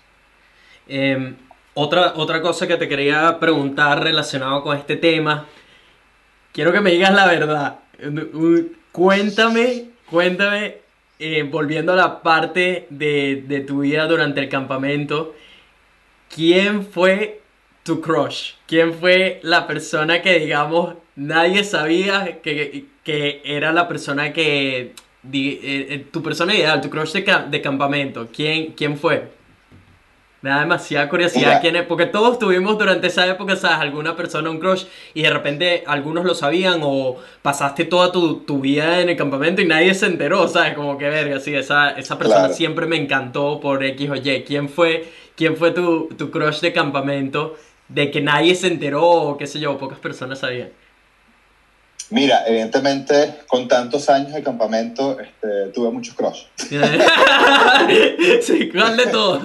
[0.87, 1.35] Eh,
[1.73, 5.45] otra, otra cosa que te quería preguntar relacionado con este tema.
[6.51, 7.79] Quiero que me digas la verdad.
[8.91, 10.77] Cuéntame, cuéntame,
[11.19, 15.35] eh, volviendo a la parte de, de tu vida durante el campamento,
[16.33, 17.41] ¿quién fue
[17.83, 18.53] tu crush?
[18.65, 24.93] ¿Quién fue la persona que, digamos, nadie sabía que, que era la persona que...
[25.33, 28.27] Eh, eh, tu persona ideal, tu crush de, de campamento?
[28.31, 29.29] ¿Quién, ¿Quién fue?
[30.41, 33.79] Me da demasiada curiosidad quién es, porque todos tuvimos durante esa época, ¿sabes?
[33.79, 34.85] Alguna persona, un crush,
[35.15, 39.63] y de repente algunos lo sabían o pasaste toda tu, tu vida en el campamento
[39.63, 40.75] y nadie se enteró, ¿sabes?
[40.75, 44.43] Como que verga, sí, esa, esa persona siempre me encantó por X o Y.
[44.45, 49.37] ¿Quién fue, quién fue tu, tu crush de campamento de que nadie se enteró o
[49.37, 50.69] qué sé yo, pocas personas sabían?
[52.09, 56.43] Mira, evidentemente, con tantos años de campamento, este, tuve muchos crush.
[58.41, 59.43] sí, ¿cuál de todos?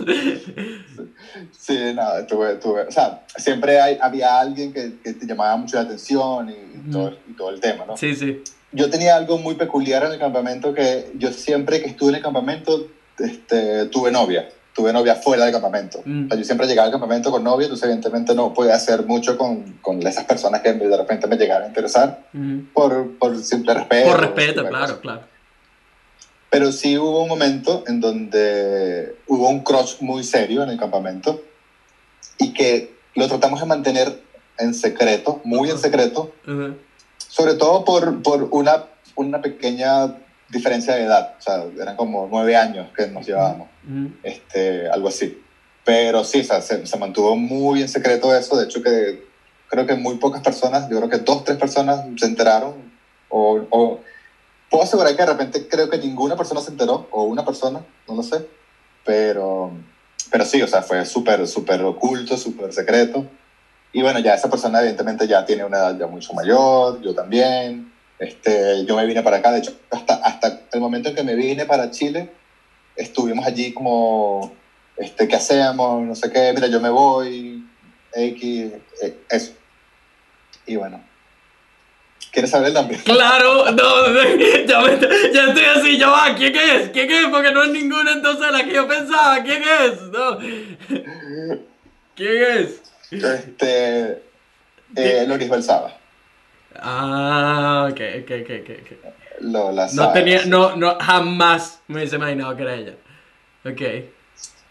[1.51, 5.77] Sí, nada, tuve, tuve, o sea, siempre hay, había alguien que, que, te llamaba mucho
[5.77, 7.97] la atención y, todo, y, todo, el tema, ¿no?
[7.97, 8.43] Sí, sí.
[8.71, 12.23] Yo tenía algo muy peculiar en el campamento que yo siempre que estuve en el
[12.23, 16.03] campamento este, tuve novia tuve novia fuera del campamento.
[16.05, 16.29] Mm.
[16.29, 20.05] yo siempre llegaba al campamento con novia, entonces evidentemente no podía hacer mucho con, con
[20.07, 22.59] esas personas que de repente me llegaron a interesar mm.
[22.73, 24.11] por, por, simple respeto.
[24.11, 25.23] Por respeto, claro, claro.
[26.51, 31.43] Pero sí hubo un momento en donde hubo un crush muy serio en el campamento
[32.39, 34.23] y que lo tratamos de mantener
[34.59, 36.33] en secreto, muy en secreto,
[37.17, 38.85] sobre todo por, por una,
[39.17, 40.15] una pequeña
[40.53, 43.69] diferencia de edad, o sea, eran como nueve años que nos llevábamos,
[44.23, 45.43] este, algo así.
[45.85, 49.25] Pero sí, o sea, se, se, mantuvo muy en secreto eso, de hecho que
[49.69, 52.75] creo que muy pocas personas, yo creo que dos, tres personas se enteraron,
[53.31, 54.01] o, o
[54.71, 58.15] puedo asegurar que de repente creo que ninguna persona se enteró, o una persona, no
[58.15, 58.47] lo sé,
[59.05, 59.73] pero,
[60.31, 63.27] pero sí, o sea, fue súper, súper oculto, súper secreto.
[63.95, 67.92] Y bueno, ya esa persona evidentemente ya tiene una edad ya mucho mayor, yo también.
[68.23, 71.35] Este, yo me vine para acá, de hecho, hasta, hasta el momento en que me
[71.35, 72.31] vine para Chile,
[72.95, 74.53] estuvimos allí como,
[74.97, 76.03] este, ¿qué hacemos?
[76.03, 77.67] No sé qué, mira, yo me voy,
[78.15, 78.73] X,
[79.03, 79.53] eh, eso.
[80.67, 81.03] Y bueno,
[82.31, 82.97] ¿Quieres saber el nombre?
[83.05, 84.07] Claro, no,
[84.67, 85.01] ya, me,
[85.35, 86.91] ya estoy así, ya va, ¿quién es?
[86.91, 87.27] ¿Quién es?
[87.27, 90.01] Porque no es ninguna entonces la que yo pensaba, ¿quién es?
[90.03, 90.39] No.
[92.15, 92.81] ¿Quién es?
[93.11, 94.23] Este,
[94.95, 96.02] eh, Loris Belzaba.
[96.77, 99.15] Ah, ok, ok, ok, ok.
[99.41, 102.95] Lola no tenía, no, no, jamás me hubiese imaginado que era ella.
[103.65, 103.81] Ok.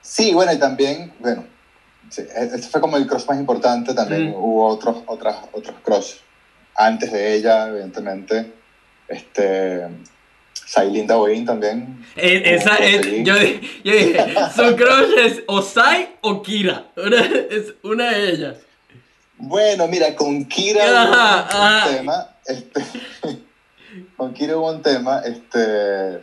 [0.02, 1.45] Sí, bueno, y también, bueno,
[2.10, 4.36] sí, e-, este fue como el cross más importante, también mm.
[4.36, 6.22] hubo otros, otras, otros cross
[6.76, 8.53] antes de ella, evidentemente.
[9.07, 9.88] Este,
[10.90, 12.06] Linda Boyin también.
[12.15, 13.36] Eh, esa es, yo,
[13.84, 14.26] yo, dije,
[14.56, 16.86] su crush es o Sai o Kira.
[17.49, 18.57] es una de ellas.
[19.42, 22.30] Bueno, mira, con Kira hubo un tema.
[22.46, 22.82] Este,
[24.16, 25.22] con Kira hubo un tema.
[25.26, 26.22] Este,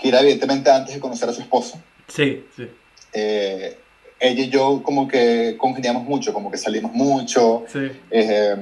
[0.00, 1.82] Kira, evidentemente, antes de conocer a su esposo.
[2.06, 2.68] Sí, sí.
[3.12, 3.76] Eh,
[4.20, 7.64] ella y yo como que congeniamos mucho, como que salimos mucho.
[7.70, 7.90] Sí.
[8.10, 8.56] Eh,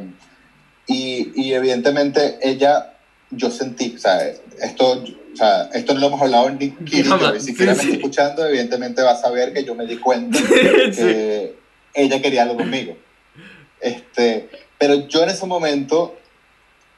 [0.86, 2.94] y, y, evidentemente ella,
[3.31, 7.39] yo sentí, o sea, esto, o sea, esto no lo hemos hablado ni Kiri, pero
[7.39, 11.56] si siquiera me está escuchando, evidentemente va a saber que yo me di cuenta que
[11.94, 12.97] ella quería algo conmigo.
[13.82, 14.48] Este,
[14.78, 16.16] pero yo en ese momento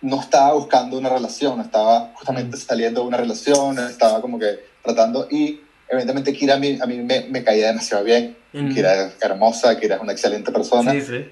[0.02, 5.26] no estaba buscando una relación, estaba justamente saliendo de una relación, estaba como que tratando
[5.30, 9.78] y evidentemente Kira a mí, a mí me, me caía demasiado bien, Kira es hermosa,
[9.80, 11.24] Kira es una excelente persona, sí, sí.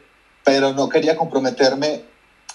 [0.42, 2.02] pero no quería comprometerme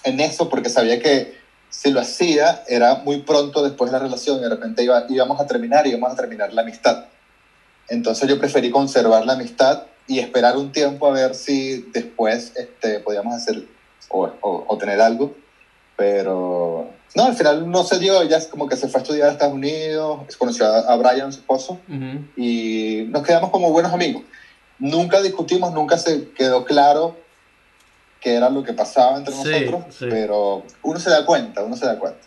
[0.02, 1.38] en eso porque sabía que
[1.70, 5.40] si lo hacía era muy pronto después de la relación y de repente iba, íbamos
[5.40, 7.04] a terminar y íbamos a terminar la amistad.
[7.88, 12.98] Entonces yo preferí conservar la amistad y esperar un tiempo a ver si después este,
[13.00, 13.62] podíamos hacer
[14.08, 15.34] o, o, tener algo.
[15.96, 19.32] Pero no, al final no se dio, ella como que se fue a estudiar a
[19.32, 21.78] Estados Unidos, conoció a, Brian, su esposo,
[22.36, 24.22] y nos quedamos como buenos amigos.
[24.78, 27.16] Nunca discutimos, nunca se quedó claro
[28.20, 31.98] qué era lo que pasaba entre nosotros, pero uno se da cuenta, uno se da
[31.98, 32.20] cuenta.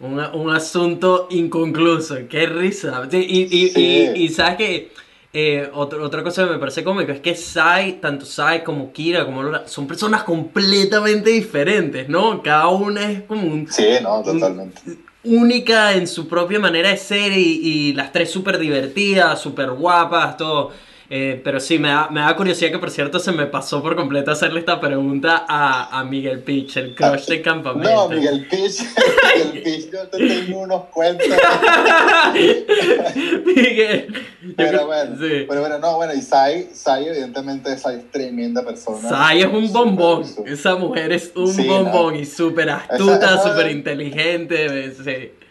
[0.00, 3.08] un asunto inconcluso, qué risa.
[3.12, 4.92] y, y, y, y, sabes que
[5.34, 9.42] eh, otra cosa que me parece cómico es que Sai, tanto Sai como Kira, como
[9.42, 12.40] Lola, son personas completamente diferentes, ¿no?
[12.40, 13.66] Cada una es como un...
[13.68, 14.80] Sí, no, totalmente.
[15.24, 20.36] única en su propia manera de ser y, y las tres súper divertidas, súper guapas,
[20.36, 20.70] todo
[21.10, 23.94] eh, pero sí, me da, me da curiosidad que, por cierto, se me pasó por
[23.94, 27.90] completo hacerle esta pregunta a, a Miguel Pitch, el crush de campamento.
[27.90, 28.80] No, Miguel Pitch,
[29.44, 31.26] Miguel Pitch, yo te tengo unos cuentos.
[33.44, 34.24] Miguel.
[34.56, 35.44] Pero bueno, sí.
[35.48, 39.06] pero bueno, no, bueno, y Sai, Sai evidentemente, Sai es tremenda persona.
[39.06, 45.43] Sai es un bombón, esa mujer es un bombón y súper astuta, súper inteligente, sí.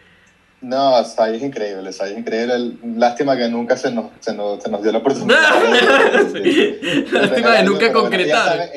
[0.64, 2.78] No, Sai es increíble, Sai es increíble.
[2.96, 5.38] Lástima que nunca se nos, se nos, se nos dio la oportunidad.
[7.12, 8.70] Lástima que nunca concretar.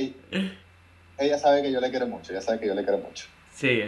[1.17, 3.25] Ella, sabe, que yo le quiero mucho, ella sabe que yo le quiero mucho.
[3.55, 3.81] Sí,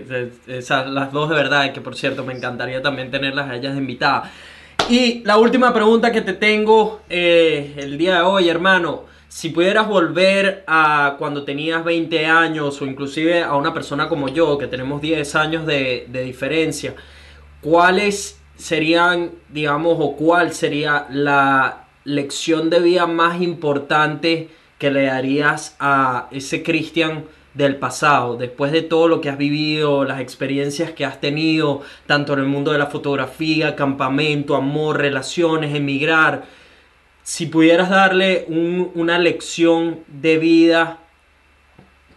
[0.47, 3.79] esas, las dos de verdad, que por cierto me encantaría también tenerlas a ellas de
[3.79, 4.31] invitada.
[4.89, 9.03] Y la última pregunta que te tengo eh, el día de hoy, hermano.
[9.27, 14.57] Si pudieras volver a cuando tenías 20 años o inclusive a una persona como yo,
[14.57, 16.95] que tenemos 10 años de, de diferencia,
[17.61, 25.75] ¿cuáles serían, digamos, o cuál sería la lección de vida más importante que le darías
[25.79, 31.05] a ese Cristian del pasado, después de todo lo que has vivido, las experiencias que
[31.05, 36.45] has tenido, tanto en el mundo de la fotografía, campamento, amor, relaciones, emigrar,
[37.23, 40.97] si pudieras darle una lección de vida,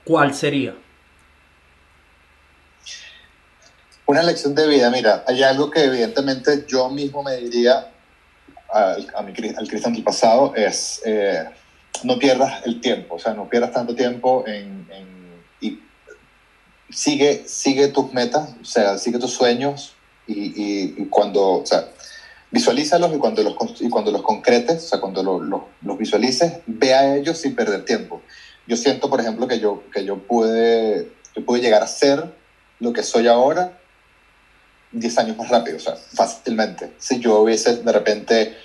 [0.05, 0.75] ¿cuál sería?
[4.13, 7.89] Una lección de vida, mira, hay algo que evidentemente yo mismo me diría
[8.71, 11.49] al, a al cristiano del pasado, es eh,
[12.05, 14.87] no pierdas el tiempo, o sea, no pierdas tanto tiempo en,
[15.63, 15.81] y
[16.91, 19.95] sigue, sigue tus metas, o sea, sigue tus sueños
[20.27, 21.89] y, cuando, o sea,
[22.51, 26.93] visualízalos y cuando los, y cuando los concretes, o sea, cuando los, los visualices, ve
[26.93, 28.21] a ellos sin perder tiempo.
[28.67, 32.31] yo siento, por ejemplo, que yo, que yo, pude, yo pude llegar a ser
[32.79, 33.79] lo que soy ahora
[34.93, 36.93] 10 años más rápido, o sea, fácilmente.
[36.99, 38.57] Si yo hubiese de repente,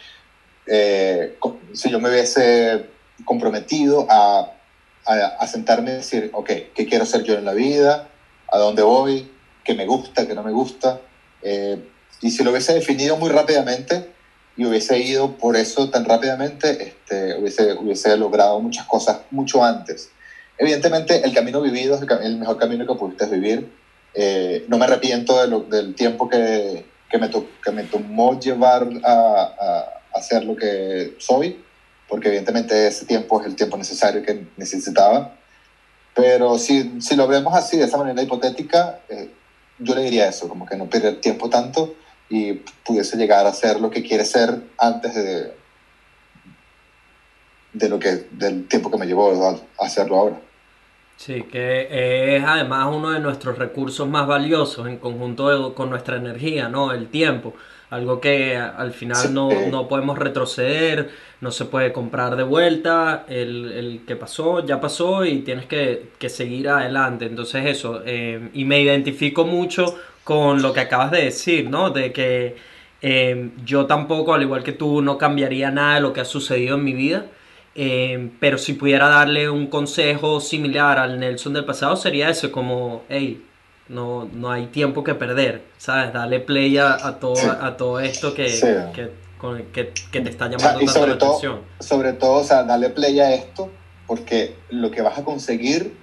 [0.65, 1.37] eh,
[1.73, 2.85] si yo me hubiese
[3.25, 4.53] comprometido a,
[5.05, 8.09] a, sentarme y decir, ok, ¿qué quiero ser yo en la vida?
[8.51, 9.31] ¿A dónde voy?
[9.63, 10.27] ¿Qué me gusta?
[10.27, 11.01] ¿Qué no me gusta?
[11.41, 11.81] Eh,
[12.21, 14.09] y si lo hubiese definido muy rápidamente
[14.55, 20.09] y hubiese ido por eso tan rápidamente, este, hubiese, hubiese logrado muchas cosas mucho antes.
[20.57, 23.71] Evidentemente, el camino vivido es el, mejor camino que pudiste vivir.
[24.13, 28.87] Eh, no me arrepiento de lo, del tiempo que, que, me que me tomó llevar
[29.03, 31.63] a, a, ser lo que soy,
[32.07, 35.35] porque evidentemente ese tiempo es el tiempo necesario que necesitaba.
[36.15, 39.29] Pero si, si lo vemos así, de esa manera hipotética, eh,
[39.77, 41.93] yo le diría eso, como que no perder tiempo tanto
[42.29, 42.53] y
[42.85, 45.53] pudiese llegar a ser lo que quiere ser antes de,
[47.73, 49.31] de lo que, del tiempo que me llevó
[49.79, 50.41] a hacerlo ahora.
[51.17, 51.87] Sí, que
[52.37, 56.93] es además uno de nuestros recursos más valiosos en conjunto con nuestra energía, ¿no?
[56.93, 57.55] El tiempo.
[57.89, 61.09] Algo que al final no, no, podemos retroceder,
[61.41, 66.11] no se puede comprar de vuelta, el, el que pasó ya pasó y tienes que,
[66.19, 67.25] que seguir adelante.
[67.25, 71.89] Entonces eso, eh, y me identifico mucho con lo que acabas de decir, ¿no?
[71.89, 72.57] De que
[73.01, 76.75] eh, yo tampoco, al igual que tú, no cambiaría nada de lo que ha sucedido
[76.75, 77.25] en mi vida.
[77.79, 83.03] Eh, pero si pudiera darle un consejo similar al Nelson del pasado, sería eso, como,
[83.07, 83.45] hey,
[83.87, 86.11] no, no hay tiempo que perder, ¿sabes?
[86.11, 88.47] Dale play a, todo, a todo esto que,
[88.95, 89.11] que,
[90.11, 91.61] que, te está llamando tanto la atención.
[91.79, 93.71] Sobre todo, o sea, dale play a esto,
[94.07, 95.95] porque lo que vas a conseguir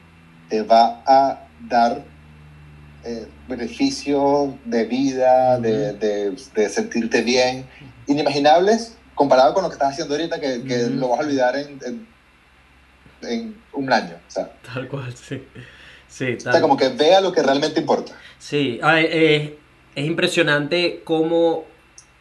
[0.48, 2.04] te va a dar
[3.04, 7.66] eh, beneficios de vida, de, de, sentirte bien,
[8.06, 12.06] inimaginables comparado con lo que estás haciendo ahorita, que, que lo vas a olvidar en,
[13.22, 14.16] en, un año.
[14.26, 14.52] O sea.
[14.72, 15.42] Tal cual, sí.
[16.08, 18.12] sí O sea, como que vea lo que realmente importa.
[18.38, 19.58] Sí, eh,
[19.94, 21.64] es impresionante cómo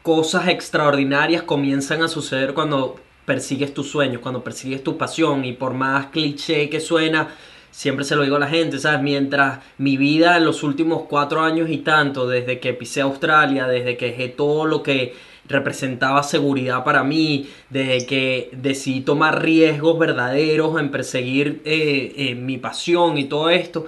[0.01, 5.73] cosas extraordinarias comienzan a suceder cuando persigues tus sueños, cuando persigues tu pasión y por
[5.73, 7.29] más cliché que suena,
[7.71, 9.01] siempre se lo digo a la gente, ¿sabes?
[9.01, 13.97] Mientras mi vida en los últimos cuatro años y tanto, desde que pisé Australia, desde
[13.97, 15.15] que dejé todo lo que
[15.47, 22.57] representaba seguridad para mí, desde que decidí tomar riesgos verdaderos en perseguir eh, eh, mi
[22.57, 23.87] pasión y todo esto,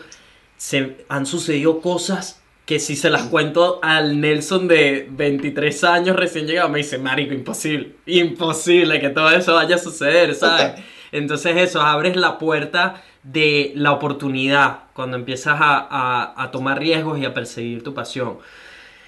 [0.58, 6.48] se han sucedido cosas que si se las cuento al Nelson de 23 años recién
[6.48, 10.82] llegado, me dice, marico, imposible, imposible que todo eso vaya a suceder, ¿sabes?
[11.12, 17.34] Entonces eso, abres la puerta de la oportunidad cuando empiezas a, tomar riesgos y a
[17.34, 18.40] perseguir tu pasión.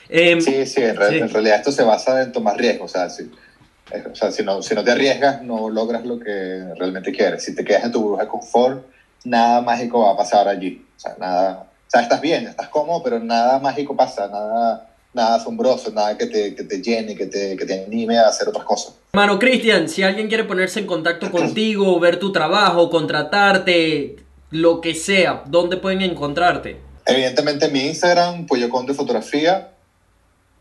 [0.10, 4.16] Em, sí, sí en, realidad esto se basa en tomar riesgos, o sea, si, o
[4.16, 7.44] sea si, no, si no te arriesgas no logras lo que realmente quieres.
[7.44, 8.86] Si te quedas en tu burbuja de confort,
[9.24, 10.86] nada mágico va a pasar allí.
[10.96, 15.36] O sea, nada, o sea, estás bien, estás cómodo, pero nada mágico pasa, nada, nada
[15.36, 18.66] asombroso, nada que te, que te llene, que te, que te anime a hacer otras
[18.66, 18.96] cosas.
[19.14, 24.18] Hermano Cristian, si alguien quiere ponerse en contacto contigo, ver tu trabajo, contratarte,
[24.52, 26.78] lo que sea, ¿dónde pueden encontrarte?
[27.06, 29.72] Evidentemente en mi Instagram, Pollo Conde Fotografía,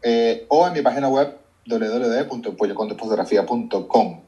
[0.09, 4.21] eh, o en mi página web www.pollocondefotografía.com.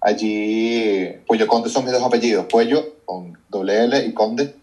[0.00, 4.56] Allí, Pollo Conde son mis dos apellidos, Pollo con doble L y Conde,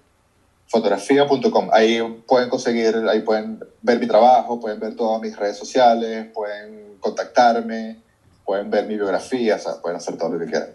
[0.68, 1.70] fotografía.com.
[1.72, 6.98] Ahí pueden conseguir, ahí pueden ver mi trabajo, pueden ver todas mis redes sociales, pueden
[7.00, 8.10] contactarme
[8.50, 10.70] pueden ver mi biografía, o sea, pueden hacer todo lo que quieran.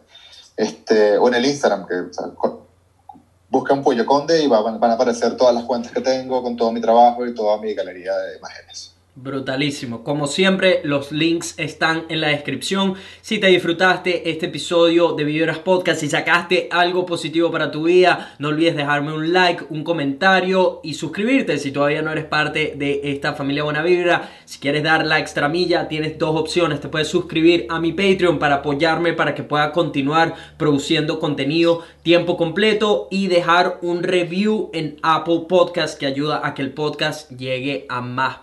[0.57, 1.95] Este, o en el Instagram, que
[3.51, 6.81] buscan Pollo Conde y van a aparecer todas las cuentas que tengo con todo mi
[6.81, 8.94] trabajo y toda mi galería de imágenes.
[9.17, 10.03] Brutalísimo.
[10.03, 12.95] Como siempre, los links están en la descripción.
[13.21, 18.35] Si te disfrutaste este episodio de Vibras Podcast y sacaste algo positivo para tu vida,
[18.41, 23.03] no olvides dejarme un like, un comentario y suscribirte si todavía no eres parte de
[23.05, 24.31] esta familia Buena Vibra.
[24.47, 26.81] Si quieres dar la extra milla, tienes dos opciones.
[26.81, 32.37] Te puedes suscribir a mi Patreon para apoyarme para que pueda continuar produciendo contenido tiempo
[32.37, 37.87] completo y dejar un review en Apple Podcast que ayuda a que el podcast llegue
[37.89, 38.39] a más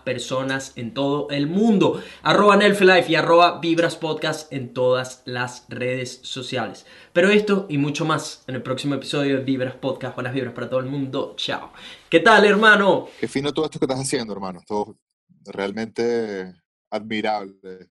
[0.76, 2.00] en todo el mundo.
[2.22, 6.86] Arroba Nelfelife y arroba Vibras Podcast en todas las redes sociales.
[7.12, 10.14] Pero esto y mucho más en el próximo episodio de Vibras Podcast.
[10.14, 11.34] Buenas vibras para todo el mundo.
[11.36, 11.72] Chao.
[12.08, 13.08] ¿Qué tal, hermano?
[13.18, 14.60] Qué fino todo esto que estás haciendo, hermano.
[14.66, 14.96] Todo
[15.44, 16.54] realmente
[16.90, 17.90] admirable.